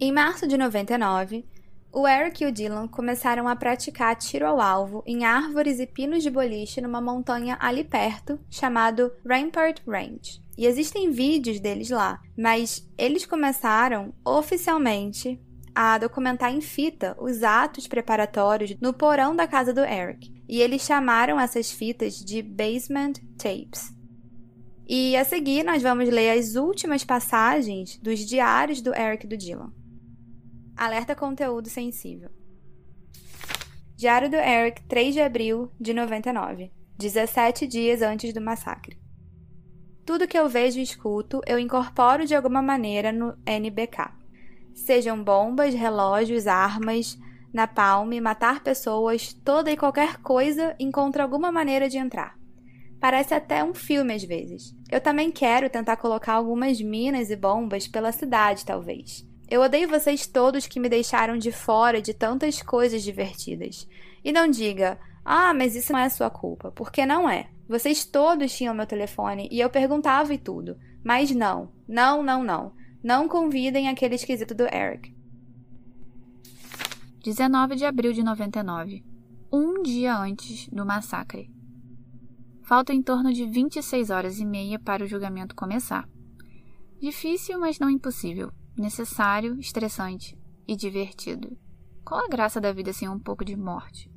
Em 0.00 0.12
março 0.12 0.46
de 0.46 0.56
99, 0.56 1.46
o 1.92 2.08
Eric 2.08 2.42
e 2.42 2.46
o 2.48 2.52
Dylan 2.52 2.88
começaram 2.88 3.46
a 3.46 3.54
praticar 3.54 4.16
tiro 4.16 4.44
ao 4.44 4.60
alvo 4.60 5.04
em 5.06 5.24
árvores 5.24 5.78
e 5.78 5.86
pinos 5.86 6.24
de 6.24 6.30
boliche 6.30 6.80
numa 6.80 7.00
montanha 7.00 7.56
ali 7.60 7.84
perto, 7.84 8.40
chamado 8.50 9.12
Rampart 9.24 9.80
Range. 9.86 10.42
E 10.58 10.66
existem 10.66 11.12
vídeos 11.12 11.60
deles 11.60 11.90
lá, 11.90 12.20
mas 12.36 12.90
eles 12.98 13.24
começaram 13.24 14.12
oficialmente 14.24 15.40
a 15.74 15.98
documentar 15.98 16.52
em 16.52 16.60
fita 16.60 17.16
os 17.18 17.42
atos 17.42 17.86
preparatórios 17.88 18.76
no 18.80 18.92
porão 18.92 19.34
da 19.34 19.46
casa 19.46 19.72
do 19.72 19.80
Eric, 19.80 20.32
e 20.48 20.60
eles 20.60 20.82
chamaram 20.82 21.40
essas 21.40 21.72
fitas 21.72 22.16
de 22.16 22.42
basement 22.42 23.14
tapes. 23.36 23.92
E 24.86 25.16
a 25.16 25.24
seguir 25.24 25.64
nós 25.64 25.82
vamos 25.82 26.08
ler 26.08 26.38
as 26.38 26.54
últimas 26.56 27.02
passagens 27.02 27.98
dos 27.98 28.20
diários 28.20 28.80
do 28.80 28.94
Eric 28.94 29.24
e 29.24 29.28
do 29.28 29.36
Dylan. 29.36 29.72
Alerta 30.76 31.14
conteúdo 31.14 31.68
sensível. 31.68 32.30
Diário 33.96 34.28
do 34.28 34.36
Eric, 34.36 34.82
3 34.82 35.14
de 35.14 35.20
abril 35.20 35.72
de 35.80 35.94
99, 35.94 36.70
17 36.98 37.66
dias 37.66 38.02
antes 38.02 38.34
do 38.34 38.40
massacre. 38.40 38.98
Tudo 40.04 40.28
que 40.28 40.38
eu 40.38 40.48
vejo 40.48 40.78
e 40.78 40.82
escuto, 40.82 41.40
eu 41.46 41.58
incorporo 41.58 42.26
de 42.26 42.34
alguma 42.34 42.60
maneira 42.60 43.10
no 43.10 43.34
NBK. 43.46 44.23
Sejam 44.74 45.22
bombas, 45.22 45.72
relógios, 45.72 46.46
armas, 46.46 47.18
na 47.52 47.66
palme, 47.66 48.20
matar 48.20 48.62
pessoas, 48.62 49.32
toda 49.32 49.70
e 49.70 49.76
qualquer 49.76 50.18
coisa 50.18 50.74
encontra 50.78 51.22
alguma 51.22 51.52
maneira 51.52 51.88
de 51.88 51.96
entrar. 51.96 52.36
Parece 53.00 53.34
até 53.34 53.62
um 53.62 53.72
filme 53.72 54.14
às 54.14 54.24
vezes. 54.24 54.74
Eu 54.90 55.00
também 55.00 55.30
quero 55.30 55.70
tentar 55.70 55.96
colocar 55.96 56.32
algumas 56.32 56.80
minas 56.80 57.30
e 57.30 57.36
bombas 57.36 57.86
pela 57.86 58.10
cidade, 58.10 58.64
talvez. 58.64 59.24
Eu 59.48 59.60
odeio 59.60 59.88
vocês 59.88 60.26
todos 60.26 60.66
que 60.66 60.80
me 60.80 60.88
deixaram 60.88 61.36
de 61.36 61.52
fora 61.52 62.00
de 62.00 62.12
tantas 62.12 62.62
coisas 62.62 63.02
divertidas. 63.02 63.86
E 64.24 64.32
não 64.32 64.48
diga, 64.48 64.98
ah, 65.24 65.54
mas 65.54 65.76
isso 65.76 65.92
não 65.92 66.00
é 66.00 66.08
sua 66.08 66.30
culpa, 66.30 66.72
porque 66.72 67.06
não 67.06 67.28
é. 67.28 67.48
Vocês 67.68 68.04
todos 68.04 68.56
tinham 68.56 68.74
meu 68.74 68.86
telefone 68.86 69.48
e 69.50 69.60
eu 69.60 69.70
perguntava 69.70 70.34
e 70.34 70.38
tudo. 70.38 70.76
Mas 71.04 71.30
não, 71.30 71.70
não, 71.86 72.22
não, 72.22 72.42
não. 72.42 72.72
Não 73.04 73.28
convidem 73.28 73.86
aquele 73.86 74.14
esquisito 74.14 74.54
do 74.54 74.62
Eric. 74.62 75.14
19 77.22 77.76
de 77.76 77.84
abril 77.84 78.14
de 78.14 78.22
99. 78.22 79.04
Um 79.52 79.82
dia 79.82 80.16
antes 80.16 80.66
do 80.70 80.86
massacre. 80.86 81.52
Faltam 82.62 82.96
em 82.96 83.02
torno 83.02 83.30
de 83.30 83.44
26 83.44 84.08
horas 84.08 84.40
e 84.40 84.46
meia 84.46 84.78
para 84.78 85.04
o 85.04 85.06
julgamento 85.06 85.54
começar. 85.54 86.08
Difícil, 86.98 87.60
mas 87.60 87.78
não 87.78 87.90
impossível. 87.90 88.50
Necessário, 88.74 89.60
estressante 89.60 90.38
e 90.66 90.74
divertido. 90.74 91.58
Qual 92.06 92.24
a 92.24 92.28
graça 92.28 92.58
da 92.58 92.72
vida 92.72 92.94
sem 92.94 93.06
um 93.06 93.18
pouco 93.18 93.44
de 93.44 93.54
morte? 93.54 94.10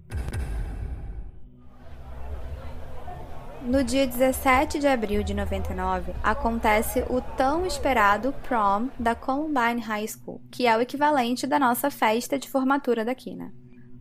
No 3.62 3.84
dia 3.84 4.08
17 4.08 4.80
de 4.80 4.88
abril 4.88 5.24
de 5.24 5.34
99, 5.34 6.14
acontece 6.24 7.03
o 7.10 7.20
tão 7.36 7.66
esperado 7.66 8.34
prom 8.43 8.89
da 8.97 9.14
Columbine 9.14 9.82
High 9.82 10.08
School, 10.08 10.41
que 10.51 10.66
é 10.66 10.78
o 10.78 10.82
equivalente 10.82 11.45
da 11.45 11.60
nossa 11.60 11.89
festa 11.89 12.39
de 12.39 12.49
formatura 12.49 13.03
daqui, 13.03 13.36
né? 13.36 13.51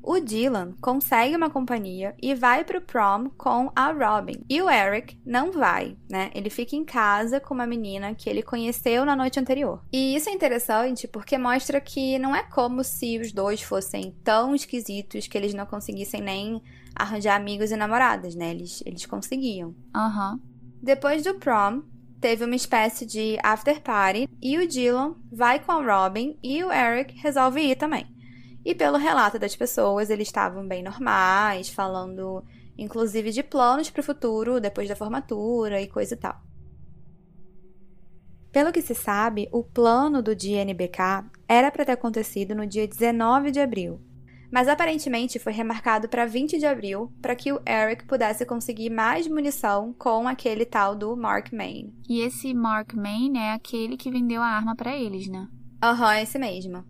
O 0.08 0.20
Dylan 0.20 0.72
consegue 0.80 1.34
uma 1.34 1.50
companhia 1.50 2.14
e 2.22 2.32
vai 2.32 2.62
pro 2.62 2.80
prom 2.80 3.28
com 3.36 3.72
a 3.74 3.90
Robin. 3.90 4.40
E 4.48 4.62
o 4.62 4.70
Eric 4.70 5.18
não 5.26 5.50
vai, 5.50 5.96
né? 6.08 6.30
Ele 6.32 6.48
fica 6.48 6.76
em 6.76 6.84
casa 6.84 7.40
com 7.40 7.52
uma 7.52 7.66
menina 7.66 8.14
que 8.14 8.30
ele 8.30 8.40
conheceu 8.40 9.04
na 9.04 9.16
noite 9.16 9.40
anterior. 9.40 9.82
E 9.92 10.14
isso 10.14 10.28
é 10.28 10.32
interessante 10.32 11.08
porque 11.08 11.36
mostra 11.36 11.80
que 11.80 12.20
não 12.20 12.36
é 12.36 12.44
como 12.44 12.84
se 12.84 13.18
os 13.18 13.32
dois 13.32 13.60
fossem 13.62 14.14
tão 14.22 14.54
esquisitos 14.54 15.26
que 15.26 15.36
eles 15.36 15.52
não 15.52 15.66
conseguissem 15.66 16.20
nem 16.20 16.62
arranjar 16.98 17.36
amigos 17.36 17.70
e 17.70 17.76
namoradas, 17.76 18.34
né? 18.34 18.50
Eles, 18.50 18.82
eles 18.86 19.06
conseguiam. 19.06 19.74
Aham. 19.94 20.32
Uhum. 20.32 20.40
Depois 20.82 21.22
do 21.22 21.34
prom, 21.34 21.82
teve 22.20 22.44
uma 22.44 22.54
espécie 22.54 23.04
de 23.06 23.38
after 23.42 23.80
party 23.80 24.28
e 24.40 24.58
o 24.58 24.66
Dylan 24.66 25.16
vai 25.30 25.58
com 25.58 25.72
a 25.72 25.82
Robin 25.82 26.38
e 26.42 26.62
o 26.62 26.72
Eric 26.72 27.16
resolve 27.18 27.60
ir 27.60 27.76
também. 27.76 28.06
E 28.64 28.74
pelo 28.74 28.98
relato 28.98 29.38
das 29.38 29.54
pessoas, 29.54 30.10
eles 30.10 30.28
estavam 30.28 30.66
bem 30.66 30.82
normais, 30.82 31.68
falando 31.68 32.44
inclusive 32.76 33.30
de 33.30 33.42
planos 33.42 33.90
para 33.90 34.00
o 34.00 34.04
futuro 34.04 34.60
depois 34.60 34.88
da 34.88 34.96
formatura 34.96 35.80
e 35.80 35.86
coisa 35.86 36.14
e 36.14 36.16
tal. 36.16 36.40
Pelo 38.52 38.72
que 38.72 38.82
se 38.82 38.94
sabe, 38.94 39.48
o 39.52 39.62
plano 39.62 40.22
do 40.22 40.34
dia 40.34 40.62
NBK 40.62 41.26
era 41.46 41.70
para 41.70 41.84
ter 41.84 41.92
acontecido 41.92 42.54
no 42.54 42.66
dia 42.66 42.88
19 42.88 43.50
de 43.50 43.60
abril, 43.60 44.00
mas 44.56 44.68
aparentemente 44.68 45.38
foi 45.38 45.52
remarcado 45.52 46.08
para 46.08 46.24
20 46.24 46.58
de 46.58 46.64
abril 46.64 47.12
para 47.20 47.36
que 47.36 47.52
o 47.52 47.60
Eric 47.68 48.06
pudesse 48.06 48.46
conseguir 48.46 48.88
mais 48.88 49.28
munição 49.28 49.92
com 49.92 50.26
aquele 50.26 50.64
tal 50.64 50.96
do 50.96 51.14
Mark 51.14 51.52
Main. 51.52 51.92
E 52.08 52.22
esse 52.22 52.54
Mark 52.54 52.94
Main 52.94 53.36
é 53.36 53.52
aquele 53.52 53.98
que 53.98 54.10
vendeu 54.10 54.40
a 54.40 54.46
arma 54.46 54.74
para 54.74 54.96
eles, 54.96 55.28
né? 55.28 55.46
Aham, 55.82 56.06
uhum, 56.06 56.22
esse 56.22 56.38
mesmo. 56.38 56.82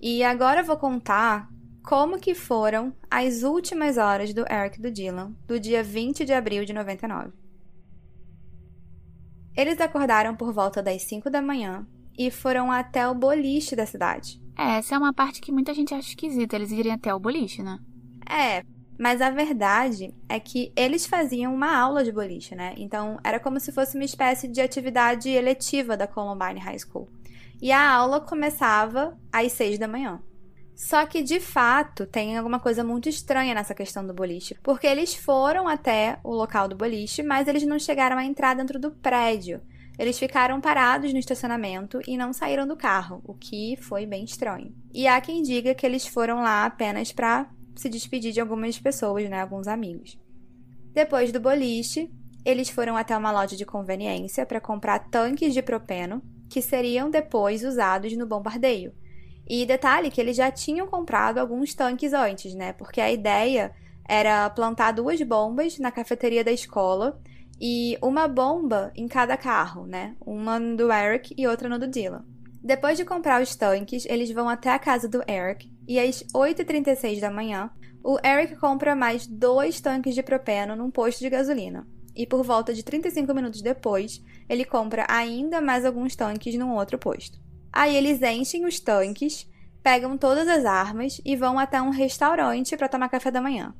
E 0.00 0.24
agora 0.24 0.62
eu 0.62 0.64
vou 0.64 0.76
contar 0.76 1.48
como 1.80 2.18
que 2.18 2.34
foram 2.34 2.92
as 3.08 3.44
últimas 3.44 3.96
horas 3.96 4.34
do 4.34 4.40
Eric 4.52 4.80
e 4.80 4.82
do 4.82 4.90
Dylan, 4.90 5.36
do 5.46 5.60
dia 5.60 5.80
20 5.80 6.24
de 6.24 6.32
abril 6.32 6.64
de 6.64 6.72
99. 6.72 7.30
Eles 9.56 9.80
acordaram 9.80 10.34
por 10.34 10.52
volta 10.52 10.82
das 10.82 11.02
5 11.02 11.30
da 11.30 11.40
manhã 11.40 11.86
e 12.18 12.32
foram 12.32 12.72
até 12.72 13.06
o 13.06 13.14
boliche 13.14 13.76
da 13.76 13.86
cidade. 13.86 14.41
É, 14.56 14.78
essa 14.78 14.94
é 14.94 14.98
uma 14.98 15.12
parte 15.12 15.40
que 15.40 15.52
muita 15.52 15.74
gente 15.74 15.94
acha 15.94 16.08
esquisita, 16.08 16.56
eles 16.56 16.70
irem 16.70 16.92
até 16.92 17.14
o 17.14 17.20
boliche, 17.20 17.62
né? 17.62 17.78
É, 18.28 18.62
mas 18.98 19.20
a 19.20 19.30
verdade 19.30 20.14
é 20.28 20.38
que 20.38 20.72
eles 20.76 21.06
faziam 21.06 21.54
uma 21.54 21.76
aula 21.76 22.04
de 22.04 22.12
boliche, 22.12 22.54
né? 22.54 22.74
Então 22.76 23.18
era 23.24 23.40
como 23.40 23.58
se 23.58 23.72
fosse 23.72 23.96
uma 23.96 24.04
espécie 24.04 24.46
de 24.46 24.60
atividade 24.60 25.28
eletiva 25.28 25.96
da 25.96 26.06
Columbine 26.06 26.60
High 26.60 26.78
School. 26.78 27.08
E 27.60 27.70
a 27.72 27.90
aula 27.90 28.20
começava 28.20 29.18
às 29.32 29.52
6 29.52 29.78
da 29.78 29.88
manhã. 29.88 30.20
Só 30.74 31.06
que, 31.06 31.22
de 31.22 31.38
fato, 31.38 32.06
tem 32.06 32.36
alguma 32.36 32.58
coisa 32.58 32.82
muito 32.82 33.08
estranha 33.08 33.54
nessa 33.54 33.74
questão 33.74 34.04
do 34.04 34.12
boliche. 34.14 34.56
Porque 34.62 34.86
eles 34.86 35.14
foram 35.14 35.68
até 35.68 36.18
o 36.24 36.34
local 36.34 36.66
do 36.66 36.76
boliche, 36.76 37.22
mas 37.22 37.46
eles 37.46 37.62
não 37.64 37.78
chegaram 37.78 38.18
a 38.18 38.24
entrar 38.24 38.54
dentro 38.54 38.80
do 38.80 38.90
prédio. 38.90 39.60
Eles 40.02 40.18
ficaram 40.18 40.60
parados 40.60 41.12
no 41.12 41.18
estacionamento 41.20 42.00
e 42.08 42.16
não 42.16 42.32
saíram 42.32 42.66
do 42.66 42.76
carro, 42.76 43.22
o 43.24 43.34
que 43.34 43.76
foi 43.76 44.04
bem 44.04 44.24
estranho. 44.24 44.74
E 44.92 45.06
há 45.06 45.20
quem 45.20 45.44
diga 45.44 45.76
que 45.76 45.86
eles 45.86 46.04
foram 46.04 46.42
lá 46.42 46.64
apenas 46.64 47.12
para 47.12 47.48
se 47.76 47.88
despedir 47.88 48.32
de 48.32 48.40
algumas 48.40 48.76
pessoas, 48.80 49.30
né, 49.30 49.40
alguns 49.40 49.68
amigos. 49.68 50.18
Depois 50.92 51.30
do 51.30 51.38
boliche, 51.38 52.10
eles 52.44 52.68
foram 52.68 52.96
até 52.96 53.16
uma 53.16 53.30
loja 53.30 53.54
de 53.54 53.64
conveniência 53.64 54.44
para 54.44 54.60
comprar 54.60 54.98
tanques 55.08 55.54
de 55.54 55.62
propeno 55.62 56.20
que 56.50 56.60
seriam 56.60 57.08
depois 57.08 57.62
usados 57.62 58.12
no 58.16 58.26
bombardeio. 58.26 58.92
E 59.48 59.64
detalhe 59.64 60.10
que 60.10 60.20
eles 60.20 60.36
já 60.36 60.50
tinham 60.50 60.88
comprado 60.88 61.38
alguns 61.38 61.74
tanques 61.76 62.12
antes, 62.12 62.56
né? 62.56 62.72
Porque 62.72 63.00
a 63.00 63.12
ideia 63.12 63.72
era 64.08 64.50
plantar 64.50 64.90
duas 64.90 65.22
bombas 65.22 65.78
na 65.78 65.92
cafeteria 65.92 66.42
da 66.42 66.50
escola 66.50 67.22
e 67.64 67.96
uma 68.02 68.26
bomba 68.26 68.90
em 68.96 69.06
cada 69.06 69.36
carro, 69.36 69.86
né? 69.86 70.16
Uma 70.20 70.58
do 70.58 70.92
Eric 70.92 71.32
e 71.38 71.46
outra 71.46 71.68
no 71.68 71.78
do 71.78 71.86
Dylan. 71.86 72.24
Depois 72.60 72.98
de 72.98 73.04
comprar 73.04 73.40
os 73.40 73.54
tanques, 73.54 74.04
eles 74.06 74.32
vão 74.32 74.48
até 74.48 74.70
a 74.70 74.80
casa 74.80 75.08
do 75.08 75.22
Eric 75.30 75.72
e 75.86 76.00
às 76.00 76.24
8h36 76.34 77.20
da 77.20 77.30
manhã, 77.30 77.70
o 78.02 78.18
Eric 78.26 78.56
compra 78.56 78.96
mais 78.96 79.28
dois 79.28 79.80
tanques 79.80 80.12
de 80.12 80.24
propeno 80.24 80.74
num 80.74 80.90
posto 80.90 81.20
de 81.20 81.30
gasolina. 81.30 81.86
E 82.16 82.26
por 82.26 82.42
volta 82.42 82.74
de 82.74 82.82
35 82.82 83.32
minutos 83.32 83.62
depois, 83.62 84.20
ele 84.48 84.64
compra 84.64 85.06
ainda 85.08 85.60
mais 85.60 85.84
alguns 85.84 86.16
tanques 86.16 86.56
num 86.56 86.74
outro 86.74 86.98
posto. 86.98 87.40
Aí 87.72 87.96
eles 87.96 88.20
enchem 88.22 88.66
os 88.66 88.80
tanques, 88.80 89.48
pegam 89.84 90.18
todas 90.18 90.48
as 90.48 90.64
armas 90.64 91.20
e 91.24 91.36
vão 91.36 91.60
até 91.60 91.80
um 91.80 91.90
restaurante 91.90 92.76
para 92.76 92.88
tomar 92.88 93.08
café 93.08 93.30
da 93.30 93.40
manhã. 93.40 93.72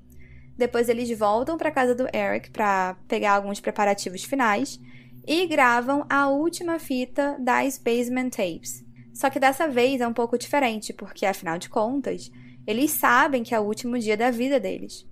Depois 0.62 0.88
eles 0.88 1.10
voltam 1.18 1.58
para 1.58 1.72
casa 1.72 1.92
do 1.92 2.06
Eric 2.16 2.52
para 2.52 2.94
pegar 3.08 3.32
alguns 3.32 3.58
preparativos 3.58 4.22
finais 4.22 4.78
e 5.26 5.44
gravam 5.44 6.06
a 6.08 6.28
última 6.28 6.78
fita 6.78 7.36
das 7.40 7.78
Basement 7.78 8.30
Tapes. 8.30 8.84
Só 9.12 9.28
que 9.28 9.40
dessa 9.40 9.66
vez 9.66 10.00
é 10.00 10.06
um 10.06 10.12
pouco 10.12 10.38
diferente, 10.38 10.92
porque 10.92 11.26
afinal 11.26 11.58
de 11.58 11.68
contas, 11.68 12.30
eles 12.64 12.92
sabem 12.92 13.42
que 13.42 13.52
é 13.52 13.58
o 13.58 13.64
último 13.64 13.98
dia 13.98 14.16
da 14.16 14.30
vida 14.30 14.60
deles. 14.60 15.04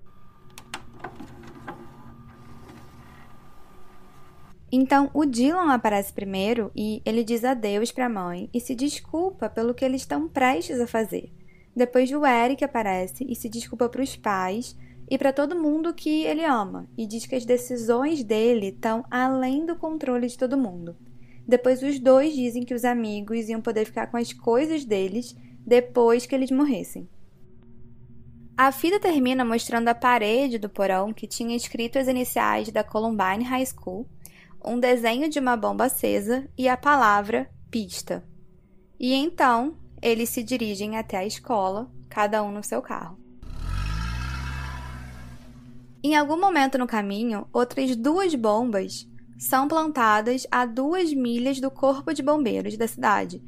Então, 4.71 5.11
o 5.13 5.25
Dylan 5.25 5.73
aparece 5.73 6.13
primeiro 6.13 6.71
e 6.77 7.03
ele 7.05 7.25
diz 7.25 7.45
adeus 7.45 7.91
para 7.91 8.07
a 8.07 8.09
mãe 8.09 8.49
e 8.55 8.61
se 8.61 8.73
desculpa 8.73 9.51
pelo 9.51 9.75
que 9.75 9.85
eles 9.85 10.03
estão 10.03 10.29
prestes 10.29 10.79
a 10.79 10.87
fazer. 10.87 11.33
Depois 11.75 12.09
o 12.13 12.25
Eric 12.25 12.63
aparece 12.63 13.27
e 13.29 13.35
se 13.35 13.49
desculpa 13.49 13.89
para 13.89 14.03
os 14.03 14.15
pais 14.15 14.77
e 15.11 15.19
para 15.19 15.33
todo 15.33 15.61
mundo 15.61 15.93
que 15.93 16.23
ele 16.25 16.45
ama 16.45 16.89
e 16.97 17.05
diz 17.05 17.27
que 17.27 17.35
as 17.35 17.45
decisões 17.45 18.23
dele 18.23 18.69
estão 18.69 19.05
além 19.11 19.67
do 19.67 19.75
controle 19.75 20.29
de 20.29 20.39
todo 20.39 20.57
mundo. 20.57 20.97
Depois 21.47 21.83
os 21.83 21.99
dois 21.99 22.33
dizem 22.33 22.63
que 22.63 22.73
os 22.73 22.85
amigos 22.85 23.49
iam 23.49 23.61
poder 23.61 23.85
ficar 23.85 24.07
com 24.07 24.17
as 24.17 24.33
coisas 24.33 24.85
deles 24.85 25.35
depois 25.67 26.27
que 26.27 26.35
eles 26.35 26.53
morressem. 26.53 27.09
A 28.57 28.71
fita 28.71 29.01
termina 29.01 29.45
mostrando 29.45 29.89
a 29.89 29.95
parede 29.95 30.59
do 30.59 30.69
porão 30.69 31.13
que 31.13 31.27
tinha 31.27 31.57
escrito 31.57 31.99
as 31.99 32.07
iniciais 32.07 32.71
da 32.71 32.85
Columbine 32.85 33.43
High 33.43 33.67
School 33.67 34.07
um 34.65 34.79
desenho 34.79 35.29
de 35.29 35.41
uma 35.41 35.57
bomba 35.57 35.87
acesa 35.87 36.47
e 36.57 36.69
a 36.69 36.77
palavra 36.77 37.51
pista. 37.71 38.23
E 38.99 39.15
então 39.15 39.77
eles 40.01 40.29
se 40.29 40.43
dirigem 40.43 40.97
até 40.97 41.17
a 41.17 41.27
escola, 41.27 41.91
cada 42.09 42.43
um 42.43 42.53
no 42.53 42.63
seu 42.63 42.81
carro. 42.81 43.20
Em 46.03 46.17
algum 46.17 46.41
momento 46.41 46.79
no 46.79 46.87
caminho, 46.87 47.47
outras 47.53 47.95
duas 47.95 48.35
bombas 48.35 49.07
são 49.39 49.69
plantadas 49.69 50.47
a 50.51 50.65
duas 50.65 51.13
milhas 51.13 51.61
do 51.61 51.71
corpo 51.71 52.15
de 52.15 52.23
bombeiros 52.23 52.77
da 52.77 52.89
cidade. 52.89 53.43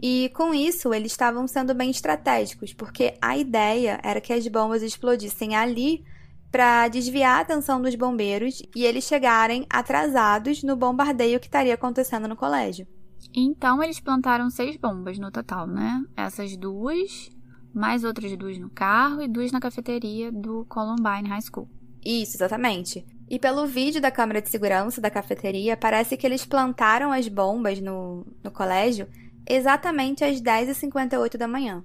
E 0.00 0.30
com 0.34 0.54
isso, 0.54 0.94
eles 0.94 1.12
estavam 1.12 1.46
sendo 1.46 1.74
bem 1.74 1.90
estratégicos, 1.90 2.72
porque 2.72 3.14
a 3.20 3.36
ideia 3.36 4.00
era 4.02 4.20
que 4.20 4.32
as 4.32 4.46
bombas 4.46 4.82
explodissem 4.82 5.56
ali 5.56 6.04
para 6.50 6.88
desviar 6.88 7.38
a 7.38 7.40
atenção 7.40 7.82
dos 7.82 7.94
bombeiros 7.94 8.62
e 8.74 8.84
eles 8.84 9.04
chegarem 9.04 9.66
atrasados 9.68 10.62
no 10.62 10.76
bombardeio 10.76 11.40
que 11.40 11.46
estaria 11.46 11.74
acontecendo 11.74 12.28
no 12.28 12.36
colégio. 12.36 12.86
Então 13.34 13.82
eles 13.82 14.00
plantaram 14.00 14.48
seis 14.48 14.76
bombas 14.76 15.18
no 15.18 15.30
total, 15.30 15.66
né? 15.66 16.02
Essas 16.16 16.56
duas, 16.56 17.30
mais 17.74 18.02
outras 18.04 18.34
duas 18.36 18.58
no 18.58 18.70
carro 18.70 19.20
e 19.20 19.28
duas 19.28 19.52
na 19.52 19.60
cafeteria 19.60 20.32
do 20.32 20.64
Columbine 20.66 21.28
High 21.28 21.42
School. 21.42 21.68
Isso, 22.10 22.38
exatamente. 22.38 23.04
E 23.28 23.38
pelo 23.38 23.66
vídeo 23.66 24.00
da 24.00 24.10
câmera 24.10 24.40
de 24.40 24.48
segurança 24.48 24.98
da 24.98 25.10
cafeteria, 25.10 25.76
parece 25.76 26.16
que 26.16 26.26
eles 26.26 26.46
plantaram 26.46 27.12
as 27.12 27.28
bombas 27.28 27.78
no, 27.82 28.26
no 28.42 28.50
colégio 28.50 29.06
exatamente 29.46 30.24
às 30.24 30.40
10h58 30.40 31.36
da 31.36 31.46
manhã. 31.46 31.84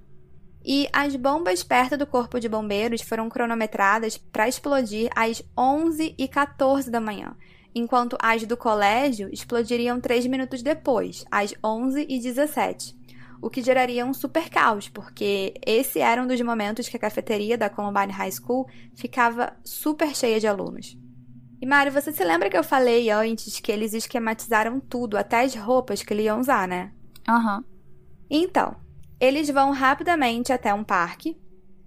E 0.63 0.87
as 0.93 1.13
bombas 1.17 1.61
perto 1.61 1.97
do 1.97 2.07
corpo 2.07 2.39
de 2.39 2.47
bombeiros 2.47 3.01
foram 3.01 3.27
cronometradas 3.27 4.15
para 4.15 4.47
explodir 4.47 5.09
às 5.13 5.43
11h14 5.57 6.89
da 6.89 7.01
manhã, 7.01 7.35
enquanto 7.75 8.17
as 8.21 8.45
do 8.45 8.55
colégio 8.55 9.27
explodiriam 9.29 9.99
3 9.99 10.25
minutos 10.27 10.61
depois, 10.61 11.25
às 11.29 11.51
11h17. 11.55 12.95
O 13.41 13.49
que 13.49 13.61
geraria 13.61 14.05
um 14.05 14.13
super 14.13 14.49
caos, 14.49 14.89
porque 14.89 15.53
esse 15.65 15.99
era 15.99 16.21
um 16.21 16.27
dos 16.27 16.39
momentos 16.41 16.87
que 16.87 16.97
a 16.97 16.99
cafeteria 16.99 17.57
da 17.57 17.69
Columbine 17.69 18.11
High 18.11 18.31
School 18.31 18.67
ficava 18.95 19.53
super 19.63 20.15
cheia 20.15 20.39
de 20.39 20.47
alunos. 20.47 20.97
E 21.61 21.65
Mário, 21.65 21.91
você 21.91 22.11
se 22.11 22.23
lembra 22.23 22.49
que 22.49 22.57
eu 22.57 22.63
falei 22.63 23.09
antes 23.09 23.59
que 23.59 23.71
eles 23.71 23.93
esquematizaram 23.93 24.79
tudo, 24.79 25.17
até 25.17 25.41
as 25.41 25.55
roupas 25.55 26.03
que 26.03 26.13
ele 26.13 26.23
ia 26.23 26.35
usar, 26.35 26.67
né? 26.67 26.91
Aham. 27.27 27.57
Uhum. 27.57 27.63
Então, 28.29 28.75
eles 29.19 29.49
vão 29.49 29.71
rapidamente 29.71 30.51
até 30.51 30.73
um 30.73 30.83
parque 30.83 31.37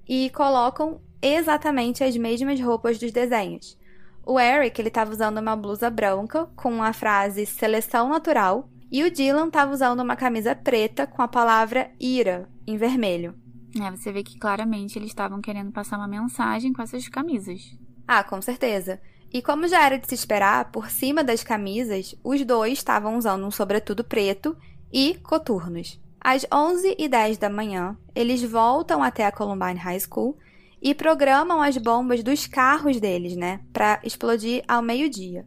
e 0.09 0.31
colocam 0.31 1.01
exatamente 1.21 2.05
as 2.05 2.17
mesmas 2.17 2.61
roupas 2.61 2.99
dos 2.99 3.13
desenhos. 3.13 3.77
O 4.25 4.41
Eric 4.41 4.81
ele 4.81 4.89
estava 4.89 5.11
usando 5.11 5.39
uma 5.39 5.55
blusa 5.55 5.91
branca 5.91 6.47
com 6.57 6.83
a 6.83 6.93
frase 6.93 7.45
seleção 7.47 8.09
natural 8.09 8.69
e 8.91 9.03
o 9.03 9.11
Dylan 9.11 9.49
estava 9.49 9.73
usando 9.73 10.01
uma 10.01 10.17
camisa 10.17 10.55
preta 10.55 11.07
com 11.07 11.23
a 11.23 11.29
palavra 11.29 11.91
ira 11.99 12.49
em 12.67 12.77
vermelho. 12.77 13.35
É, 13.81 13.91
você 13.91 14.13
vê 14.13 14.23
que 14.23 14.39
claramente 14.39 14.99
eles 14.99 15.09
estavam 15.09 15.41
querendo 15.41 15.73
passar 15.73 15.99
uma 15.99 16.09
mensagem 16.09 16.73
com 16.73 16.83
essas 16.83 17.09
camisas. 17.09 17.77
Ah, 18.07 18.23
com 18.23 18.41
certeza. 18.41 19.01
E 19.33 19.43
como 19.43 19.69
já 19.69 19.85
era 19.85 19.99
de 19.99 20.07
se 20.07 20.15
esperar, 20.15 20.71
por 20.71 20.89
cima 20.89 21.23
das 21.23 21.43
camisas, 21.43 22.15
os 22.23 22.45
dois 22.45 22.75
estavam 22.75 23.17
usando 23.19 23.45
um 23.45 23.51
sobretudo 23.51 24.05
preto 24.05 24.57
e 24.93 25.15
coturnos. 25.23 26.01
Às 26.21 26.43
11h10 26.45 27.39
da 27.39 27.51
manhã, 27.51 27.97
eles 28.15 28.43
voltam 28.43 29.03
até 29.03 29.27
a 29.27 29.33
Columbine 29.33 29.79
High 29.79 30.01
School 30.01 30.39
e 30.81 30.95
programam 30.95 31.63
as 31.63 31.77
bombas 31.77 32.23
dos 32.23 32.47
carros 32.47 33.01
deles, 33.01 33.37
né, 33.37 33.61
para 33.73 34.01
explodir 34.03 34.63
ao 34.69 34.83
meio-dia. 34.83 35.47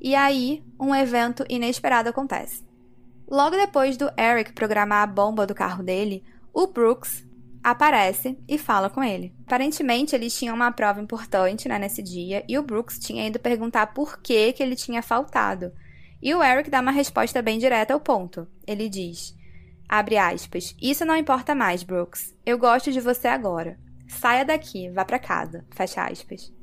E 0.00 0.14
aí, 0.14 0.62
um 0.78 0.94
evento 0.94 1.44
inesperado 1.48 2.08
acontece. 2.08 2.65
Logo 3.28 3.56
depois 3.56 3.96
do 3.96 4.10
Eric 4.16 4.52
programar 4.52 5.02
a 5.02 5.06
bomba 5.06 5.46
do 5.46 5.54
carro 5.54 5.82
dele, 5.82 6.24
o 6.52 6.68
Brooks, 6.68 7.26
aparece 7.62 8.38
e 8.46 8.56
fala 8.56 8.88
com 8.88 9.02
ele. 9.02 9.34
Aparentemente, 9.44 10.14
eles 10.14 10.38
tinham 10.38 10.54
uma 10.54 10.70
prova 10.70 11.00
importante 11.00 11.68
né, 11.68 11.78
nesse 11.80 12.00
dia 12.00 12.44
e 12.48 12.56
o 12.56 12.62
Brooks 12.62 12.96
tinha 12.98 13.26
ido 13.26 13.40
perguntar 13.40 13.88
por 13.88 14.20
que, 14.20 14.52
que 14.52 14.62
ele 14.62 14.76
tinha 14.76 15.02
faltado. 15.02 15.72
E 16.22 16.32
o 16.32 16.42
Eric 16.42 16.70
dá 16.70 16.80
uma 16.80 16.92
resposta 16.92 17.42
bem 17.42 17.58
direta 17.58 17.92
ao 17.92 18.00
ponto. 18.00 18.46
Ele 18.64 18.88
diz: 18.88 19.36
Abre 19.88 20.16
aspas. 20.16 20.76
Isso 20.80 21.04
não 21.04 21.16
importa 21.16 21.54
mais, 21.56 21.82
Brooks. 21.82 22.32
Eu 22.46 22.56
gosto 22.56 22.92
de 22.92 23.00
você 23.00 23.26
agora. 23.26 23.78
Saia 24.06 24.44
daqui, 24.44 24.88
vá 24.90 25.04
para 25.04 25.18
casa. 25.18 25.64
Fecha 25.70 26.06
aspas. 26.06 26.54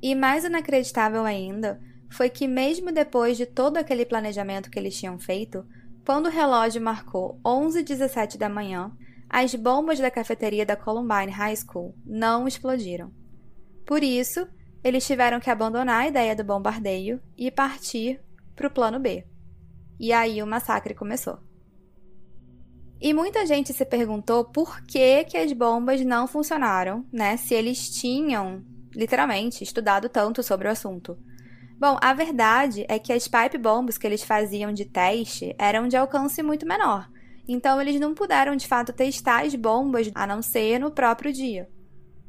E 0.00 0.14
mais 0.14 0.44
inacreditável 0.44 1.24
ainda 1.24 1.80
foi 2.12 2.28
que, 2.30 2.46
mesmo 2.46 2.92
depois 2.92 3.36
de 3.36 3.46
todo 3.46 3.76
aquele 3.76 4.04
planejamento 4.04 4.70
que 4.70 4.78
eles 4.78 4.96
tinham 4.96 5.18
feito, 5.18 5.66
quando 6.04 6.26
o 6.26 6.30
relógio 6.30 6.82
marcou 6.82 7.40
11h17 7.44 8.36
da 8.36 8.48
manhã, 8.48 8.92
as 9.28 9.54
bombas 9.54 9.98
da 9.98 10.10
cafeteria 10.10 10.66
da 10.66 10.76
Columbine 10.76 11.32
High 11.32 11.56
School 11.56 11.94
não 12.04 12.46
explodiram. 12.46 13.12
Por 13.86 14.02
isso, 14.02 14.46
eles 14.84 15.06
tiveram 15.06 15.40
que 15.40 15.50
abandonar 15.50 16.02
a 16.02 16.08
ideia 16.08 16.36
do 16.36 16.44
bombardeio 16.44 17.20
e 17.36 17.50
partir 17.50 18.20
para 18.54 18.66
o 18.66 18.70
plano 18.70 18.98
B. 18.98 19.24
E 19.98 20.12
aí 20.12 20.42
o 20.42 20.46
massacre 20.46 20.94
começou. 20.94 21.38
E 23.00 23.12
muita 23.12 23.46
gente 23.46 23.72
se 23.72 23.84
perguntou 23.84 24.44
por 24.44 24.80
que, 24.82 25.24
que 25.24 25.36
as 25.36 25.52
bombas 25.52 26.00
não 26.04 26.26
funcionaram, 26.26 27.04
né? 27.12 27.36
Se 27.36 27.54
eles 27.54 27.90
tinham, 27.90 28.64
literalmente, 28.94 29.64
estudado 29.64 30.08
tanto 30.08 30.42
sobre 30.42 30.68
o 30.68 30.70
assunto. 30.70 31.18
Bom, 31.82 31.98
a 32.00 32.14
verdade 32.14 32.86
é 32.88 32.96
que 32.96 33.12
as 33.12 33.26
pipe 33.26 33.58
bombs 33.58 33.98
que 33.98 34.06
eles 34.06 34.22
faziam 34.22 34.72
de 34.72 34.84
teste 34.84 35.52
eram 35.58 35.88
de 35.88 35.96
alcance 35.96 36.40
muito 36.40 36.64
menor. 36.64 37.10
Então 37.48 37.80
eles 37.80 37.98
não 37.98 38.14
puderam 38.14 38.54
de 38.54 38.68
fato 38.68 38.92
testar 38.92 39.44
as 39.44 39.52
bombas 39.56 40.08
a 40.14 40.24
não 40.24 40.40
ser 40.40 40.78
no 40.78 40.92
próprio 40.92 41.32
dia. 41.32 41.68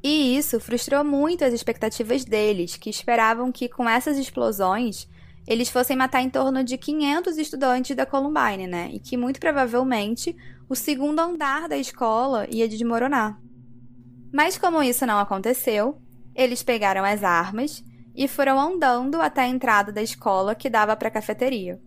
E 0.01 0.36
isso 0.36 0.60
frustrou 0.60 1.04
muito 1.04 1.45
as 1.45 1.54
expectativas 1.54 2.26
deles, 2.26 2.78
que 2.78 2.89
esperavam 2.89 3.51
que 3.51 3.70
com 3.70 3.88
essas 3.88 4.18
explosões 4.18 5.08
eles 5.45 5.70
fossem 5.70 5.95
matar 5.95 6.24
em 6.24 6.32
torno 6.32 6.64
de 6.64 6.76
500 6.76 7.38
estudantes 7.38 7.95
da 7.95 8.08
Columbine, 8.08 8.66
né? 8.66 8.89
E 8.91 8.99
que 8.99 9.16
muito 9.16 9.39
provavelmente 9.39 10.36
o 10.68 10.74
segundo 10.76 11.20
andar 11.20 11.70
da 11.70 11.78
escola 11.78 12.47
ia 12.49 12.68
desmoronar. 12.68 13.39
Mas 14.34 14.58
como 14.58 14.82
isso 14.82 15.06
não 15.06 15.20
aconteceu, 15.20 16.01
eles 16.34 16.64
pegaram 16.64 17.06
as 17.06 17.24
armas 17.24 17.84
e 18.16 18.28
foram 18.28 18.59
andando 18.59 19.22
até 19.22 19.41
a 19.41 19.47
entrada 19.47 19.91
da 19.91 20.01
escola 20.01 20.55
que 20.55 20.70
dava 20.70 20.95
para 20.95 21.07
a 21.07 21.11
cafeteria. 21.11 21.80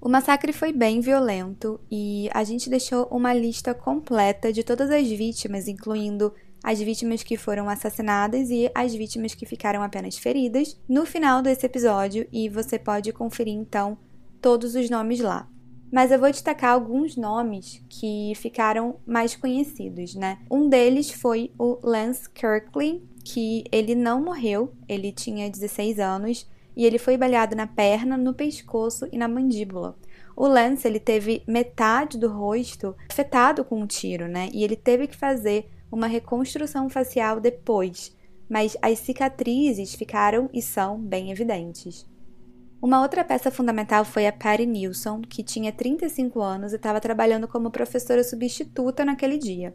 O 0.00 0.08
massacre 0.08 0.52
foi 0.52 0.72
bem 0.72 1.00
violento 1.00 1.80
e 1.90 2.30
a 2.32 2.44
gente 2.44 2.70
deixou 2.70 3.08
uma 3.10 3.34
lista 3.34 3.74
completa 3.74 4.52
de 4.52 4.62
todas 4.62 4.90
as 4.90 5.08
vítimas, 5.08 5.66
incluindo 5.66 6.32
as 6.62 6.80
vítimas 6.80 7.22
que 7.22 7.36
foram 7.36 7.68
assassinadas 7.68 8.50
e 8.50 8.70
as 8.74 8.94
vítimas 8.94 9.34
que 9.34 9.46
ficaram 9.46 9.82
apenas 9.82 10.16
feridas, 10.16 10.78
no 10.88 11.04
final 11.04 11.42
desse 11.42 11.66
episódio 11.66 12.26
e 12.32 12.48
você 12.48 12.78
pode 12.78 13.12
conferir 13.12 13.54
então 13.54 13.98
todos 14.40 14.74
os 14.74 14.88
nomes 14.88 15.20
lá. 15.20 15.48
Mas 15.90 16.10
eu 16.10 16.18
vou 16.18 16.30
destacar 16.30 16.72
alguns 16.72 17.16
nomes 17.16 17.82
que 17.88 18.32
ficaram 18.36 18.96
mais 19.06 19.34
conhecidos, 19.34 20.14
né? 20.14 20.38
Um 20.50 20.68
deles 20.68 21.10
foi 21.10 21.50
o 21.58 21.78
Lance 21.82 22.28
Kirkley, 22.30 23.02
que 23.30 23.64
ele 23.70 23.94
não 23.94 24.22
morreu, 24.22 24.72
ele 24.88 25.12
tinha 25.12 25.50
16 25.50 25.98
anos 25.98 26.48
e 26.74 26.86
ele 26.86 26.98
foi 26.98 27.14
baleado 27.18 27.54
na 27.54 27.66
perna, 27.66 28.16
no 28.16 28.32
pescoço 28.32 29.06
e 29.12 29.18
na 29.18 29.28
mandíbula. 29.28 29.98
O 30.34 30.46
Lance 30.46 30.88
ele 30.88 30.98
teve 30.98 31.42
metade 31.46 32.16
do 32.16 32.26
rosto 32.26 32.96
afetado 33.10 33.66
com 33.66 33.82
um 33.82 33.86
tiro, 33.86 34.26
né? 34.26 34.48
E 34.50 34.64
ele 34.64 34.76
teve 34.76 35.06
que 35.06 35.14
fazer 35.14 35.68
uma 35.92 36.06
reconstrução 36.06 36.88
facial 36.88 37.38
depois, 37.38 38.16
mas 38.48 38.78
as 38.80 38.98
cicatrizes 38.98 39.94
ficaram 39.94 40.48
e 40.50 40.62
são 40.62 40.98
bem 40.98 41.30
evidentes. 41.30 42.06
Uma 42.80 43.02
outra 43.02 43.24
peça 43.24 43.50
fundamental 43.50 44.06
foi 44.06 44.26
a 44.26 44.32
Patty 44.32 44.64
Nilsson, 44.64 45.20
que 45.20 45.42
tinha 45.42 45.70
35 45.70 46.40
anos 46.40 46.72
e 46.72 46.76
estava 46.76 46.98
trabalhando 46.98 47.46
como 47.46 47.70
professora 47.70 48.24
substituta 48.24 49.04
naquele 49.04 49.36
dia. 49.36 49.74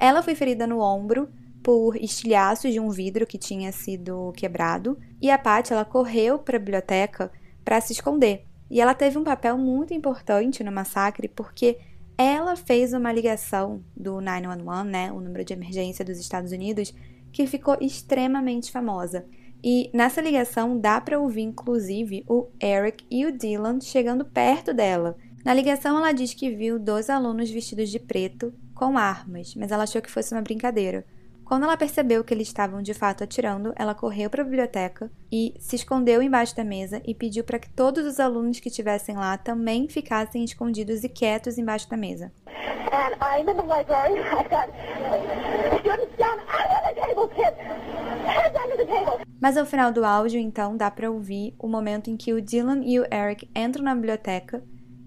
Ela 0.00 0.20
foi 0.20 0.34
ferida 0.34 0.66
no 0.66 0.80
ombro 0.80 1.28
por 1.62 1.96
estilhaços 1.96 2.72
de 2.72 2.80
um 2.80 2.90
vidro 2.90 3.26
que 3.26 3.38
tinha 3.38 3.72
sido 3.72 4.32
quebrado, 4.36 4.98
e 5.20 5.30
a 5.30 5.38
Patty 5.38 5.72
ela 5.72 5.84
correu 5.84 6.38
para 6.38 6.56
a 6.56 6.60
biblioteca 6.60 7.30
para 7.64 7.80
se 7.80 7.92
esconder. 7.92 8.44
E 8.70 8.80
ela 8.80 8.94
teve 8.94 9.18
um 9.18 9.24
papel 9.24 9.56
muito 9.56 9.94
importante 9.94 10.62
no 10.62 10.72
massacre 10.72 11.28
porque 11.28 11.78
ela 12.16 12.56
fez 12.56 12.92
uma 12.92 13.12
ligação 13.12 13.82
do 13.96 14.20
911, 14.20 14.88
né, 14.88 15.12
o 15.12 15.20
número 15.20 15.44
de 15.44 15.52
emergência 15.52 16.04
dos 16.04 16.18
Estados 16.18 16.52
Unidos, 16.52 16.92
que 17.32 17.46
ficou 17.46 17.76
extremamente 17.80 18.72
famosa. 18.72 19.24
E 19.62 19.90
nessa 19.92 20.20
ligação 20.20 20.78
dá 20.78 21.00
para 21.00 21.18
ouvir 21.18 21.42
inclusive 21.42 22.24
o 22.28 22.48
Eric 22.62 23.04
e 23.10 23.26
o 23.26 23.32
Dylan 23.36 23.80
chegando 23.80 24.24
perto 24.24 24.72
dela. 24.74 25.16
Na 25.44 25.54
ligação 25.54 25.96
ela 25.96 26.12
diz 26.12 26.34
que 26.34 26.50
viu 26.50 26.78
dois 26.78 27.08
alunos 27.08 27.50
vestidos 27.50 27.88
de 27.88 27.98
preto 27.98 28.52
com 28.74 28.98
armas, 28.98 29.54
mas 29.54 29.70
ela 29.70 29.84
achou 29.84 30.02
que 30.02 30.10
fosse 30.10 30.32
uma 30.32 30.42
brincadeira. 30.42 31.04
Quando 31.48 31.62
ela 31.62 31.78
percebeu 31.78 32.22
que 32.22 32.34
eles 32.34 32.48
estavam 32.48 32.82
de 32.82 32.92
fato 32.92 33.24
atirando, 33.24 33.72
ela 33.74 33.94
correu 33.94 34.28
para 34.28 34.42
a 34.42 34.44
biblioteca 34.44 35.10
e 35.32 35.54
se 35.58 35.76
escondeu 35.76 36.20
embaixo 36.20 36.54
da 36.54 36.62
mesa 36.62 37.00
e 37.06 37.14
pediu 37.14 37.42
para 37.42 37.58
que 37.58 37.70
todos 37.70 38.04
os 38.04 38.20
alunos 38.20 38.60
que 38.60 38.68
estivessem 38.68 39.16
lá 39.16 39.38
também 39.38 39.88
ficassem 39.88 40.44
escondidos 40.44 41.04
e 41.04 41.08
quietos 41.08 41.56
embaixo 41.56 41.88
da 41.88 41.96
mesa. 41.96 42.30
Mas 49.40 49.56
ao 49.56 49.64
final 49.64 49.90
do 49.90 50.04
áudio, 50.04 50.38
então, 50.38 50.76
dá 50.76 50.90
para 50.90 51.10
ouvir 51.10 51.54
o 51.58 51.66
momento 51.66 52.10
em 52.10 52.16
que 52.18 52.34
o 52.34 52.42
Dylan 52.42 52.82
e 52.84 53.00
o 53.00 53.06
Eric 53.10 53.48
entram 53.56 53.84
na 53.84 53.94
biblioteca 53.94 54.62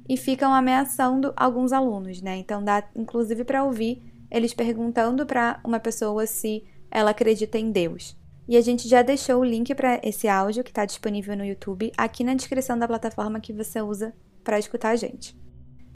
e 0.10 0.18
ficam 0.18 0.52
ameaçando 0.52 1.32
alguns 1.38 1.72
alunos, 1.72 2.20
né? 2.20 2.38
Então 2.38 2.64
dá 2.64 2.84
inclusive 2.96 3.44
para 3.44 3.64
ouvir 3.64 4.11
eles 4.32 4.54
perguntando 4.54 5.26
para 5.26 5.60
uma 5.64 5.80
pessoa 5.80 6.26
se 6.26 6.64
ela 6.90 7.12
acredita 7.12 7.60
em 7.60 7.72
Deus. 7.72 8.18
E 8.48 8.58
a 8.58 8.62
gente 8.62 8.88
já 8.88 9.02
deixou 9.02 9.42
o 9.42 9.46
link 9.46 9.74
para 9.76 10.00
esse 10.04 10.28
áudio 10.28 10.64
que 10.64 10.72
está 10.72 10.86
disponível 10.86 11.38
no 11.38 11.46
YouTube 11.46 11.92
aqui 11.98 12.24
na 12.24 12.34
descrição 12.34 12.78
da 12.78 12.88
plataforma 12.88 13.40
que 13.40 13.54
você 13.54 13.82
usa 13.82 14.14
para 14.44 14.60
escutar 14.60 14.90
a 14.90 14.96
gente. 14.96 15.38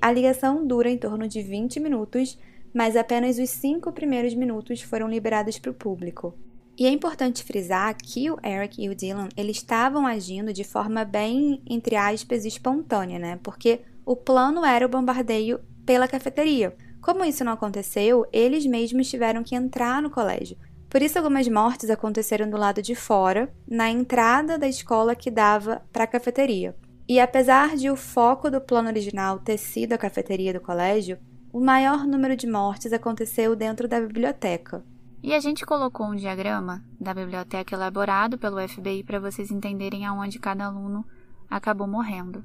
A 0.01 0.11
ligação 0.11 0.65
dura 0.65 0.89
em 0.89 0.97
torno 0.97 1.27
de 1.27 1.41
20 1.41 1.79
minutos, 1.79 2.37
mas 2.73 2.95
apenas 2.95 3.39
os 3.39 3.49
cinco 3.49 3.91
primeiros 3.91 4.33
minutos 4.35 4.81
foram 4.81 5.09
liberados 5.09 5.57
para 5.57 5.71
o 5.71 5.73
público. 5.73 6.37
E 6.77 6.85
é 6.85 6.89
importante 6.89 7.43
frisar 7.43 7.95
que 7.95 8.29
o 8.29 8.37
Eric 8.45 8.83
e 8.83 8.89
o 8.89 8.95
Dylan 8.95 9.29
eles 9.37 9.57
estavam 9.57 10.05
agindo 10.05 10.51
de 10.51 10.63
forma 10.63 11.05
bem, 11.05 11.61
entre 11.65 11.95
aspas, 11.95 12.43
espontânea, 12.43 13.17
né? 13.17 13.39
Porque 13.41 13.79
o 14.05 14.15
plano 14.15 14.63
era 14.65 14.85
o 14.85 14.89
bombardeio 14.89 15.59
pela 15.85 16.07
cafeteria. 16.07 16.75
Como 17.05 17.23
isso 17.23 17.43
não 17.43 17.53
aconteceu, 17.53 18.25
eles 18.33 18.65
mesmos 18.65 19.07
tiveram 19.07 19.43
que 19.43 19.53
entrar 19.53 20.01
no 20.01 20.09
colégio. 20.09 20.57
Por 20.89 21.03
isso, 21.03 21.19
algumas 21.19 21.47
mortes 21.47 21.87
aconteceram 21.91 22.49
do 22.49 22.57
lado 22.57 22.81
de 22.81 22.95
fora, 22.95 23.53
na 23.67 23.91
entrada 23.91 24.57
da 24.57 24.67
escola 24.67 25.15
que 25.15 25.29
dava 25.29 25.83
para 25.93 26.05
a 26.05 26.07
cafeteria. 26.07 26.75
E 27.07 27.19
apesar 27.19 27.75
de 27.75 27.91
o 27.91 27.95
foco 27.95 28.49
do 28.49 28.59
plano 28.59 28.87
original 28.87 29.37
ter 29.37 29.59
sido 29.59 29.93
a 29.93 29.99
cafeteria 29.99 30.51
do 30.51 30.59
colégio, 30.59 31.19
o 31.53 31.59
maior 31.59 32.07
número 32.07 32.35
de 32.35 32.47
mortes 32.47 32.91
aconteceu 32.91 33.55
dentro 33.55 33.87
da 33.87 34.01
biblioteca. 34.01 34.83
E 35.21 35.31
a 35.35 35.39
gente 35.39 35.63
colocou 35.63 36.07
um 36.07 36.15
diagrama 36.15 36.83
da 36.99 37.13
biblioteca 37.13 37.75
elaborado 37.75 38.35
pelo 38.35 38.67
FBI 38.67 39.03
para 39.03 39.19
vocês 39.19 39.51
entenderem 39.51 40.07
aonde 40.07 40.39
cada 40.39 40.65
aluno 40.65 41.05
acabou 41.47 41.85
morrendo. 41.85 42.43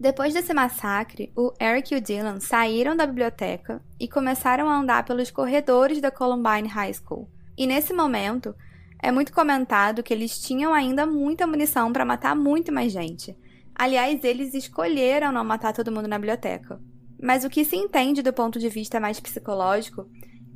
Depois 0.00 0.32
desse 0.32 0.54
massacre, 0.54 1.30
o 1.36 1.52
Eric 1.60 1.92
e 1.92 1.98
o 1.98 2.00
Dylan 2.00 2.40
saíram 2.40 2.96
da 2.96 3.04
biblioteca 3.04 3.82
e 4.00 4.08
começaram 4.08 4.66
a 4.66 4.78
andar 4.78 5.04
pelos 5.04 5.30
corredores 5.30 6.00
da 6.00 6.10
Columbine 6.10 6.66
High 6.66 6.94
School. 6.94 7.28
E 7.54 7.66
nesse 7.66 7.92
momento, 7.92 8.54
é 9.02 9.12
muito 9.12 9.30
comentado 9.30 10.02
que 10.02 10.14
eles 10.14 10.40
tinham 10.40 10.72
ainda 10.72 11.04
muita 11.04 11.46
munição 11.46 11.92
para 11.92 12.06
matar 12.06 12.34
muito 12.34 12.72
mais 12.72 12.90
gente. 12.90 13.36
Aliás, 13.74 14.24
eles 14.24 14.54
escolheram 14.54 15.30
não 15.30 15.44
matar 15.44 15.74
todo 15.74 15.92
mundo 15.92 16.08
na 16.08 16.16
biblioteca. 16.16 16.80
Mas 17.22 17.44
o 17.44 17.50
que 17.50 17.62
se 17.62 17.76
entende 17.76 18.22
do 18.22 18.32
ponto 18.32 18.58
de 18.58 18.70
vista 18.70 18.98
mais 18.98 19.20
psicológico 19.20 20.08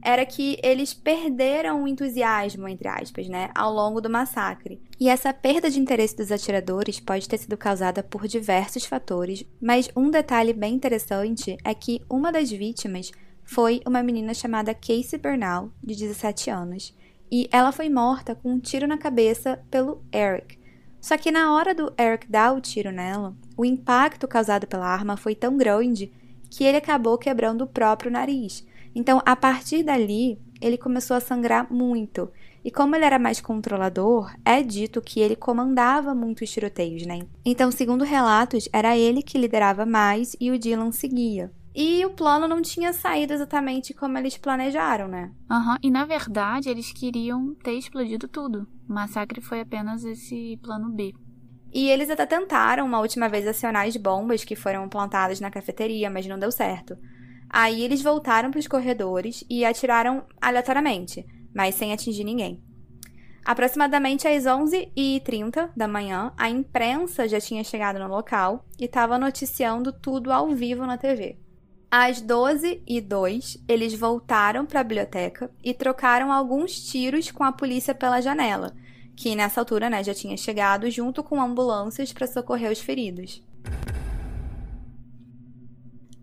era 0.05 0.27
que 0.27 0.59
eles 0.63 0.93
perderam 0.93 1.83
o 1.83 1.89
entusiasmo, 1.89 2.69
entre 2.69 2.87
aspas, 2.87 3.27
né, 3.27 3.49
ao 3.55 3.73
longo 3.73 4.03
do 4.03 4.11
massacre. 4.11 4.79
E 5.01 5.09
essa 5.09 5.33
perda 5.33 5.71
de 5.71 5.81
interesse 5.81 6.15
dos 6.15 6.31
atiradores 6.31 7.01
pode 7.01 7.27
ter 7.27 7.39
sido 7.39 7.57
causada 7.57 8.03
por 8.03 8.29
diversos 8.29 8.85
fatores, 8.85 9.45
mas 9.61 9.89
um 9.97 10.11
detalhe 10.11 10.53
bem 10.53 10.75
interessante 10.75 11.57
é 11.65 11.75
que 11.75 12.03
uma 12.09 12.31
das 12.31 12.51
vítimas 12.51 13.11
foi 13.43 13.81
uma 13.87 14.03
menina 14.03 14.35
chamada 14.35 14.75
Casey 14.75 15.19
Bernal, 15.19 15.71
de 15.83 15.97
17 15.97 16.51
anos, 16.51 16.95
e 17.33 17.49
ela 17.51 17.73
foi 17.73 17.89
morta 17.89 18.35
com 18.35 18.53
um 18.53 18.61
tiro 18.61 18.87
na 18.87 18.99
cabeça 18.99 19.59
pelo 19.71 20.03
Eric. 20.13 20.59
Só 21.01 21.17
que 21.19 21.31
na 21.31 21.55
hora 21.55 21.75
do 21.75 21.93
Eric 21.99 22.31
dar 22.31 22.53
o 22.55 22.61
tiro 22.61 22.91
nela, 22.91 23.35
o 23.57 23.65
impacto 23.65 24.29
causado 24.29 24.67
pela 24.67 24.87
arma 24.87 25.17
foi 25.17 25.35
tão 25.35 25.57
grande 25.57 26.13
que 26.51 26.65
ele 26.65 26.77
acabou 26.77 27.19
quebrando 27.19 27.63
o 27.63 27.67
próprio 27.67 28.11
nariz. 28.11 28.67
Então, 28.95 29.21
a 29.25 29.35
partir 29.35 29.83
dali, 29.83 30.39
ele 30.61 30.79
começou 30.79 31.17
a 31.17 31.21
sangrar 31.21 31.73
muito. 31.73 32.31
E 32.65 32.71
como 32.71 32.97
ele 32.97 33.05
era 33.05 33.19
mais 33.19 33.41
controlador, 33.41 34.33
é 34.45 34.63
dito 34.63 35.03
que 35.03 35.21
ele 35.21 35.37
comandava 35.37 36.15
muitos 36.15 36.51
tiroteios, 36.51 37.05
né? 37.05 37.21
Então, 37.45 37.71
segundo 37.71 38.05
relatos, 38.05 38.69
era 38.73 38.97
ele 38.97 39.23
que 39.23 39.37
liderava 39.37 39.85
mais 39.85 40.35
e 40.41 40.51
o 40.51 40.59
Dylan 40.59 40.91
seguia. 40.91 41.53
E 41.75 42.07
o 42.07 42.11
plano 42.11 42.47
não 42.47 42.63
tinha 42.63 42.93
saído 42.93 43.33
exatamente 43.33 43.93
como 43.93 44.17
eles 44.17 44.39
planejaram, 44.39 45.09
né? 45.09 45.33
Aham, 45.51 45.73
uhum. 45.73 45.79
e 45.83 45.91
na 45.91 46.05
verdade 46.05 46.69
eles 46.69 46.93
queriam 46.93 47.53
ter 47.65 47.73
explodido 47.73 48.29
tudo. 48.29 48.67
O 48.89 48.93
massacre 48.93 49.41
foi 49.41 49.61
apenas 49.61 50.05
esse 50.05 50.57
plano 50.63 50.89
B. 50.91 51.13
E 51.73 51.91
eles 51.91 52.09
até 52.09 52.25
tentaram 52.25 52.87
uma 52.87 53.01
última 53.01 53.29
vez 53.29 53.45
acionar 53.49 53.89
as 53.89 53.97
bombas 53.97 54.45
que 54.45 54.55
foram 54.55 54.89
plantadas 54.89 55.41
na 55.41 55.51
cafeteria, 55.51 56.09
mas 56.09 56.25
não 56.25 56.39
deu 56.39 56.53
certo. 56.53 56.97
Aí 57.57 57.85
eles 57.85 58.03
voltaram 58.03 58.51
para 58.51 58.59
os 58.59 58.67
corredores 58.67 59.45
e 59.49 59.65
atiraram 59.65 60.25
aleatoriamente, 60.41 61.25
mas 61.55 61.77
sem 61.77 61.93
atingir 61.93 62.25
ninguém. 62.25 62.61
Aproximadamente 63.45 64.27
às 64.27 64.43
11h30 64.43 65.71
da 65.77 65.87
manhã, 65.87 66.33
a 66.37 66.51
imprensa 66.51 67.29
já 67.29 67.41
tinha 67.41 67.63
chegado 67.63 68.01
no 68.01 68.09
local 68.09 68.65
e 68.77 68.87
estava 68.87 69.21
noticiando 69.21 69.93
tudo 69.93 70.33
ao 70.33 70.51
vivo 70.51 70.85
na 70.85 70.99
TV. 70.99 71.39
Às 71.89 72.21
12 72.21 72.83
e 72.89 73.01
02 73.01 73.63
eles 73.69 73.95
voltaram 73.95 74.67
para 74.67 74.81
a 74.81 74.83
biblioteca 74.83 75.49
e 75.63 75.73
trocaram 75.73 76.33
alguns 76.33 76.73
tiros 76.91 77.31
com 77.31 77.45
a 77.45 77.53
polícia 77.53 77.95
pela 77.95 78.21
janela, 78.21 78.75
que 79.15 79.37
nessa 79.37 79.61
altura 79.61 79.89
né, 79.89 80.03
já 80.03 80.13
tinha 80.13 80.37
chegado 80.37 80.91
junto 80.91 81.23
com 81.23 81.41
ambulâncias 81.41 82.13
para 82.13 82.27
socorrer 82.27 82.73
os 82.73 82.81
feridos. 82.81 83.41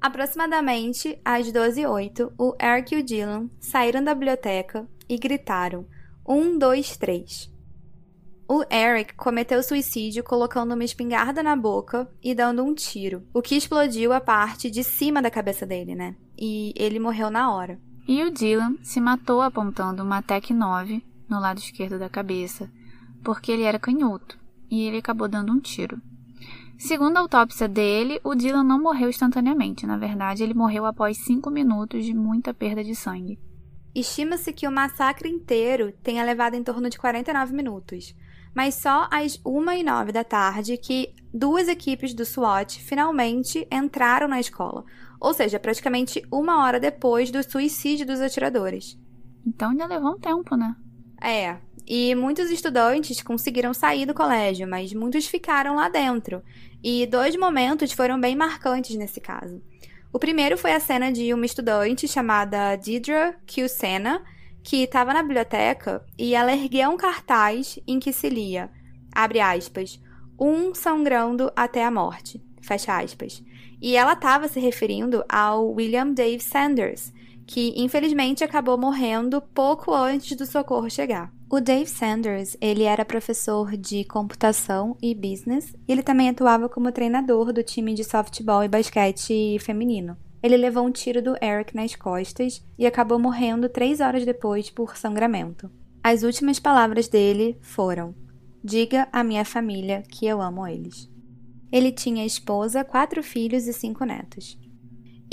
Aproximadamente 0.02 1.22
às 1.24 1.52
12 1.52 1.82
e 1.82 1.86
08 1.86 2.34
o 2.36 2.56
Eric 2.60 2.96
e 2.96 3.00
o 3.00 3.04
Dylan 3.04 3.48
saíram 3.60 4.04
da 4.04 4.16
biblioteca 4.16 4.88
e 5.08 5.16
gritaram: 5.16 5.86
Um, 6.28 6.58
dois, 6.58 6.98
três. 6.98 7.52
O 8.48 8.64
Eric 8.70 9.14
cometeu 9.14 9.62
suicídio 9.62 10.24
colocando 10.24 10.74
uma 10.74 10.84
espingarda 10.84 11.44
na 11.44 11.56
boca 11.56 12.12
e 12.22 12.34
dando 12.34 12.64
um 12.64 12.74
tiro, 12.74 13.24
o 13.32 13.42
que 13.44 13.56
explodiu 13.56 14.12
a 14.12 14.20
parte 14.20 14.72
de 14.72 14.84
cima 14.84 15.22
da 15.22 15.30
cabeça 15.30 15.66
dele, 15.68 15.94
né? 15.94 16.16
E 16.38 16.74
ele 16.76 17.00
morreu 17.00 17.30
na 17.30 17.54
hora. 17.54 17.80
E 18.08 18.24
o 18.24 18.32
Dylan 18.32 18.78
se 18.82 19.00
matou 19.00 19.42
apontando 19.42 20.04
uma 20.04 20.22
TEC 20.24 20.52
9 20.52 21.02
no 21.30 21.40
lado 21.40 21.60
esquerdo 21.60 22.00
da 22.00 22.10
cabeça, 22.10 22.70
porque 23.24 23.52
ele 23.52 23.64
era 23.64 23.80
canhoto, 23.80 24.38
e 24.70 24.82
ele 24.82 24.98
acabou 24.98 25.30
dando 25.30 25.54
um 25.54 25.60
tiro. 25.60 26.02
Segundo 26.82 27.18
a 27.18 27.20
autópsia 27.22 27.68
dele, 27.68 28.20
o 28.24 28.36
Dylan 28.36 28.64
não 28.64 28.82
morreu 28.82 29.10
instantaneamente. 29.10 29.86
Na 29.86 29.98
verdade, 29.98 30.44
ele 30.44 30.54
morreu 30.54 30.86
após 30.86 31.18
cinco 31.18 31.50
minutos 31.50 32.06
de 32.06 32.14
muita 32.14 32.54
perda 32.54 32.84
de 32.84 32.96
sangue. 32.96 33.40
Estima-se 33.94 34.52
que 34.54 34.68
o 34.68 34.72
massacre 34.72 35.30
inteiro 35.30 35.94
tenha 36.04 36.24
levado 36.24 36.56
em 36.56 36.64
torno 36.64 36.90
de 36.90 36.98
49 36.98 37.54
minutos 37.54 38.16
mas 38.54 38.76
só 38.76 39.08
às 39.12 39.40
1 39.46 39.72
e 39.72 39.84
9 39.84 40.12
da 40.12 40.24
tarde 40.24 40.78
que 40.78 41.14
duas 41.34 41.68
equipes 41.68 42.14
do 42.14 42.26
SWAT 42.26 42.80
finalmente 42.82 43.68
entraram 43.72 44.28
na 44.28 44.40
escola, 44.40 44.84
ou 45.20 45.34
seja, 45.34 45.60
praticamente 45.60 46.22
uma 46.32 46.64
hora 46.64 46.80
depois 46.80 47.32
do 47.32 47.42
suicídio 47.44 48.06
dos 48.06 48.20
atiradores. 48.20 48.98
Então 49.46 49.72
ainda 49.72 49.86
levou 49.86 50.12
um 50.12 50.20
tempo, 50.20 50.56
né? 50.56 50.76
É, 51.22 51.58
e 51.94 52.16
muitos 52.16 52.50
estudantes 52.50 53.22
conseguiram 53.22 53.74
sair 53.74 54.06
do 54.06 54.14
colégio, 54.14 54.66
mas 54.66 54.94
muitos 54.94 55.28
ficaram 55.28 55.76
lá 55.76 55.90
dentro. 55.90 56.42
E 56.82 57.06
dois 57.06 57.36
momentos 57.36 57.92
foram 57.92 58.18
bem 58.18 58.34
marcantes 58.34 58.96
nesse 58.96 59.20
caso. 59.20 59.62
O 60.14 60.18
primeiro 60.18 60.58
foi 60.58 60.72
a 60.72 60.80
cena 60.80 61.12
de 61.12 61.34
uma 61.34 61.46
estudante 61.46 62.08
chamada 62.08 62.78
Deidre 62.78 63.36
Kilsena, 63.46 64.24
que 64.64 64.84
estava 64.84 65.14
na 65.14 65.22
biblioteca 65.22 66.02
e 66.18 66.34
ela 66.34 66.54
ergueu 66.54 66.92
um 66.92 66.96
cartaz 66.96 67.78
em 67.86 68.00
que 68.00 68.14
se 68.14 68.30
lia, 68.30 68.70
abre 69.14 69.42
aspas, 69.42 70.00
um 70.40 70.74
sangrando 70.74 71.52
até 71.58 71.84
a 71.84 71.92
morte, 71.92 72.42
fecha 72.62 72.98
aspas. 72.98 73.44
E 73.82 73.98
ela 73.98 74.14
estava 74.14 74.48
se 74.48 74.62
referindo 74.62 75.26
ao 75.28 75.70
William 75.70 76.14
Dave 76.14 76.42
Sanders, 76.42 77.12
que 77.52 77.74
infelizmente 77.76 78.46
acabou 78.46 78.78
morrendo 78.78 79.42
pouco 79.42 79.94
antes 79.94 80.38
do 80.38 80.46
socorro 80.46 80.90
chegar. 80.90 81.34
O 81.50 81.60
Dave 81.60 81.86
Sanders, 81.86 82.56
ele 82.62 82.84
era 82.84 83.04
professor 83.04 83.76
de 83.76 84.06
computação 84.06 84.96
e 85.02 85.14
business, 85.14 85.76
e 85.86 85.92
ele 85.92 86.02
também 86.02 86.30
atuava 86.30 86.70
como 86.70 86.94
treinador 86.94 87.52
do 87.52 87.62
time 87.62 87.94
de 87.94 88.06
softball 88.06 88.64
e 88.64 88.70
basquete 88.70 89.60
feminino. 89.60 90.16
Ele 90.42 90.56
levou 90.56 90.86
um 90.86 90.92
tiro 90.92 91.22
do 91.22 91.36
Eric 91.44 91.76
nas 91.76 91.94
costas 91.94 92.66
e 92.80 92.86
acabou 92.86 93.20
morrendo 93.20 93.68
três 93.68 94.00
horas 94.00 94.24
depois 94.24 94.70
por 94.70 94.96
sangramento. 94.96 95.70
As 96.02 96.24
últimas 96.24 96.58
palavras 96.58 97.10
dele 97.10 97.58
foram: 97.62 98.16
Diga 98.64 99.10
à 99.12 99.26
minha 99.26 99.44
família 99.44 100.04
que 100.10 100.26
eu 100.26 100.42
amo 100.42 100.66
eles. 100.66 101.12
Ele 101.70 101.92
tinha 101.92 102.26
esposa, 102.26 102.86
quatro 102.86 103.22
filhos 103.22 103.68
e 103.68 103.74
cinco 103.74 104.06
netos. 104.06 104.58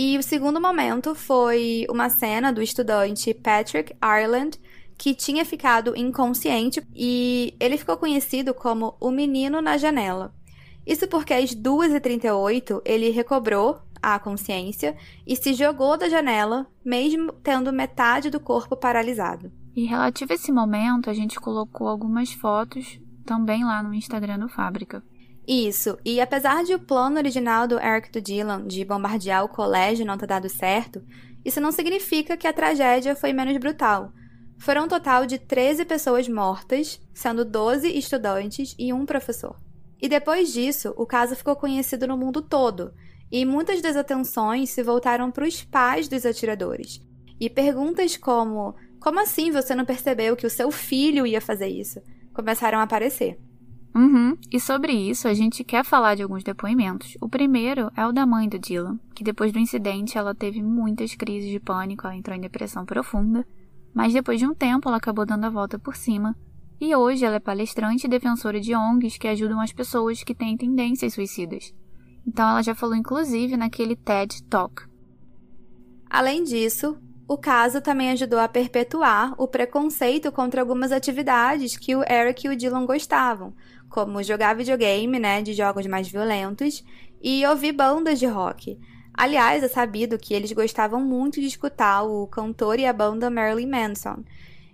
E 0.00 0.16
o 0.16 0.22
segundo 0.22 0.60
momento 0.60 1.12
foi 1.12 1.84
uma 1.90 2.08
cena 2.08 2.52
do 2.52 2.62
estudante 2.62 3.34
Patrick 3.34 3.92
Ireland, 4.00 4.56
que 4.96 5.12
tinha 5.12 5.44
ficado 5.44 5.96
inconsciente 5.96 6.80
e 6.94 7.52
ele 7.58 7.76
ficou 7.76 7.96
conhecido 7.96 8.54
como 8.54 8.94
o 9.00 9.10
menino 9.10 9.60
na 9.60 9.76
janela. 9.76 10.32
Isso 10.86 11.08
porque 11.08 11.34
às 11.34 11.50
2h38 11.50 12.80
ele 12.84 13.10
recobrou 13.10 13.80
a 14.00 14.16
consciência 14.20 14.96
e 15.26 15.34
se 15.34 15.52
jogou 15.52 15.98
da 15.98 16.08
janela, 16.08 16.68
mesmo 16.84 17.32
tendo 17.32 17.72
metade 17.72 18.30
do 18.30 18.38
corpo 18.38 18.76
paralisado. 18.76 19.50
E 19.74 19.84
relativo 19.84 20.32
a 20.32 20.36
esse 20.36 20.52
momento, 20.52 21.10
a 21.10 21.14
gente 21.14 21.40
colocou 21.40 21.88
algumas 21.88 22.32
fotos 22.32 23.00
também 23.24 23.64
lá 23.64 23.82
no 23.82 23.92
Instagram 23.92 24.38
do 24.38 24.48
Fábrica. 24.48 25.02
Isso, 25.48 25.96
e 26.04 26.20
apesar 26.20 26.62
de 26.62 26.74
o 26.74 26.78
plano 26.78 27.16
original 27.16 27.66
do 27.66 27.80
Eric 27.80 28.12
do 28.12 28.20
Dylan 28.20 28.66
de 28.66 28.84
bombardear 28.84 29.42
o 29.42 29.48
colégio 29.48 30.04
não 30.04 30.18
ter 30.18 30.26
dado 30.26 30.46
certo, 30.46 31.02
isso 31.42 31.58
não 31.58 31.72
significa 31.72 32.36
que 32.36 32.46
a 32.46 32.52
tragédia 32.52 33.16
foi 33.16 33.32
menos 33.32 33.56
brutal. 33.56 34.12
Foram 34.58 34.84
um 34.84 34.88
total 34.88 35.24
de 35.24 35.38
13 35.38 35.86
pessoas 35.86 36.28
mortas, 36.28 37.00
sendo 37.14 37.46
12 37.46 37.88
estudantes 37.96 38.74
e 38.78 38.92
um 38.92 39.06
professor. 39.06 39.58
E 39.98 40.06
depois 40.06 40.52
disso, 40.52 40.92
o 40.98 41.06
caso 41.06 41.34
ficou 41.34 41.56
conhecido 41.56 42.06
no 42.06 42.18
mundo 42.18 42.42
todo, 42.42 42.92
e 43.32 43.46
muitas 43.46 43.80
das 43.80 43.96
atenções 43.96 44.68
se 44.68 44.82
voltaram 44.82 45.30
para 45.30 45.48
os 45.48 45.64
pais 45.64 46.08
dos 46.08 46.26
atiradores. 46.26 47.00
E 47.40 47.48
perguntas 47.48 48.18
como: 48.18 48.74
como 49.00 49.18
assim 49.18 49.50
você 49.50 49.74
não 49.74 49.86
percebeu 49.86 50.36
que 50.36 50.46
o 50.46 50.50
seu 50.50 50.70
filho 50.70 51.26
ia 51.26 51.40
fazer 51.40 51.68
isso? 51.68 52.02
começaram 52.34 52.78
a 52.78 52.82
aparecer. 52.82 53.38
Uhum. 53.98 54.38
E 54.48 54.60
sobre 54.60 54.92
isso, 54.92 55.26
a 55.26 55.34
gente 55.34 55.64
quer 55.64 55.84
falar 55.84 56.14
de 56.14 56.22
alguns 56.22 56.44
depoimentos. 56.44 57.16
O 57.20 57.28
primeiro 57.28 57.90
é 57.96 58.06
o 58.06 58.12
da 58.12 58.24
mãe 58.24 58.48
do 58.48 58.56
Dylan, 58.56 58.96
que 59.12 59.24
depois 59.24 59.50
do 59.50 59.58
incidente 59.58 60.16
ela 60.16 60.36
teve 60.36 60.62
muitas 60.62 61.16
crises 61.16 61.50
de 61.50 61.58
pânico, 61.58 62.06
ela 62.06 62.14
entrou 62.14 62.36
em 62.36 62.40
depressão 62.40 62.86
profunda, 62.86 63.44
mas 63.92 64.12
depois 64.12 64.38
de 64.38 64.46
um 64.46 64.54
tempo 64.54 64.88
ela 64.88 64.98
acabou 64.98 65.26
dando 65.26 65.46
a 65.46 65.50
volta 65.50 65.80
por 65.80 65.96
cima. 65.96 66.36
E 66.80 66.94
hoje 66.94 67.24
ela 67.24 67.36
é 67.36 67.40
palestrante 67.40 68.06
e 68.06 68.08
defensora 68.08 68.60
de 68.60 68.72
ONGs 68.72 69.18
que 69.18 69.26
ajudam 69.26 69.60
as 69.60 69.72
pessoas 69.72 70.22
que 70.22 70.32
têm 70.32 70.56
tendências 70.56 71.14
suicidas. 71.14 71.74
Então 72.24 72.48
ela 72.48 72.62
já 72.62 72.76
falou 72.76 72.94
inclusive 72.94 73.56
naquele 73.56 73.96
TED 73.96 74.44
Talk. 74.44 74.84
Além 76.08 76.44
disso, 76.44 76.96
o 77.28 77.36
caso 77.36 77.82
também 77.82 78.10
ajudou 78.12 78.38
a 78.38 78.48
perpetuar 78.48 79.34
o 79.36 79.46
preconceito 79.46 80.32
contra 80.32 80.62
algumas 80.62 80.90
atividades 80.90 81.76
que 81.76 81.94
o 81.94 82.02
Eric 82.02 82.46
e 82.46 82.50
o 82.50 82.56
Dylan 82.56 82.86
gostavam, 82.86 83.52
como 83.90 84.22
jogar 84.22 84.56
videogame, 84.56 85.18
né, 85.18 85.42
de 85.42 85.52
jogos 85.52 85.86
mais 85.86 86.08
violentos, 86.08 86.82
e 87.20 87.44
ouvir 87.44 87.72
bandas 87.72 88.18
de 88.18 88.24
rock. 88.24 88.80
Aliás, 89.12 89.62
é 89.62 89.68
sabido 89.68 90.18
que 90.18 90.32
eles 90.32 90.52
gostavam 90.52 91.02
muito 91.02 91.38
de 91.38 91.46
escutar 91.46 92.02
o 92.02 92.26
cantor 92.28 92.80
e 92.80 92.86
a 92.86 92.92
banda 92.94 93.28
Marilyn 93.28 93.68
Manson. 93.68 94.24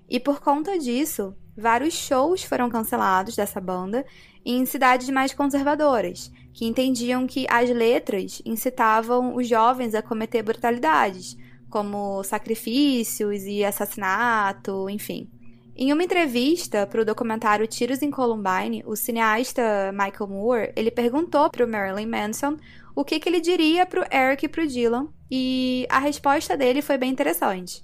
E 0.09 0.21
por 0.21 0.41
conta 0.41 0.79
disso, 0.79 1.35
vários 1.57 1.95
shows 1.95 2.45
foram 2.45 2.71
cancelados 2.71 3.35
dessa 3.35 3.61
banda 3.61 4.07
em 4.45 4.65
cidades 4.65 5.09
mais 5.09 5.35
conservadoras, 5.35 6.31
que 6.53 6.67
entendiam 6.67 7.27
que 7.27 7.47
as 7.51 7.69
letras 7.71 8.41
incitavam 8.45 9.35
os 9.35 9.49
jovens 9.49 9.93
a 9.93 10.03
cometer 10.03 10.43
brutalidades, 10.43 11.37
como 11.75 12.23
sacrifícios 12.23 13.43
e 13.43 13.65
assassinato, 13.65 14.89
enfim. 14.89 15.29
Em 15.75 15.93
uma 15.93 16.05
entrevista 16.05 16.87
para 16.87 17.03
o 17.03 17.05
documentário 17.05 17.67
Tiros 17.67 18.01
em 18.01 18.13
Columbine, 18.13 18.85
o 18.87 18.95
cineasta 18.95 19.91
Michael 19.91 20.31
Moore 20.31 20.73
ele 20.77 20.93
perguntou 20.93 21.51
para 21.51 21.67
o 21.67 21.69
Marilyn 21.69 22.07
Manson 22.07 22.57
o 22.95 23.05
que, 23.05 23.19
que 23.19 23.29
ele 23.29 23.41
diria 23.41 23.85
para 23.85 24.03
o 24.03 24.17
Eric 24.17 24.47
e 24.47 24.49
para 24.49 24.63
o 24.63 24.67
Dylan, 24.69 25.09
e 25.29 25.85
a 25.91 25.99
resposta 25.99 26.57
dele 26.57 26.81
foi 26.81 26.97
bem 26.97 27.11
interessante. 27.11 27.83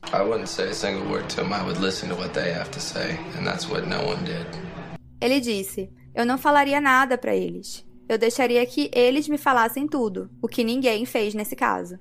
Ele 5.20 5.40
disse: 5.40 5.90
"Eu 6.14 6.24
não 6.24 6.38
falaria 6.38 6.80
nada 6.80 7.18
para 7.18 7.34
eles 7.34 7.84
eu 8.10 8.18
deixaria 8.18 8.66
que 8.66 8.90
eles 8.92 9.28
me 9.28 9.38
falassem 9.38 9.86
tudo, 9.86 10.28
o 10.42 10.48
que 10.48 10.64
ninguém 10.64 11.06
fez 11.06 11.32
nesse 11.32 11.54
caso. 11.54 11.96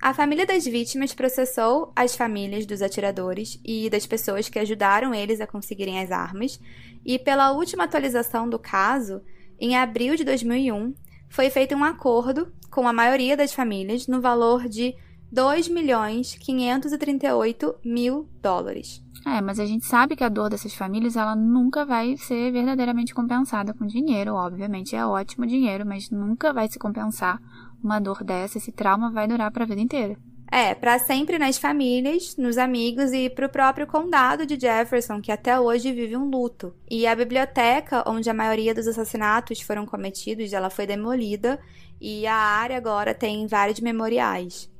A 0.00 0.14
família 0.14 0.46
das 0.46 0.64
vítimas 0.64 1.12
processou 1.12 1.92
as 1.94 2.14
famílias 2.14 2.64
dos 2.64 2.82
atiradores 2.82 3.60
e 3.64 3.90
das 3.90 4.06
pessoas 4.06 4.48
que 4.48 4.58
ajudaram 4.58 5.12
eles 5.12 5.40
a 5.40 5.46
conseguirem 5.46 6.00
as 6.00 6.12
armas, 6.12 6.60
e 7.04 7.18
pela 7.18 7.50
última 7.50 7.84
atualização 7.84 8.48
do 8.48 8.58
caso, 8.58 9.20
em 9.58 9.76
abril 9.76 10.14
de 10.14 10.22
2001, 10.24 10.94
foi 11.28 11.50
feito 11.50 11.74
um 11.74 11.82
acordo 11.82 12.52
com 12.70 12.86
a 12.86 12.92
maioria 12.92 13.36
das 13.36 13.52
famílias 13.52 14.06
no 14.06 14.20
valor 14.20 14.68
de 14.68 14.94
2 15.32 15.68
milhões 15.68 16.34
538 16.36 17.74
mil 17.84 18.28
dólares. 18.40 19.02
É, 19.26 19.40
mas 19.40 19.58
a 19.58 19.66
gente 19.66 19.84
sabe 19.84 20.16
que 20.16 20.24
a 20.24 20.28
dor 20.28 20.48
dessas 20.48 20.74
famílias 20.74 21.16
ela 21.16 21.34
nunca 21.34 21.84
vai 21.84 22.16
ser 22.16 22.52
verdadeiramente 22.52 23.12
compensada 23.12 23.74
com 23.74 23.84
dinheiro. 23.84 24.34
Obviamente 24.34 24.94
é 24.94 25.04
ótimo 25.04 25.46
dinheiro, 25.46 25.84
mas 25.84 26.08
nunca 26.08 26.52
vai 26.52 26.68
se 26.68 26.78
compensar 26.78 27.40
uma 27.82 28.00
dor 28.00 28.24
dessa. 28.24 28.58
Esse 28.58 28.72
trauma 28.72 29.10
vai 29.10 29.26
durar 29.26 29.50
para 29.50 29.64
a 29.64 29.66
vida 29.66 29.80
inteira. 29.80 30.16
É, 30.50 30.74
para 30.74 30.98
sempre 30.98 31.38
nas 31.38 31.58
famílias, 31.58 32.34
nos 32.36 32.56
amigos 32.56 33.12
e 33.12 33.28
para 33.28 33.46
o 33.46 33.50
próprio 33.50 33.86
condado 33.86 34.46
de 34.46 34.58
Jefferson, 34.58 35.20
que 35.20 35.30
até 35.30 35.60
hoje 35.60 35.92
vive 35.92 36.16
um 36.16 36.30
luto. 36.30 36.74
E 36.90 37.06
a 37.06 37.14
biblioteca, 37.14 38.02
onde 38.06 38.30
a 38.30 38.34
maioria 38.34 38.74
dos 38.74 38.88
assassinatos 38.88 39.60
foram 39.60 39.84
cometidos, 39.84 40.54
ela 40.54 40.70
foi 40.70 40.86
demolida 40.86 41.60
e 42.00 42.26
a 42.26 42.34
área 42.34 42.78
agora 42.78 43.12
tem 43.12 43.46
vários 43.46 43.80
memoriais. 43.80 44.70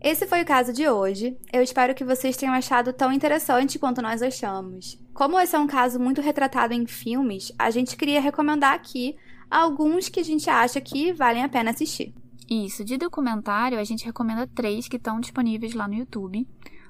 Esse 0.00 0.26
foi 0.26 0.42
o 0.42 0.46
caso 0.46 0.72
de 0.72 0.88
hoje. 0.88 1.36
Eu 1.52 1.62
espero 1.62 1.94
que 1.94 2.04
vocês 2.04 2.36
tenham 2.36 2.54
achado 2.54 2.92
tão 2.92 3.12
interessante 3.12 3.78
quanto 3.78 4.02
nós 4.02 4.22
achamos. 4.22 5.00
Como 5.14 5.38
esse 5.38 5.54
é 5.54 5.58
um 5.58 5.66
caso 5.66 5.98
muito 5.98 6.20
retratado 6.20 6.74
em 6.74 6.86
filmes, 6.86 7.52
a 7.58 7.70
gente 7.70 7.96
queria 7.96 8.20
recomendar 8.20 8.74
aqui 8.74 9.16
alguns 9.58 10.08
que 10.08 10.20
a 10.20 10.24
gente 10.24 10.48
acha 10.48 10.80
que 10.80 11.12
valem 11.12 11.42
a 11.42 11.48
pena 11.48 11.70
assistir. 11.70 12.14
Isso, 12.48 12.84
de 12.84 12.96
documentário, 12.96 13.78
a 13.78 13.84
gente 13.84 14.04
recomenda 14.04 14.46
três 14.46 14.88
que 14.88 14.96
estão 14.96 15.20
disponíveis 15.20 15.74
lá 15.74 15.86
no 15.86 15.94
YouTube. 15.94 16.46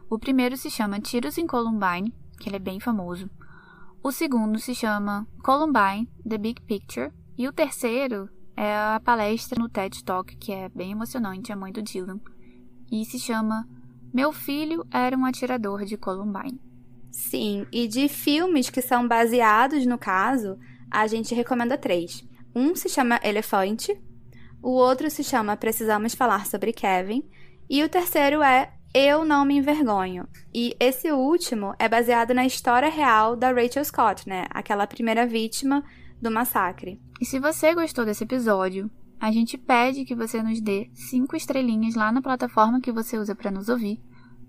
O 0.08 0.18
primeiro 0.18 0.56
se 0.56 0.70
chama 0.70 1.00
Tiros 1.00 1.38
em 1.38 1.46
Columbine, 1.46 2.12
que 2.38 2.48
ele 2.48 2.56
é 2.56 2.60
bem 2.60 2.80
famoso. 2.80 3.30
O 4.02 4.10
segundo 4.10 4.58
se 4.58 4.74
chama 4.74 5.26
Columbine, 5.42 6.08
The 6.28 6.38
Big 6.38 6.60
Picture. 6.62 7.12
E 7.38 7.48
o 7.48 7.52
terceiro 7.52 8.28
é 8.56 8.74
a 8.74 9.00
palestra 9.02 9.60
no 9.60 9.68
TED 9.68 10.04
Talk, 10.04 10.36
que 10.36 10.52
é 10.52 10.68
bem 10.68 10.92
emocionante, 10.92 11.52
é 11.52 11.56
mãe 11.56 11.72
do 11.72 11.82
Dylan 11.82 12.20
e 12.92 13.06
se 13.06 13.18
chama 13.18 13.66
Meu 14.12 14.32
Filho 14.32 14.86
Era 14.90 15.16
um 15.16 15.24
Atirador 15.24 15.86
de 15.86 15.96
Columbine. 15.96 16.60
Sim, 17.10 17.66
e 17.72 17.88
de 17.88 18.06
filmes 18.06 18.68
que 18.68 18.82
são 18.82 19.08
baseados 19.08 19.86
no 19.86 19.96
caso, 19.96 20.58
a 20.90 21.06
gente 21.06 21.34
recomenda 21.34 21.78
três. 21.78 22.22
Um 22.54 22.74
se 22.74 22.88
chama 22.88 23.20
Elefante, 23.22 23.98
o 24.62 24.70
outro 24.70 25.10
se 25.10 25.24
chama 25.24 25.56
Precisamos 25.56 26.14
Falar 26.14 26.46
sobre 26.46 26.72
Kevin, 26.72 27.22
e 27.68 27.82
o 27.82 27.88
terceiro 27.88 28.42
é 28.42 28.72
Eu 28.94 29.24
Não 29.24 29.44
Me 29.44 29.56
Envergonho. 29.56 30.28
E 30.54 30.76
esse 30.78 31.10
último 31.10 31.74
é 31.78 31.88
baseado 31.88 32.34
na 32.34 32.44
história 32.44 32.90
real 32.90 33.34
da 33.34 33.50
Rachel 33.50 33.84
Scott, 33.84 34.28
né? 34.28 34.46
Aquela 34.50 34.86
primeira 34.86 35.26
vítima 35.26 35.82
do 36.20 36.30
massacre. 36.30 37.00
E 37.20 37.24
se 37.24 37.38
você 37.38 37.74
gostou 37.74 38.04
desse 38.04 38.24
episódio, 38.24 38.90
a 39.18 39.32
gente 39.32 39.56
pede 39.56 40.04
que 40.04 40.14
você 40.14 40.42
nos 40.42 40.60
dê 40.60 40.90
cinco 40.92 41.34
estrelinhas 41.34 41.94
lá 41.94 42.12
na 42.12 42.20
plataforma 42.20 42.80
que 42.80 42.92
você 42.92 43.16
usa 43.16 43.34
para 43.34 43.50
nos 43.50 43.68
ouvir 43.68 44.00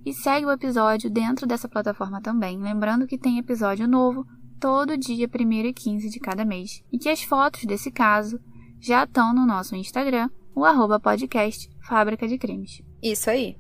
e 0.05 0.13
segue 0.13 0.45
o 0.45 0.51
episódio 0.51 1.09
dentro 1.09 1.47
dessa 1.47 1.69
plataforma 1.69 2.21
também, 2.21 2.59
lembrando 2.59 3.07
que 3.07 3.17
tem 3.17 3.37
episódio 3.37 3.87
novo 3.87 4.27
todo 4.63 4.97
dia 4.97 5.27
1 5.27 5.51
e 5.51 5.73
15 5.73 6.09
de 6.09 6.21
cada 6.21 6.45
mês 6.45 6.81
e 6.89 6.97
que 6.97 7.09
as 7.09 7.21
fotos 7.21 7.65
desse 7.65 7.91
caso 7.91 8.39
já 8.79 9.03
estão 9.03 9.35
no 9.35 9.45
nosso 9.45 9.75
Instagram, 9.75 10.29
o 10.55 10.63
arroba 10.63 11.01
podcast 11.01 11.69
Fábrica 11.81 12.25
de 12.29 12.37
Crimes. 12.37 12.81
Isso 13.01 13.29
aí. 13.29 13.57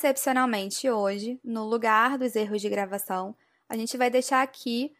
Excepcionalmente 0.00 0.88
hoje, 0.88 1.38
no 1.44 1.64
lugar 1.64 2.16
dos 2.16 2.34
erros 2.34 2.62
de 2.62 2.70
gravação, 2.70 3.34
a 3.68 3.76
gente 3.76 3.98
vai 3.98 4.08
deixar 4.08 4.42
aqui 4.42 4.92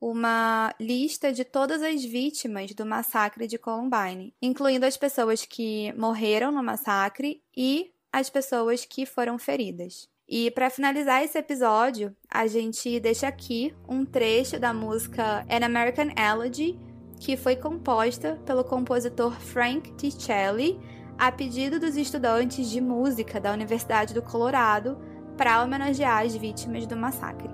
uma 0.00 0.74
lista 0.80 1.32
de 1.32 1.44
todas 1.44 1.82
as 1.82 2.02
vítimas 2.02 2.74
do 2.74 2.86
massacre 2.86 3.46
de 3.46 3.58
Columbine, 3.58 4.34
incluindo 4.40 4.86
as 4.86 4.96
pessoas 4.96 5.44
que 5.44 5.92
morreram 5.92 6.50
no 6.50 6.62
massacre 6.62 7.42
e 7.54 7.92
as 8.10 8.30
pessoas 8.30 8.84
que 8.84 9.04
foram 9.04 9.38
feridas. 9.38 10.08
E 10.28 10.50
para 10.50 10.70
finalizar 10.70 11.22
esse 11.22 11.38
episódio, 11.38 12.16
a 12.28 12.46
gente 12.46 12.98
deixa 12.98 13.28
aqui 13.28 13.74
um 13.86 14.04
trecho 14.04 14.58
da 14.58 14.72
música 14.72 15.46
An 15.50 15.64
American 15.64 16.08
Elegy, 16.16 16.78
que 17.20 17.36
foi 17.36 17.56
composta 17.56 18.40
pelo 18.44 18.64
compositor 18.64 19.38
Frank 19.38 19.92
Ticelli 19.96 20.80
a 21.18 21.32
pedido 21.32 21.80
dos 21.80 21.96
estudantes 21.96 22.68
de 22.68 22.80
música 22.80 23.40
da 23.40 23.52
Universidade 23.52 24.12
do 24.12 24.22
Colorado 24.22 24.98
para 25.36 25.62
homenagear 25.62 26.24
as 26.24 26.34
vítimas 26.34 26.86
do 26.86 26.96
massacre. 26.96 27.50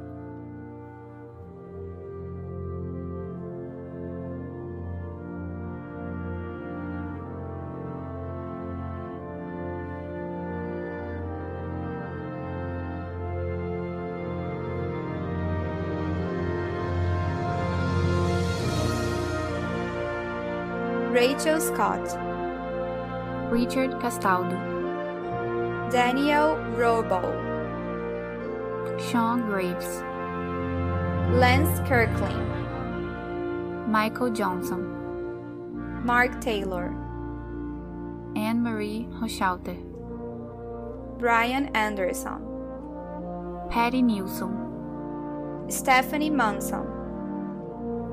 Rachel 21.15 21.61
Scott 21.61 22.17
Richard 23.53 24.01
Castaldo, 24.01 24.57
Daniel 25.91 26.57
Robo, 26.75 27.21
Sean 28.99 29.43
Graves, 29.43 30.01
Lance 31.39 31.87
Kirkland, 31.87 32.49
Michael 33.93 34.31
Johnson, 34.31 36.03
Mark 36.03 36.41
Taylor, 36.41 36.97
Anne 38.37 38.63
Marie 38.63 39.07
Rochalter, 39.21 39.77
Brian 41.19 41.67
Anderson, 41.77 42.41
Patty 43.69 44.01
Nilsson, 44.01 45.67
Stephanie 45.69 46.31
Munson, 46.31 46.87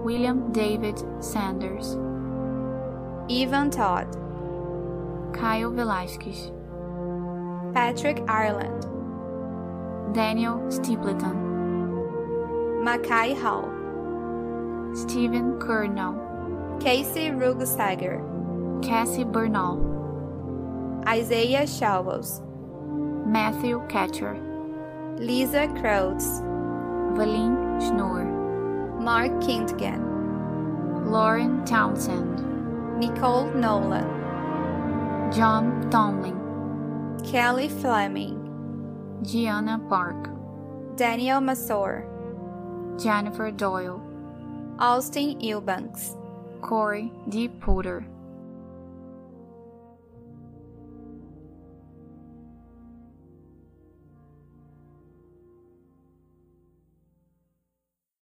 William 0.03 0.51
David 0.51 1.01
Sanders, 1.23 1.95
Evan 3.29 3.69
Todd, 3.71 4.17
Kyle 5.33 5.71
Velasquez, 5.71 6.51
Patrick 7.73 8.21
Ireland, 8.27 8.85
Daniel 10.13 10.69
Stapleton, 10.71 12.83
Mackay 12.83 13.33
Hall, 13.35 13.69
Stephen 14.93 15.59
Kernall, 15.59 16.81
Casey 16.81 17.29
Rugesager, 17.29 18.21
Cassie 18.83 19.23
Bernal, 19.23 19.85
Isaiah 21.07 21.67
Shallows, 21.67 22.41
Matthew 23.25 23.81
Catcher, 23.87 24.37
Lisa 25.17 25.67
Krautz, 25.77 26.41
Valine 27.15 27.79
Schnoor, 27.79 28.25
Mark 28.99 29.31
Kintgen, 29.41 31.09
Lauren 31.09 31.63
Townsend, 31.65 32.99
Nicole 32.99 33.49
Nolan, 33.53 34.18
John 35.31 35.87
Tomlin, 35.91 37.19
Kelly 37.23 37.69
Fleming, 37.69 39.19
Gianna 39.21 39.79
Park, 39.87 40.27
Daniel 40.95 41.39
Masor, 41.39 42.03
Jennifer 42.99 43.51
Doyle, 43.51 44.01
Austin 44.79 45.39
Eubanks, 45.39 46.15
Corey 46.61 47.11
D. 47.29 47.47
Porter, 47.47 48.03